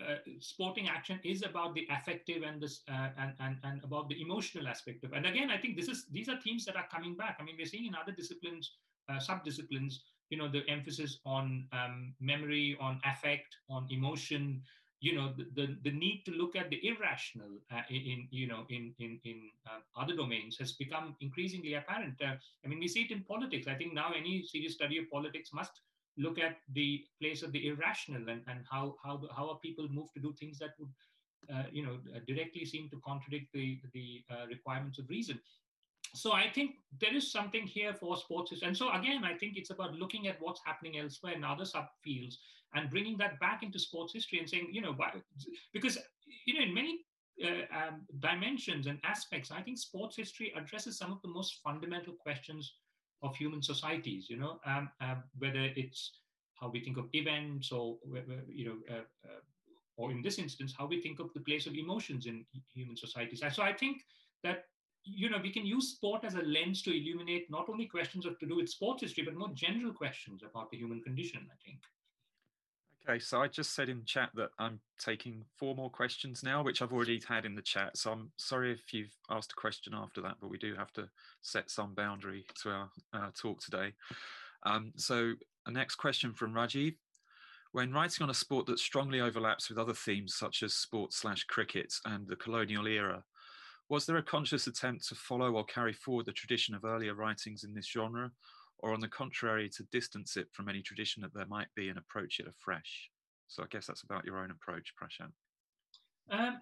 uh, 0.00 0.16
sporting 0.40 0.88
action 0.88 1.20
is 1.24 1.42
about 1.42 1.74
the 1.74 1.86
affective 1.90 2.42
and 2.42 2.60
this 2.60 2.82
uh, 2.90 3.08
and, 3.18 3.32
and 3.40 3.56
and 3.64 3.84
about 3.84 4.08
the 4.08 4.20
emotional 4.20 4.66
aspect 4.66 5.04
of. 5.04 5.12
It. 5.12 5.16
And 5.16 5.26
again, 5.26 5.50
I 5.50 5.58
think 5.58 5.76
this 5.76 5.88
is 5.88 6.06
these 6.10 6.28
are 6.28 6.40
themes 6.40 6.64
that 6.64 6.76
are 6.76 6.86
coming 6.90 7.14
back. 7.14 7.36
I 7.38 7.44
mean, 7.44 7.56
we're 7.58 7.66
seeing 7.66 7.86
in 7.86 7.94
other 7.94 8.12
disciplines, 8.12 8.72
uh, 9.08 9.18
subdisciplines, 9.18 9.96
you 10.30 10.38
know, 10.38 10.48
the 10.48 10.62
emphasis 10.68 11.20
on 11.26 11.66
um, 11.72 12.14
memory, 12.20 12.76
on 12.80 13.00
affect, 13.04 13.56
on 13.68 13.86
emotion, 13.90 14.62
you 15.00 15.14
know 15.14 15.32
the, 15.36 15.46
the, 15.54 15.76
the, 15.82 15.90
need 15.90 16.22
to 16.26 16.32
look 16.32 16.54
at 16.54 16.68
the 16.68 16.80
irrational 16.86 17.48
uh, 17.72 17.82
in 17.88 18.28
you 18.30 18.46
know 18.46 18.64
in 18.68 18.94
in 18.98 19.18
in 19.24 19.50
uh, 19.66 19.80
other 20.00 20.14
domains 20.14 20.56
has 20.58 20.72
become 20.72 21.16
increasingly 21.20 21.74
apparent. 21.74 22.14
Uh, 22.22 22.34
i 22.64 22.68
mean 22.68 22.78
we 22.78 22.88
see 22.88 23.02
it 23.02 23.10
in 23.10 23.24
politics. 23.24 23.66
I 23.66 23.74
think 23.74 23.94
now 23.94 24.12
any 24.16 24.42
serious 24.42 24.74
study 24.74 24.98
of 24.98 25.10
politics 25.10 25.50
must 25.52 25.72
look 26.18 26.38
at 26.38 26.56
the 26.74 27.04
place 27.20 27.42
of 27.42 27.52
the 27.52 27.68
irrational 27.68 28.28
and, 28.28 28.42
and 28.46 28.60
how 28.70 28.96
how 29.02 29.22
how 29.36 29.48
are 29.48 29.58
people 29.58 29.88
moved 29.88 30.12
to 30.14 30.20
do 30.20 30.34
things 30.38 30.58
that 30.58 30.74
would 30.78 30.92
uh, 31.52 31.64
you 31.72 31.84
know 31.84 31.98
directly 32.26 32.64
seem 32.64 32.88
to 32.90 33.00
contradict 33.04 33.52
the 33.54 33.80
the 33.94 34.22
uh, 34.30 34.46
requirements 34.48 34.98
of 34.98 35.08
reason 35.08 35.40
so 36.14 36.32
I 36.32 36.48
think 36.50 36.76
there 37.00 37.14
is 37.14 37.30
something 37.30 37.66
here 37.66 37.94
for 37.94 38.16
sports. 38.16 38.52
And 38.62 38.76
so 38.76 38.92
again, 38.92 39.24
I 39.24 39.34
think 39.34 39.56
it's 39.56 39.70
about 39.70 39.94
looking 39.94 40.26
at 40.26 40.40
what's 40.40 40.60
happening 40.64 40.98
elsewhere 40.98 41.34
in 41.34 41.44
other 41.44 41.64
subfields 41.64 42.36
and 42.74 42.90
bringing 42.90 43.16
that 43.18 43.38
back 43.40 43.62
into 43.62 43.78
sports 43.78 44.12
history 44.12 44.38
and 44.38 44.48
saying, 44.48 44.68
you 44.72 44.80
know, 44.80 44.92
why, 44.92 45.12
because, 45.72 45.98
you 46.46 46.54
know, 46.54 46.62
in 46.62 46.74
many 46.74 47.00
uh, 47.44 47.66
um, 47.76 48.06
dimensions 48.20 48.86
and 48.86 48.98
aspects, 49.04 49.50
I 49.50 49.62
think 49.62 49.78
sports 49.78 50.16
history 50.16 50.52
addresses 50.56 50.98
some 50.98 51.12
of 51.12 51.22
the 51.22 51.28
most 51.28 51.60
fundamental 51.64 52.14
questions 52.14 52.74
of 53.22 53.36
human 53.36 53.62
societies. 53.62 54.28
You 54.28 54.36
know, 54.36 54.60
um, 54.66 54.90
um, 55.00 55.22
whether 55.38 55.68
it's 55.76 56.12
how 56.54 56.68
we 56.68 56.80
think 56.80 56.96
of 56.96 57.06
events, 57.12 57.72
or 57.72 57.96
you 58.46 58.66
know, 58.66 58.94
uh, 58.94 59.04
uh, 59.24 59.40
or 59.96 60.10
in 60.10 60.22
this 60.22 60.38
instance, 60.38 60.74
how 60.76 60.86
we 60.86 61.00
think 61.00 61.18
of 61.18 61.32
the 61.34 61.40
place 61.40 61.66
of 61.66 61.74
emotions 61.74 62.26
in 62.26 62.44
human 62.74 62.96
societies. 62.96 63.42
So 63.52 63.62
I 63.62 63.72
think 63.72 64.02
that 64.42 64.64
you 65.04 65.30
know 65.30 65.38
we 65.42 65.52
can 65.52 65.66
use 65.66 65.88
sport 65.88 66.24
as 66.24 66.34
a 66.34 66.42
lens 66.42 66.82
to 66.82 66.90
illuminate 66.90 67.50
not 67.50 67.68
only 67.68 67.86
questions 67.86 68.26
of 68.26 68.38
to 68.38 68.46
do 68.46 68.56
with 68.56 68.68
sports 68.68 69.02
history, 69.02 69.24
but 69.24 69.34
more 69.34 69.50
general 69.54 69.92
questions 69.92 70.42
about 70.42 70.70
the 70.70 70.76
human 70.76 71.00
condition. 71.02 71.46
I 71.50 71.56
think. 71.64 71.80
Okay, 73.08 73.18
so 73.18 73.40
I 73.40 73.48
just 73.48 73.74
said 73.74 73.88
in 73.88 74.04
chat 74.04 74.30
that 74.34 74.50
I'm 74.58 74.78
taking 74.98 75.42
four 75.56 75.74
more 75.74 75.88
questions 75.88 76.42
now, 76.42 76.62
which 76.62 76.82
I've 76.82 76.92
already 76.92 77.20
had 77.26 77.46
in 77.46 77.54
the 77.54 77.62
chat. 77.62 77.96
So 77.96 78.12
I'm 78.12 78.30
sorry 78.36 78.72
if 78.72 78.92
you've 78.92 79.16
asked 79.30 79.52
a 79.52 79.60
question 79.60 79.94
after 79.94 80.20
that, 80.20 80.36
but 80.40 80.50
we 80.50 80.58
do 80.58 80.74
have 80.74 80.92
to 80.92 81.08
set 81.40 81.70
some 81.70 81.94
boundary 81.94 82.44
to 82.62 82.70
our 82.70 82.90
uh, 83.14 83.30
talk 83.34 83.62
today. 83.62 83.94
Um, 84.64 84.92
so 84.96 85.32
a 85.66 85.70
next 85.70 85.94
question 85.94 86.34
from 86.34 86.52
Rajiv. 86.52 86.94
When 87.72 87.92
writing 87.92 88.22
on 88.24 88.30
a 88.30 88.34
sport 88.34 88.66
that 88.66 88.78
strongly 88.78 89.20
overlaps 89.20 89.68
with 89.68 89.78
other 89.78 89.94
themes 89.94 90.34
such 90.34 90.62
as 90.62 90.74
sports 90.74 91.16
slash 91.16 91.44
cricket 91.44 91.94
and 92.04 92.26
the 92.26 92.36
colonial 92.36 92.86
era, 92.86 93.24
was 93.90 94.06
there 94.06 94.16
a 94.16 94.22
conscious 94.22 94.68
attempt 94.68 95.06
to 95.08 95.16
follow 95.16 95.52
or 95.52 95.64
carry 95.64 95.92
forward 95.92 96.24
the 96.24 96.32
tradition 96.32 96.74
of 96.76 96.84
earlier 96.84 97.14
writings 97.14 97.64
in 97.64 97.74
this 97.74 97.90
genre, 97.90 98.30
or 98.78 98.94
on 98.94 99.00
the 99.00 99.08
contrary, 99.08 99.68
to 99.68 99.82
distance 99.90 100.36
it 100.36 100.46
from 100.52 100.68
any 100.68 100.80
tradition 100.80 101.20
that 101.22 101.34
there 101.34 101.46
might 101.46 101.66
be 101.74 101.88
and 101.88 101.98
approach 101.98 102.38
it 102.38 102.46
afresh? 102.46 103.10
So 103.48 103.64
I 103.64 103.66
guess 103.68 103.86
that's 103.86 104.04
about 104.04 104.24
your 104.24 104.38
own 104.38 104.52
approach, 104.52 104.94
Prashant. 104.96 105.32
Um, 106.30 106.60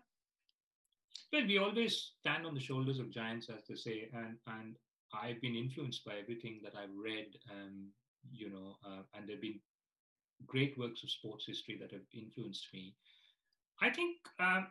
well, 1.31 1.47
we 1.47 1.59
always 1.59 2.13
stand 2.21 2.47
on 2.47 2.55
the 2.55 2.61
shoulders 2.61 2.99
of 2.99 3.11
giants, 3.11 3.51
as 3.51 3.67
they 3.69 3.75
say, 3.75 4.09
and 4.15 4.39
and 4.47 4.77
I've 5.13 5.41
been 5.43 5.55
influenced 5.55 6.07
by 6.07 6.15
everything 6.15 6.61
that 6.65 6.73
I've 6.75 6.97
read, 6.97 7.27
um, 7.51 7.89
you 8.33 8.51
know, 8.51 8.77
uh, 8.87 9.03
and 9.15 9.29
there've 9.29 9.41
been 9.41 9.61
great 10.47 10.79
works 10.79 11.03
of 11.03 11.11
sports 11.11 11.45
history 11.47 11.77
that 11.81 11.93
have 11.93 12.07
influenced 12.15 12.69
me. 12.73 12.95
I 13.83 13.91
think 13.91 14.17
um, 14.41 14.69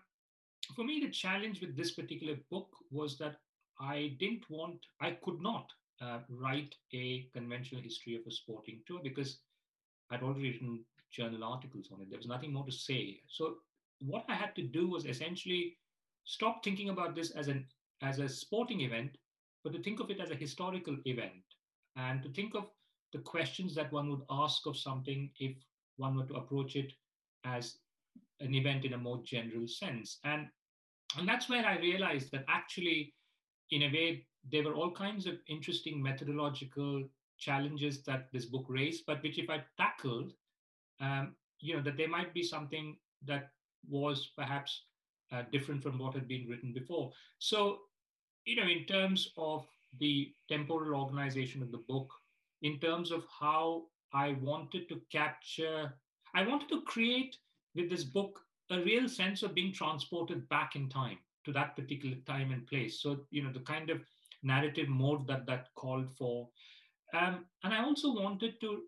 for 0.75 0.83
me, 0.83 0.99
the 0.99 1.09
challenge 1.09 1.61
with 1.61 1.75
this 1.75 1.91
particular 1.91 2.35
book 2.49 2.69
was 2.91 3.17
that 3.17 3.37
I 3.79 4.15
didn't 4.19 4.49
want, 4.49 4.79
I 5.01 5.11
could 5.23 5.39
not 5.41 5.71
uh, 6.01 6.19
write 6.29 6.75
a 6.93 7.27
conventional 7.33 7.81
history 7.81 8.15
of 8.15 8.21
a 8.27 8.31
sporting 8.31 8.81
tour 8.87 8.99
because 9.03 9.39
I'd 10.09 10.23
already 10.23 10.51
written 10.51 10.83
journal 11.11 11.43
articles 11.43 11.89
on 11.91 12.01
it. 12.01 12.09
There 12.09 12.17
was 12.19 12.27
nothing 12.27 12.53
more 12.53 12.65
to 12.65 12.71
say. 12.71 13.21
So 13.27 13.55
what 13.99 14.25
I 14.29 14.35
had 14.35 14.55
to 14.55 14.63
do 14.63 14.87
was 14.89 15.05
essentially 15.05 15.77
stop 16.25 16.63
thinking 16.63 16.89
about 16.89 17.15
this 17.15 17.31
as 17.31 17.47
an 17.47 17.65
as 18.03 18.19
a 18.19 18.29
sporting 18.29 18.81
event, 18.81 19.17
but 19.63 19.73
to 19.73 19.81
think 19.81 19.99
of 19.99 20.11
it 20.11 20.19
as 20.19 20.29
a 20.29 20.35
historical 20.35 20.95
event 21.05 21.43
and 21.95 22.21
to 22.21 22.29
think 22.29 22.53
of 22.53 22.65
the 23.11 23.19
questions 23.19 23.73
that 23.73 23.91
one 23.91 24.09
would 24.09 24.21
ask 24.29 24.67
of 24.67 24.77
something 24.77 25.31
if 25.39 25.55
one 25.95 26.15
were 26.15 26.25
to 26.25 26.35
approach 26.35 26.75
it 26.75 26.93
as 27.43 27.77
an 28.39 28.53
event 28.53 28.85
in 28.85 28.93
a 28.93 28.97
more 28.97 29.19
general 29.23 29.67
sense. 29.67 30.19
And 30.23 30.47
and 31.17 31.27
that's 31.27 31.49
where 31.49 31.65
I 31.65 31.77
realized 31.79 32.31
that 32.31 32.45
actually, 32.47 33.13
in 33.71 33.83
a 33.83 33.87
way, 33.87 34.25
there 34.51 34.63
were 34.63 34.73
all 34.73 34.91
kinds 34.91 35.25
of 35.27 35.35
interesting 35.47 36.01
methodological 36.01 37.03
challenges 37.37 38.03
that 38.03 38.31
this 38.31 38.45
book 38.45 38.65
raised, 38.67 39.05
but 39.05 39.21
which 39.21 39.37
if 39.37 39.49
I 39.49 39.63
tackled, 39.77 40.33
um, 40.99 41.35
you 41.59 41.75
know, 41.75 41.81
that 41.81 41.97
there 41.97 42.07
might 42.07 42.33
be 42.33 42.43
something 42.43 42.97
that 43.25 43.51
was 43.89 44.31
perhaps 44.37 44.83
uh, 45.31 45.43
different 45.51 45.83
from 45.83 45.99
what 45.99 46.13
had 46.13 46.27
been 46.27 46.47
written 46.47 46.73
before. 46.73 47.11
So, 47.39 47.79
you 48.45 48.55
know, 48.55 48.67
in 48.67 48.85
terms 48.85 49.31
of 49.37 49.67
the 49.99 50.33
temporal 50.49 50.99
organization 50.99 51.61
of 51.61 51.71
the 51.71 51.83
book, 51.89 52.11
in 52.61 52.79
terms 52.79 53.11
of 53.11 53.25
how 53.39 53.83
I 54.13 54.37
wanted 54.41 54.87
to 54.89 55.01
capture, 55.11 55.93
I 56.33 56.47
wanted 56.47 56.69
to 56.69 56.81
create 56.83 57.37
with 57.75 57.89
this 57.89 58.03
book 58.03 58.39
a 58.69 58.79
real 58.81 59.07
sense 59.07 59.43
of 59.43 59.53
being 59.55 59.73
transported 59.73 60.47
back 60.49 60.75
in 60.75 60.89
time 60.89 61.17
to 61.45 61.51
that 61.53 61.75
particular 61.75 62.17
time 62.25 62.51
and 62.51 62.67
place. 62.67 63.01
So, 63.01 63.21
you 63.31 63.43
know, 63.43 63.51
the 63.53 63.61
kind 63.61 63.89
of 63.89 64.01
narrative 64.43 64.89
mode 64.89 65.27
that 65.27 65.45
that 65.47 65.67
called 65.75 66.07
for. 66.17 66.49
Um, 67.13 67.45
and 67.63 67.73
I 67.73 67.83
also 67.83 68.13
wanted 68.13 68.59
to 68.61 68.81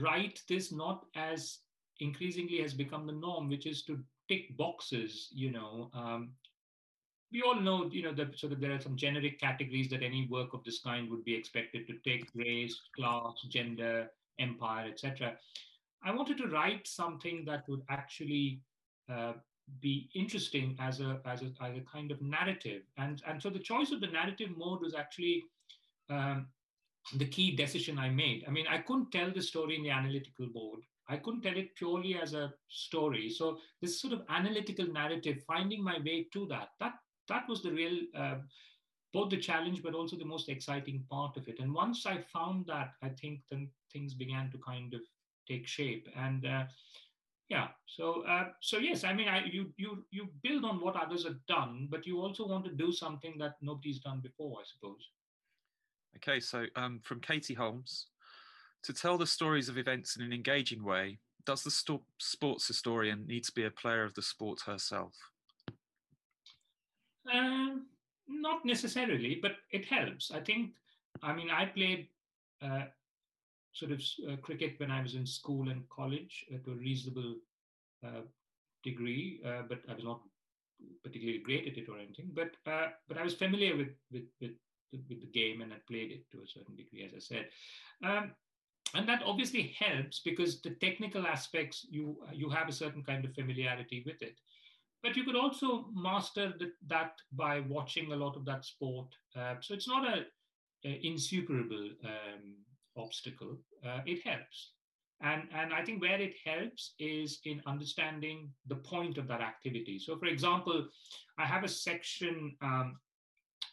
write 0.00 0.40
this 0.48 0.72
not 0.72 1.06
as 1.14 1.58
increasingly 2.00 2.60
has 2.62 2.74
become 2.74 3.06
the 3.06 3.12
norm, 3.12 3.48
which 3.48 3.66
is 3.66 3.84
to 3.84 4.02
tick 4.28 4.56
boxes, 4.56 5.28
you 5.32 5.50
know. 5.50 5.90
Um, 5.94 6.32
we 7.32 7.42
all 7.42 7.58
know, 7.58 7.88
you 7.90 8.02
know, 8.02 8.12
that 8.12 8.38
sort 8.38 8.52
of 8.52 8.60
there 8.60 8.72
are 8.72 8.80
some 8.80 8.96
generic 8.96 9.40
categories 9.40 9.88
that 9.88 10.02
any 10.02 10.26
work 10.30 10.52
of 10.52 10.64
this 10.64 10.80
kind 10.80 11.10
would 11.10 11.24
be 11.24 11.34
expected 11.34 11.86
to 11.86 11.94
take 12.04 12.28
race, 12.34 12.78
class, 12.94 13.34
gender, 13.48 14.10
empire, 14.38 14.88
etc. 14.88 15.34
I 16.04 16.12
wanted 16.12 16.36
to 16.38 16.48
write 16.48 16.86
something 16.86 17.44
that 17.46 17.68
would 17.68 17.82
actually 17.88 18.60
uh, 19.10 19.32
be 19.80 20.10
interesting 20.14 20.76
as 20.80 21.00
a, 21.00 21.20
as 21.24 21.42
a 21.42 21.52
as 21.62 21.76
a 21.76 21.84
kind 21.92 22.10
of 22.10 22.20
narrative. 22.20 22.82
And 22.98 23.22
and 23.26 23.40
so 23.40 23.50
the 23.50 23.58
choice 23.58 23.92
of 23.92 24.00
the 24.00 24.08
narrative 24.08 24.50
mode 24.56 24.80
was 24.80 24.94
actually 24.94 25.44
um, 26.10 26.48
the 27.14 27.26
key 27.26 27.54
decision 27.56 27.98
I 27.98 28.10
made. 28.10 28.44
I 28.46 28.50
mean, 28.50 28.66
I 28.68 28.78
couldn't 28.78 29.10
tell 29.10 29.30
the 29.32 29.42
story 29.42 29.76
in 29.76 29.82
the 29.82 29.90
analytical 29.90 30.48
mode. 30.54 30.80
I 31.08 31.16
couldn't 31.16 31.42
tell 31.42 31.56
it 31.56 31.74
purely 31.74 32.16
as 32.20 32.32
a 32.32 32.54
story. 32.68 33.28
So 33.28 33.58
this 33.80 34.00
sort 34.00 34.12
of 34.12 34.22
analytical 34.28 34.86
narrative, 34.86 35.42
finding 35.46 35.82
my 35.82 35.98
way 36.04 36.28
to 36.32 36.46
that, 36.46 36.68
that 36.80 36.94
that 37.28 37.48
was 37.48 37.62
the 37.62 37.72
real 37.72 37.98
uh, 38.16 38.36
both 39.12 39.30
the 39.30 39.36
challenge 39.36 39.82
but 39.82 39.94
also 39.94 40.16
the 40.16 40.24
most 40.24 40.48
exciting 40.48 41.04
part 41.10 41.36
of 41.36 41.48
it. 41.48 41.60
And 41.60 41.74
once 41.74 42.06
I 42.06 42.18
found 42.32 42.66
that, 42.66 42.92
I 43.02 43.10
think 43.10 43.40
then 43.50 43.68
things 43.92 44.14
began 44.14 44.50
to 44.50 44.58
kind 44.58 44.94
of 44.94 45.02
take 45.46 45.66
shape. 45.66 46.08
And 46.16 46.46
uh, 46.46 46.64
yeah. 47.52 47.68
So 47.86 48.24
uh, 48.26 48.46
so 48.60 48.78
yes 48.78 49.04
i 49.04 49.12
mean 49.12 49.28
I, 49.28 49.44
you 49.44 49.62
you 49.76 49.90
you 50.10 50.28
build 50.42 50.64
on 50.64 50.80
what 50.80 50.96
others 50.96 51.24
have 51.24 51.40
done 51.46 51.88
but 51.90 52.06
you 52.06 52.20
also 52.24 52.46
want 52.48 52.64
to 52.64 52.72
do 52.84 52.90
something 52.92 53.34
that 53.38 53.54
nobody's 53.60 54.00
done 54.08 54.20
before 54.20 54.60
i 54.62 54.64
suppose. 54.72 55.02
Okay 56.16 56.40
so 56.40 56.64
um, 56.76 57.00
from 57.02 57.20
katie 57.20 57.58
holmes. 57.62 58.06
To 58.86 58.92
tell 58.92 59.16
the 59.16 59.26
stories 59.26 59.68
of 59.68 59.78
events 59.78 60.16
in 60.16 60.22
an 60.22 60.32
engaging 60.32 60.82
way 60.82 61.18
does 61.44 61.62
the 61.62 61.70
sto- 61.70 62.06
sports 62.18 62.66
historian 62.66 63.26
need 63.26 63.44
to 63.44 63.52
be 63.52 63.64
a 63.64 63.70
player 63.70 64.04
of 64.04 64.14
the 64.14 64.22
sport 64.22 64.60
herself? 64.66 65.14
Uh, 67.32 67.70
not 68.28 68.64
necessarily 68.64 69.38
but 69.42 69.52
it 69.70 69.84
helps. 69.84 70.30
I 70.30 70.40
think 70.40 70.72
i 71.22 71.30
mean 71.36 71.50
i 71.50 71.66
played 71.66 72.08
uh, 72.62 72.86
sort 73.72 73.92
of 73.92 74.02
uh, 74.28 74.36
cricket 74.36 74.74
when 74.78 74.90
I 74.90 75.02
was 75.02 75.14
in 75.14 75.26
school 75.26 75.68
and 75.68 75.88
college 75.88 76.44
uh, 76.52 76.58
to 76.64 76.72
a 76.72 76.74
reasonable 76.74 77.36
degree, 78.84 79.40
uh, 79.46 79.62
but 79.68 79.80
I 79.88 79.94
was 79.94 80.04
not 80.04 80.20
particularly 81.04 81.38
great 81.38 81.68
at 81.68 81.78
it 81.78 81.88
or 81.88 81.98
anything. 81.98 82.30
But 82.34 82.50
uh, 82.70 82.88
but 83.08 83.18
I 83.18 83.22
was 83.22 83.34
familiar 83.34 83.76
with 83.76 83.94
with 84.10 84.24
with 84.40 84.52
with 84.92 85.20
the 85.20 85.30
game 85.32 85.62
and 85.62 85.72
I 85.72 85.76
played 85.88 86.12
it 86.12 86.30
to 86.32 86.42
a 86.42 86.46
certain 86.46 86.76
degree, 86.76 87.04
as 87.04 87.14
I 87.14 87.18
said. 87.18 87.48
Um, 88.04 88.32
and 88.94 89.08
that 89.08 89.22
obviously 89.24 89.74
helps 89.78 90.20
because 90.20 90.60
the 90.60 90.76
technical 90.80 91.26
aspects 91.26 91.86
you 91.88 92.18
you 92.32 92.50
have 92.50 92.68
a 92.68 92.72
certain 92.72 93.02
kind 93.02 93.24
of 93.24 93.34
familiarity 93.34 94.02
with 94.04 94.20
it 94.20 94.36
but 95.02 95.16
you 95.16 95.24
could 95.24 95.36
also 95.36 95.86
master 95.94 96.52
the, 96.58 96.72
that 96.88 97.12
by 97.32 97.60
watching 97.60 98.12
a 98.12 98.16
lot 98.16 98.36
of 98.36 98.44
that 98.44 98.66
sport 98.66 99.06
uh, 99.34 99.54
so 99.60 99.72
it's 99.72 99.88
not 99.88 100.06
a, 100.06 100.24
a 100.84 101.00
insuperable 101.06 101.88
um, 102.04 102.56
obstacle, 102.96 103.58
uh, 103.86 104.00
it 104.06 104.26
helps. 104.26 104.72
And, 105.22 105.42
and 105.54 105.72
I 105.72 105.84
think 105.84 106.02
where 106.02 106.20
it 106.20 106.34
helps 106.44 106.94
is 106.98 107.38
in 107.44 107.62
understanding 107.66 108.50
the 108.66 108.74
point 108.74 109.18
of 109.18 109.28
that 109.28 109.40
activity. 109.40 109.98
So, 109.98 110.18
for 110.18 110.26
example, 110.26 110.88
I 111.38 111.44
have 111.46 111.62
a 111.62 111.68
section 111.68 112.56
um, 112.60 112.98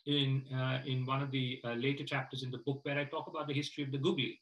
in, 0.06 0.44
uh, 0.54 0.82
in 0.86 1.06
one 1.06 1.24
of 1.24 1.32
the 1.32 1.60
uh, 1.66 1.74
later 1.74 2.04
chapters 2.04 2.44
in 2.44 2.52
the 2.52 2.60
book 2.60 2.82
where 2.84 3.00
I 3.00 3.06
talk 3.06 3.28
about 3.28 3.48
the 3.48 3.54
history 3.54 3.84
of 3.84 3.92
the 3.92 3.98
googly. 3.98 4.40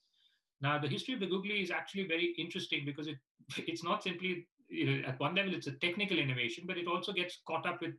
Now, 0.60 0.80
the 0.80 0.88
history 0.88 1.14
of 1.14 1.22
the 1.22 1.28
googly 1.28 1.62
is 1.62 1.72
actually 1.72 2.08
very 2.08 2.36
interesting 2.38 2.84
because 2.86 3.08
it, 3.08 3.18
it's 3.58 3.84
not 3.84 4.04
simply, 4.04 4.48
you 4.68 4.86
know, 4.86 5.08
at 5.08 5.20
one 5.20 5.36
level, 5.36 5.54
it's 5.54 5.68
a 5.68 5.74
technical 5.74 6.20
innovation, 6.20 6.66
but 6.68 6.78
it 6.78 6.88
also 6.88 7.14
gets 7.14 7.40
caught 7.48 7.66
up 7.66 7.82
with 7.82 7.94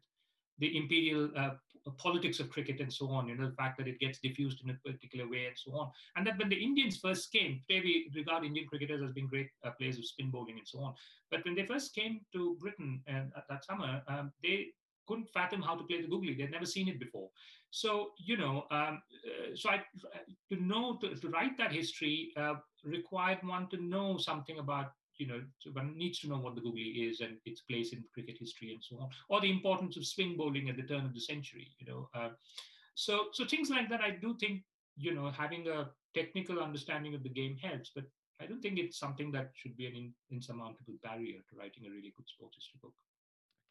the 0.58 0.76
imperial 0.76 1.30
uh, 1.36 1.50
politics 1.98 2.40
of 2.40 2.50
cricket 2.50 2.80
and 2.80 2.92
so 2.92 3.08
on, 3.10 3.28
you 3.28 3.36
know, 3.36 3.48
the 3.48 3.56
fact 3.56 3.78
that 3.78 3.88
it 3.88 3.98
gets 3.98 4.18
diffused 4.18 4.62
in 4.62 4.70
a 4.70 4.90
particular 4.90 5.28
way 5.28 5.46
and 5.46 5.56
so 5.56 5.74
on. 5.76 5.90
And 6.16 6.26
that 6.26 6.38
when 6.38 6.48
the 6.48 6.62
Indians 6.62 6.98
first 6.98 7.32
came, 7.32 7.60
today 7.68 7.82
we 7.84 8.10
regard 8.14 8.44
Indian 8.44 8.66
cricketers 8.66 9.02
as 9.02 9.12
being 9.12 9.28
great 9.28 9.48
uh, 9.64 9.70
players 9.78 9.98
of 9.98 10.06
spin 10.06 10.30
bowling 10.30 10.58
and 10.58 10.68
so 10.68 10.80
on. 10.80 10.94
But 11.30 11.44
when 11.44 11.54
they 11.54 11.66
first 11.66 11.94
came 11.94 12.20
to 12.32 12.56
Britain 12.60 13.02
uh, 13.08 13.40
that 13.48 13.64
summer, 13.64 14.02
um, 14.08 14.32
they 14.42 14.68
couldn't 15.06 15.30
fathom 15.30 15.62
how 15.62 15.74
to 15.74 15.84
play 15.84 16.02
the 16.02 16.08
googly. 16.08 16.34
They'd 16.34 16.50
never 16.50 16.66
seen 16.66 16.88
it 16.88 17.00
before. 17.00 17.30
So, 17.70 18.10
you 18.18 18.36
know, 18.36 18.66
um, 18.70 19.02
uh, 19.26 19.54
so 19.54 19.70
I, 19.70 19.82
to 20.50 20.62
know, 20.62 20.98
to, 21.00 21.14
to 21.14 21.28
write 21.30 21.56
that 21.58 21.72
history 21.72 22.32
uh, 22.36 22.54
required 22.84 23.38
one 23.42 23.68
to 23.70 23.82
know 23.82 24.18
something 24.18 24.58
about 24.58 24.92
you 25.18 25.26
know, 25.26 25.40
one 25.72 25.96
needs 25.96 26.20
to 26.20 26.28
know 26.28 26.38
what 26.38 26.54
the 26.54 26.60
googly 26.60 26.82
is 26.82 27.20
and 27.20 27.36
its 27.44 27.60
place 27.62 27.92
in 27.92 28.04
cricket 28.14 28.36
history 28.38 28.72
and 28.72 28.82
so 28.82 28.98
on, 29.00 29.08
or 29.28 29.40
the 29.40 29.50
importance 29.50 29.96
of 29.96 30.06
swing 30.06 30.36
bowling 30.36 30.68
at 30.68 30.76
the 30.76 30.82
turn 30.82 31.04
of 31.04 31.14
the 31.14 31.20
century, 31.20 31.68
you 31.78 31.86
know. 31.86 32.08
Uh, 32.14 32.30
so, 32.94 33.26
so 33.32 33.44
things 33.44 33.70
like 33.70 33.88
that, 33.90 34.00
I 34.00 34.10
do 34.10 34.36
think 34.40 34.62
you 34.98 35.14
know, 35.14 35.30
having 35.30 35.68
a 35.68 35.88
technical 36.14 36.60
understanding 36.60 37.14
of 37.14 37.22
the 37.22 37.28
game 37.28 37.56
helps, 37.56 37.92
but 37.94 38.04
I 38.40 38.46
don't 38.46 38.60
think 38.60 38.78
it's 38.78 38.98
something 38.98 39.30
that 39.32 39.50
should 39.54 39.76
be 39.76 39.86
an 39.86 39.94
in, 39.94 40.12
insurmountable 40.30 40.94
barrier 41.02 41.38
to 41.38 41.56
writing 41.56 41.84
a 41.86 41.90
really 41.90 42.12
good 42.16 42.28
sports 42.28 42.56
history 42.56 42.80
book. 42.82 42.94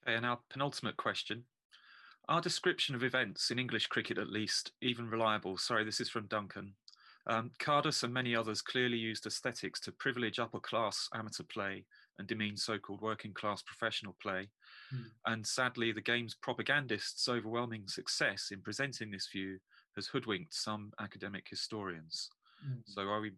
Okay, 0.03 0.15
and 0.15 0.26
our 0.26 0.40
penultimate 0.49 0.98
question. 0.98 1.44
Our 2.30 2.41
description 2.41 2.95
of 2.95 3.03
events 3.03 3.52
in 3.52 3.60
English 3.60 3.88
cricket 3.88 4.18
at 4.18 4.30
least 4.30 4.72
even 4.82 5.10
reliable? 5.10 5.57
Sorry, 5.57 5.86
this 5.86 6.02
is 6.02 6.10
from 6.10 6.28
Duncan. 6.28 6.74
Um, 7.30 7.52
Cardus 7.60 8.04
and 8.04 8.14
many 8.14 8.36
others 8.36 8.62
clearly 8.62 8.98
used 8.98 9.26
aesthetics 9.26 9.80
to 9.82 9.91
privilege 9.91 10.40
upper 10.40 10.60
class 10.60 11.10
amateur 11.14 11.44
play 11.44 11.86
and 12.18 12.28
demean 12.28 12.56
so 12.56 12.78
called 12.80 13.02
working 13.02 13.34
class 13.34 13.62
professional 13.62 14.16
play. 14.22 14.49
Mm. 14.94 15.06
And 15.26 15.45
sadly, 15.45 15.91
the 15.91 16.02
game's 16.02 16.36
propagandists' 16.36 17.28
overwhelming 17.28 17.88
success 17.88 18.49
in 18.52 18.62
presenting 18.62 19.12
this 19.12 19.28
view 19.32 19.60
has 19.95 20.08
hoodwinked 20.08 20.54
some 20.54 20.91
academic 21.02 21.48
historians. 21.49 22.30
Mm. 22.66 22.82
So 22.86 23.02
are 23.02 23.22
we 23.22 23.32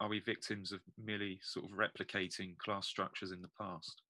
are 0.00 0.08
we 0.08 0.20
victims 0.20 0.72
of 0.72 0.80
merely 1.02 1.38
sort 1.42 1.66
of 1.66 1.78
replicating 1.78 2.58
class 2.58 2.86
structures 2.86 3.32
in 3.32 3.40
the 3.42 3.50
past? 3.58 4.02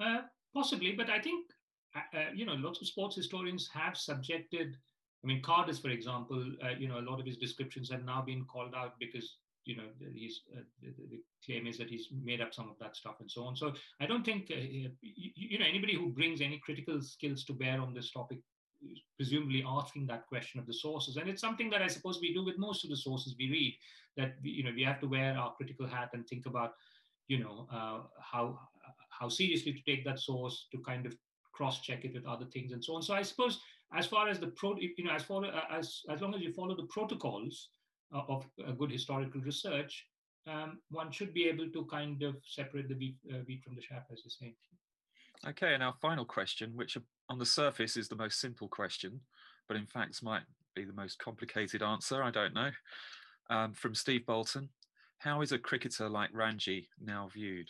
Uh, 0.00 0.22
possibly, 0.54 0.92
but 0.92 1.10
I 1.10 1.20
think 1.20 1.46
uh, 1.94 2.16
uh, 2.16 2.30
you 2.34 2.46
know 2.46 2.54
lots 2.54 2.80
of 2.80 2.86
sports 2.86 3.16
historians 3.16 3.68
have 3.72 3.96
subjected. 3.96 4.76
I 5.22 5.26
mean, 5.26 5.42
Cardus, 5.42 5.80
for 5.80 5.90
example, 5.90 6.44
uh, 6.64 6.70
you 6.78 6.88
know 6.88 6.98
a 6.98 7.08
lot 7.08 7.20
of 7.20 7.26
his 7.26 7.36
descriptions 7.36 7.90
have 7.90 8.04
now 8.04 8.22
been 8.22 8.44
called 8.44 8.74
out 8.74 8.94
because 8.98 9.36
you 9.64 9.76
know 9.76 9.84
he's 10.12 10.40
uh, 10.56 10.62
the, 10.82 10.88
the, 11.10 11.20
claim 11.44 11.66
is 11.66 11.78
that 11.78 11.88
he's 11.88 12.08
made 12.24 12.40
up 12.40 12.52
some 12.52 12.68
of 12.68 12.76
that 12.80 12.96
stuff 12.96 13.16
and 13.20 13.30
so 13.30 13.44
on. 13.44 13.56
So 13.56 13.72
I 14.00 14.06
don't 14.06 14.24
think 14.24 14.50
uh, 14.50 14.56
you, 14.56 14.90
you 15.00 15.58
know 15.58 15.66
anybody 15.68 15.94
who 15.94 16.10
brings 16.10 16.40
any 16.40 16.60
critical 16.64 17.00
skills 17.00 17.44
to 17.44 17.52
bear 17.52 17.80
on 17.80 17.94
this 17.94 18.10
topic 18.10 18.38
presumably 19.16 19.64
asking 19.66 20.06
that 20.06 20.26
question 20.26 20.58
of 20.58 20.66
the 20.66 20.74
sources 20.74 21.16
and 21.16 21.28
it's 21.28 21.40
something 21.40 21.70
that 21.70 21.82
i 21.82 21.86
suppose 21.86 22.18
we 22.20 22.34
do 22.34 22.44
with 22.44 22.58
most 22.58 22.82
of 22.84 22.90
the 22.90 22.96
sources 22.96 23.36
we 23.38 23.50
read 23.50 23.74
that 24.16 24.34
we, 24.42 24.50
you 24.50 24.64
know 24.64 24.72
we 24.74 24.82
have 24.82 25.00
to 25.00 25.06
wear 25.06 25.36
our 25.38 25.52
critical 25.54 25.86
hat 25.86 26.10
and 26.14 26.26
think 26.26 26.46
about 26.46 26.72
you 27.28 27.38
know 27.38 27.66
uh, 27.72 28.00
how 28.20 28.58
how 29.10 29.28
seriously 29.28 29.72
to 29.72 29.82
take 29.82 30.04
that 30.04 30.18
source 30.18 30.66
to 30.72 30.78
kind 30.78 31.06
of 31.06 31.14
cross 31.52 31.80
check 31.80 32.04
it 32.04 32.14
with 32.14 32.26
other 32.26 32.46
things 32.46 32.72
and 32.72 32.84
so 32.84 32.96
on 32.96 33.02
so 33.02 33.14
i 33.14 33.22
suppose 33.22 33.60
as 33.94 34.06
far 34.06 34.28
as 34.28 34.38
the 34.38 34.48
pro 34.48 34.76
you 34.76 35.04
know 35.04 35.12
as 35.12 35.22
far 35.22 35.44
as 35.70 36.02
as 36.08 36.20
long 36.20 36.34
as 36.34 36.40
you 36.40 36.52
follow 36.52 36.76
the 36.76 36.86
protocols 36.86 37.68
uh, 38.14 38.22
of 38.28 38.46
a 38.66 38.72
good 38.72 38.90
historical 38.90 39.40
research 39.40 40.06
um, 40.46 40.78
one 40.90 41.10
should 41.12 41.32
be 41.32 41.44
able 41.48 41.68
to 41.70 41.84
kind 41.86 42.20
of 42.24 42.34
separate 42.44 42.88
the 42.88 42.96
wheat, 42.96 43.16
uh, 43.32 43.38
wheat 43.46 43.62
from 43.62 43.76
the 43.76 43.80
chaff 43.80 44.04
as 44.10 44.22
you 44.24 44.30
say 44.30 44.54
Okay, 45.44 45.74
and 45.74 45.82
our 45.82 45.94
final 46.00 46.24
question, 46.24 46.70
which 46.76 46.96
on 47.28 47.38
the 47.38 47.46
surface 47.46 47.96
is 47.96 48.06
the 48.06 48.14
most 48.14 48.38
simple 48.38 48.68
question, 48.68 49.20
but 49.66 49.76
in 49.76 49.86
fact 49.86 50.22
might 50.22 50.42
be 50.76 50.84
the 50.84 50.92
most 50.92 51.18
complicated 51.18 51.82
answer, 51.82 52.22
I 52.22 52.30
don't 52.30 52.54
know, 52.54 52.70
um, 53.50 53.72
from 53.74 53.94
Steve 53.94 54.24
Bolton. 54.24 54.68
How 55.18 55.40
is 55.42 55.50
a 55.52 55.58
cricketer 55.58 56.08
like 56.08 56.30
Ranji 56.32 56.88
now 57.00 57.28
viewed? 57.32 57.66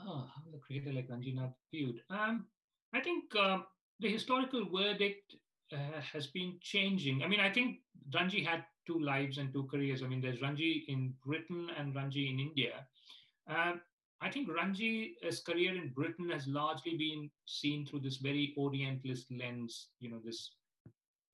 Oh, 0.00 0.26
how 0.34 0.42
is 0.46 0.54
a 0.54 0.58
cricketer 0.58 0.92
like 0.92 1.08
Ranji 1.08 1.32
now 1.32 1.54
viewed? 1.70 2.02
Um, 2.10 2.46
I 2.94 3.00
think 3.00 3.24
uh, 3.34 3.58
the 4.02 4.10
historical 4.10 4.64
verdict 4.68 5.36
uh, 5.72 6.00
has 6.12 6.26
been 6.26 6.58
changing. 6.60 7.22
I 7.22 7.28
mean, 7.28 7.40
I 7.40 7.50
think 7.50 7.78
Ranji 8.14 8.42
had 8.44 8.64
two 8.86 8.98
lives 9.00 9.38
and 9.38 9.52
two 9.52 9.64
careers. 9.70 10.02
I 10.02 10.08
mean, 10.08 10.20
there's 10.20 10.42
Ranji 10.42 10.84
in 10.88 11.14
Britain 11.24 11.68
and 11.78 11.94
Ranji 11.94 12.28
in 12.28 12.40
India. 12.40 12.86
Uh, 13.48 13.74
I 14.20 14.30
think 14.30 14.48
Ranji's 14.48 15.40
career 15.40 15.74
in 15.74 15.88
Britain 15.88 16.30
has 16.30 16.46
largely 16.46 16.96
been 16.96 17.30
seen 17.46 17.86
through 17.86 18.00
this 18.00 18.18
very 18.18 18.54
Orientalist 18.56 19.26
lens, 19.32 19.88
you 19.98 20.10
know, 20.10 20.20
this 20.24 20.52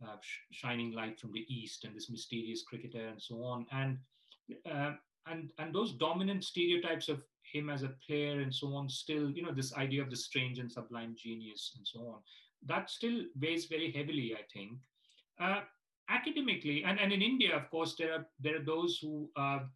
uh, 0.02 0.16
sh- 0.20 0.38
shining 0.52 0.92
light 0.92 1.18
from 1.18 1.32
the 1.32 1.44
East 1.48 1.84
and 1.84 1.94
this 1.94 2.10
mysterious 2.10 2.62
cricketer 2.62 3.08
and 3.08 3.20
so 3.20 3.42
on. 3.42 3.66
And, 3.72 3.98
uh, 4.70 4.92
and, 5.26 5.52
and 5.58 5.74
those 5.74 5.92
dominant 5.92 6.44
stereotypes 6.44 7.08
of 7.08 7.22
him 7.52 7.68
as 7.68 7.82
a 7.82 7.94
player 8.06 8.40
and 8.40 8.54
so 8.54 8.74
on 8.74 8.88
still, 8.88 9.30
you 9.30 9.42
know, 9.42 9.52
this 9.52 9.74
idea 9.74 10.02
of 10.02 10.10
the 10.10 10.16
strange 10.16 10.58
and 10.58 10.70
sublime 10.70 11.14
genius 11.18 11.74
and 11.76 11.86
so 11.86 12.00
on, 12.00 12.20
that 12.66 12.90
still 12.90 13.22
weighs 13.40 13.66
very 13.66 13.90
heavily, 13.92 14.34
I 14.34 14.42
think. 14.52 14.78
Uh, 15.40 15.60
academically, 16.10 16.84
and, 16.84 16.98
and 16.98 17.12
in 17.12 17.22
India, 17.22 17.54
of 17.56 17.70
course, 17.70 17.94
there 17.98 18.12
are, 18.12 18.26
there 18.40 18.56
are 18.56 18.64
those 18.64 18.98
who 19.00 19.30
are, 19.36 19.68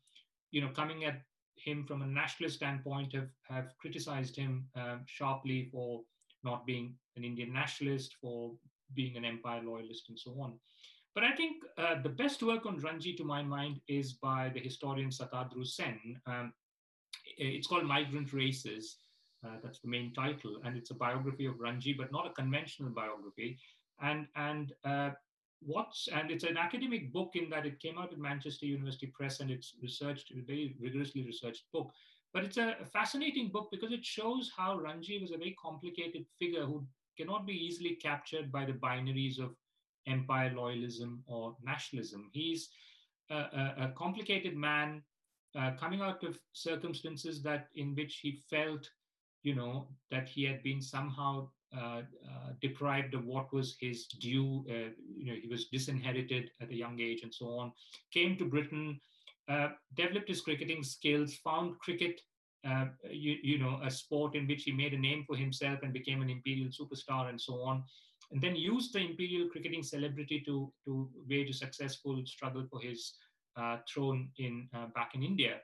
you 0.50 0.60
know, 0.60 0.68
coming 0.68 1.04
at 1.04 1.22
him 1.56 1.84
from 1.86 2.02
a 2.02 2.06
nationalist 2.06 2.56
standpoint 2.56 3.14
have, 3.14 3.28
have 3.48 3.72
criticized 3.78 4.36
him 4.36 4.66
um, 4.74 5.02
sharply 5.06 5.68
for 5.70 6.02
not 6.42 6.66
being 6.66 6.94
an 7.16 7.24
Indian 7.24 7.52
nationalist, 7.52 8.16
for 8.20 8.52
being 8.94 9.16
an 9.16 9.24
empire 9.24 9.62
loyalist, 9.62 10.08
and 10.08 10.18
so 10.18 10.32
on. 10.40 10.54
But 11.14 11.24
I 11.24 11.32
think 11.32 11.62
uh, 11.76 12.00
the 12.02 12.08
best 12.08 12.42
work 12.42 12.64
on 12.66 12.78
Ranji, 12.78 13.14
to 13.14 13.24
my 13.24 13.42
mind, 13.42 13.80
is 13.86 14.14
by 14.14 14.50
the 14.52 14.60
historian 14.60 15.10
Satadru 15.10 15.66
Sen. 15.66 16.18
Um, 16.26 16.52
it's 17.36 17.66
called 17.66 17.84
Migrant 17.84 18.32
Races. 18.32 18.96
Uh, 19.44 19.56
that's 19.62 19.80
the 19.80 19.88
main 19.88 20.12
title, 20.12 20.58
and 20.64 20.76
it's 20.76 20.90
a 20.90 20.94
biography 20.94 21.46
of 21.46 21.58
Ranji, 21.58 21.92
but 21.92 22.12
not 22.12 22.26
a 22.26 22.30
conventional 22.30 22.90
biography. 22.90 23.58
And 24.00 24.26
and 24.36 24.72
uh, 24.84 25.10
what's 25.60 26.08
and 26.08 26.30
it's 26.30 26.44
an 26.44 26.56
academic 26.56 27.12
book 27.12 27.32
in 27.34 27.50
that 27.50 27.66
it 27.66 27.80
came 27.80 27.98
out 27.98 28.12
at 28.12 28.18
Manchester 28.18 28.66
University 28.66 29.06
Press 29.06 29.40
and 29.40 29.50
it's 29.50 29.74
researched, 29.82 30.32
very 30.46 30.76
rigorously 30.80 31.24
researched 31.24 31.64
book. 31.72 31.90
But 32.32 32.44
it's 32.44 32.56
a, 32.56 32.76
a 32.80 32.86
fascinating 32.86 33.48
book 33.48 33.68
because 33.70 33.92
it 33.92 34.04
shows 34.04 34.50
how 34.56 34.78
Ranji 34.78 35.20
was 35.20 35.32
a 35.32 35.38
very 35.38 35.56
complicated 35.62 36.24
figure 36.38 36.64
who 36.64 36.86
cannot 37.18 37.46
be 37.46 37.52
easily 37.52 37.96
captured 37.96 38.50
by 38.50 38.64
the 38.64 38.72
binaries 38.72 39.38
of 39.38 39.54
empire 40.06 40.50
loyalism 40.50 41.18
or 41.26 41.56
nationalism. 41.62 42.30
He's 42.32 42.70
a, 43.30 43.36
a, 43.36 43.74
a 43.78 43.92
complicated 43.96 44.56
man 44.56 45.02
uh, 45.58 45.72
coming 45.78 46.00
out 46.00 46.24
of 46.24 46.38
circumstances 46.52 47.42
that 47.42 47.68
in 47.74 47.94
which 47.94 48.20
he 48.22 48.40
felt, 48.48 48.88
you 49.42 49.54
know, 49.54 49.88
that 50.10 50.28
he 50.28 50.44
had 50.44 50.62
been 50.62 50.80
somehow 50.80 51.48
uh, 51.76 52.02
uh, 52.28 52.52
deprived 52.60 53.14
of 53.14 53.24
what 53.24 53.52
was 53.52 53.76
his 53.80 54.06
due. 54.06 54.64
Uh, 54.68 54.90
you 55.16 55.26
know, 55.26 55.34
he 55.40 55.48
was 55.48 55.68
disinherited 55.68 56.50
at 56.60 56.70
a 56.70 56.74
young 56.74 57.00
age 57.00 57.22
and 57.22 57.34
so 57.34 57.58
on. 57.58 57.72
Came 58.12 58.36
to 58.38 58.44
Britain, 58.44 59.00
developed 59.96 60.28
his 60.28 60.40
cricketing 60.40 60.82
skills, 60.82 61.34
found 61.36 61.78
cricket 61.78 62.20
uh, 62.64 62.86
you, 63.10 63.36
you, 63.42 63.58
know, 63.58 63.80
a 63.82 63.90
sport 63.90 64.36
in 64.36 64.46
which 64.46 64.62
he 64.62 64.72
made 64.72 64.94
a 64.94 64.98
name 64.98 65.24
for 65.26 65.36
himself 65.36 65.80
and 65.82 65.92
became 65.92 66.22
an 66.22 66.30
imperial 66.30 66.68
superstar 66.68 67.28
and 67.28 67.40
so 67.40 67.60
on. 67.62 67.82
And 68.30 68.40
then 68.40 68.54
used 68.54 68.92
the 68.92 69.00
imperial 69.00 69.48
cricketing 69.48 69.82
celebrity 69.82 70.42
to, 70.46 70.72
to 70.84 71.08
wage 71.28 71.50
a 71.50 71.54
successful 71.54 72.22
struggle 72.24 72.64
for 72.70 72.80
his 72.80 73.14
uh, 73.56 73.78
throne 73.92 74.30
in 74.38 74.68
uh, 74.74 74.86
back 74.94 75.14
in 75.14 75.22
India. 75.22 75.56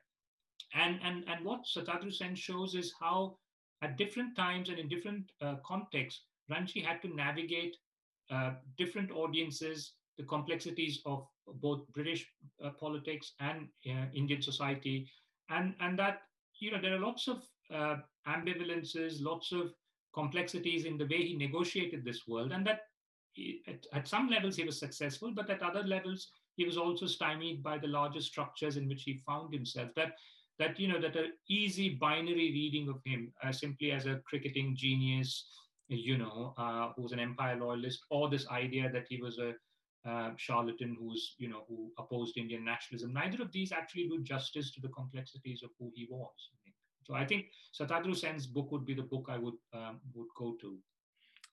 And, 0.74 0.98
and, 1.04 1.24
and 1.28 1.44
what 1.44 1.64
Satadru 1.64 2.12
Sen 2.12 2.34
shows 2.34 2.74
is 2.74 2.92
how 3.00 3.36
at 3.82 3.96
different 3.96 4.36
times 4.36 4.68
and 4.68 4.78
in 4.78 4.88
different 4.88 5.30
uh, 5.40 5.56
contexts, 5.64 6.22
Ranji 6.50 6.80
had 6.80 7.00
to 7.02 7.14
navigate 7.14 7.76
uh, 8.30 8.52
different 8.76 9.10
audiences, 9.10 9.92
the 10.16 10.24
complexities 10.24 11.00
of 11.06 11.26
both 11.60 11.86
British 11.92 12.26
uh, 12.62 12.70
politics 12.70 13.32
and 13.40 13.68
uh, 13.88 14.06
Indian 14.14 14.42
society, 14.42 15.08
and 15.50 15.74
and 15.80 15.98
that 15.98 16.22
you 16.60 16.70
know 16.70 16.80
there 16.80 16.94
are 16.94 17.00
lots 17.00 17.28
of 17.28 17.42
uh, 17.72 17.96
ambivalences, 18.26 19.22
lots 19.22 19.52
of 19.52 19.72
complexities 20.14 20.84
in 20.84 20.98
the 20.98 21.06
way 21.06 21.22
he 21.22 21.36
negotiated 21.36 22.04
this 22.04 22.26
world, 22.26 22.52
and 22.52 22.66
that 22.66 22.80
at, 23.68 23.86
at 23.92 24.08
some 24.08 24.28
levels 24.28 24.56
he 24.56 24.64
was 24.64 24.78
successful, 24.78 25.32
but 25.34 25.48
at 25.50 25.62
other 25.62 25.82
levels 25.82 26.28
he 26.56 26.64
was 26.64 26.76
also 26.76 27.06
stymied 27.06 27.62
by 27.62 27.78
the 27.78 27.86
larger 27.86 28.20
structures 28.20 28.76
in 28.76 28.88
which 28.88 29.04
he 29.04 29.22
found 29.26 29.52
himself. 29.54 29.90
That 29.94 30.14
that 30.58 30.78
you 30.78 30.88
know 30.88 31.00
that 31.00 31.16
an 31.16 31.32
easy 31.48 31.90
binary 31.90 32.50
reading 32.52 32.88
of 32.88 33.00
him 33.04 33.32
uh, 33.42 33.52
simply 33.52 33.92
as 33.92 34.06
a 34.06 34.20
cricketing 34.26 34.74
genius 34.76 35.46
you 35.88 36.18
know 36.18 36.54
uh, 36.58 36.90
who's 36.96 37.12
an 37.12 37.20
empire 37.20 37.56
loyalist 37.56 38.00
or 38.10 38.28
this 38.28 38.46
idea 38.48 38.90
that 38.90 39.06
he 39.08 39.20
was 39.20 39.38
a 39.38 39.52
uh, 40.08 40.30
charlatan 40.36 40.96
who's 40.98 41.34
you 41.38 41.48
know 41.48 41.64
who 41.68 41.90
opposed 41.98 42.36
indian 42.36 42.64
nationalism 42.64 43.12
neither 43.12 43.42
of 43.42 43.52
these 43.52 43.72
actually 43.72 44.08
do 44.08 44.22
justice 44.22 44.70
to 44.72 44.80
the 44.80 44.88
complexities 44.88 45.62
of 45.62 45.70
who 45.78 45.90
he 45.94 46.06
was 46.10 46.50
so 47.04 47.14
i 47.14 47.24
think 47.24 47.46
satadru 47.78 48.16
sen's 48.16 48.46
book 48.46 48.70
would 48.70 48.86
be 48.86 48.94
the 48.94 49.02
book 49.02 49.26
i 49.28 49.36
would 49.36 49.58
um, 49.74 50.00
would 50.14 50.28
go 50.36 50.54
to 50.60 50.78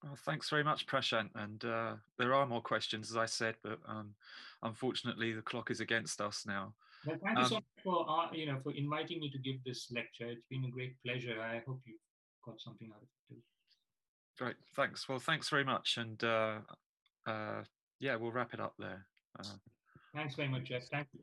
well, 0.03 0.18
thanks 0.23 0.49
very 0.49 0.64
much, 0.64 0.86
Prashant. 0.86 1.30
And 1.34 1.65
uh, 1.65 1.94
there 2.19 2.34
are 2.34 2.45
more 2.45 2.61
questions, 2.61 3.10
as 3.10 3.18
I 3.18 3.26
said, 3.26 3.56
but 3.64 3.80
um, 3.88 4.14
unfortunately, 4.61 5.34
the 5.34 5.41
clock 5.41 5.72
is 5.72 5.80
against 5.80 6.22
us 6.22 6.45
now. 6.45 6.73
Well, 7.06 7.18
thank 7.23 7.38
you 7.38 7.45
so 7.45 7.56
um, 7.56 7.61
much 7.61 7.84
for 7.84 8.10
uh, 8.10 8.27
you 8.34 8.45
know 8.48 8.60
for 8.64 8.73
inviting 8.73 9.19
me 9.19 9.30
to 9.30 9.38
give 9.38 9.64
this 9.64 9.91
lecture. 9.94 10.27
It's 10.27 10.45
been 10.49 10.65
a 10.65 10.72
great 10.72 10.95
pleasure. 11.06 11.41
I 11.41 11.61
hope 11.68 11.82
you 11.86 11.95
got 12.45 12.60
something 12.60 12.90
out 12.91 13.02
of 13.02 13.03
it 13.03 13.34
too. 13.34 13.41
Great, 14.38 14.56
thanks. 14.76 15.07
Well, 15.07 15.19
thanks 15.19 15.49
very 15.49 15.64
much, 15.64 15.98
and 15.98 16.22
uh, 16.23 16.60
uh, 17.26 17.64
yeah, 17.99 18.15
we'll 18.15 18.32
wrap 18.32 18.53
it 18.53 18.60
up 18.60 18.73
there. 18.80 19.06
Uh, 19.40 19.56
thanks 20.14 20.36
very 20.36 20.49
much, 20.49 20.65
Geoff. 20.65 20.84
Thank 20.91 21.07
you. 21.14 21.22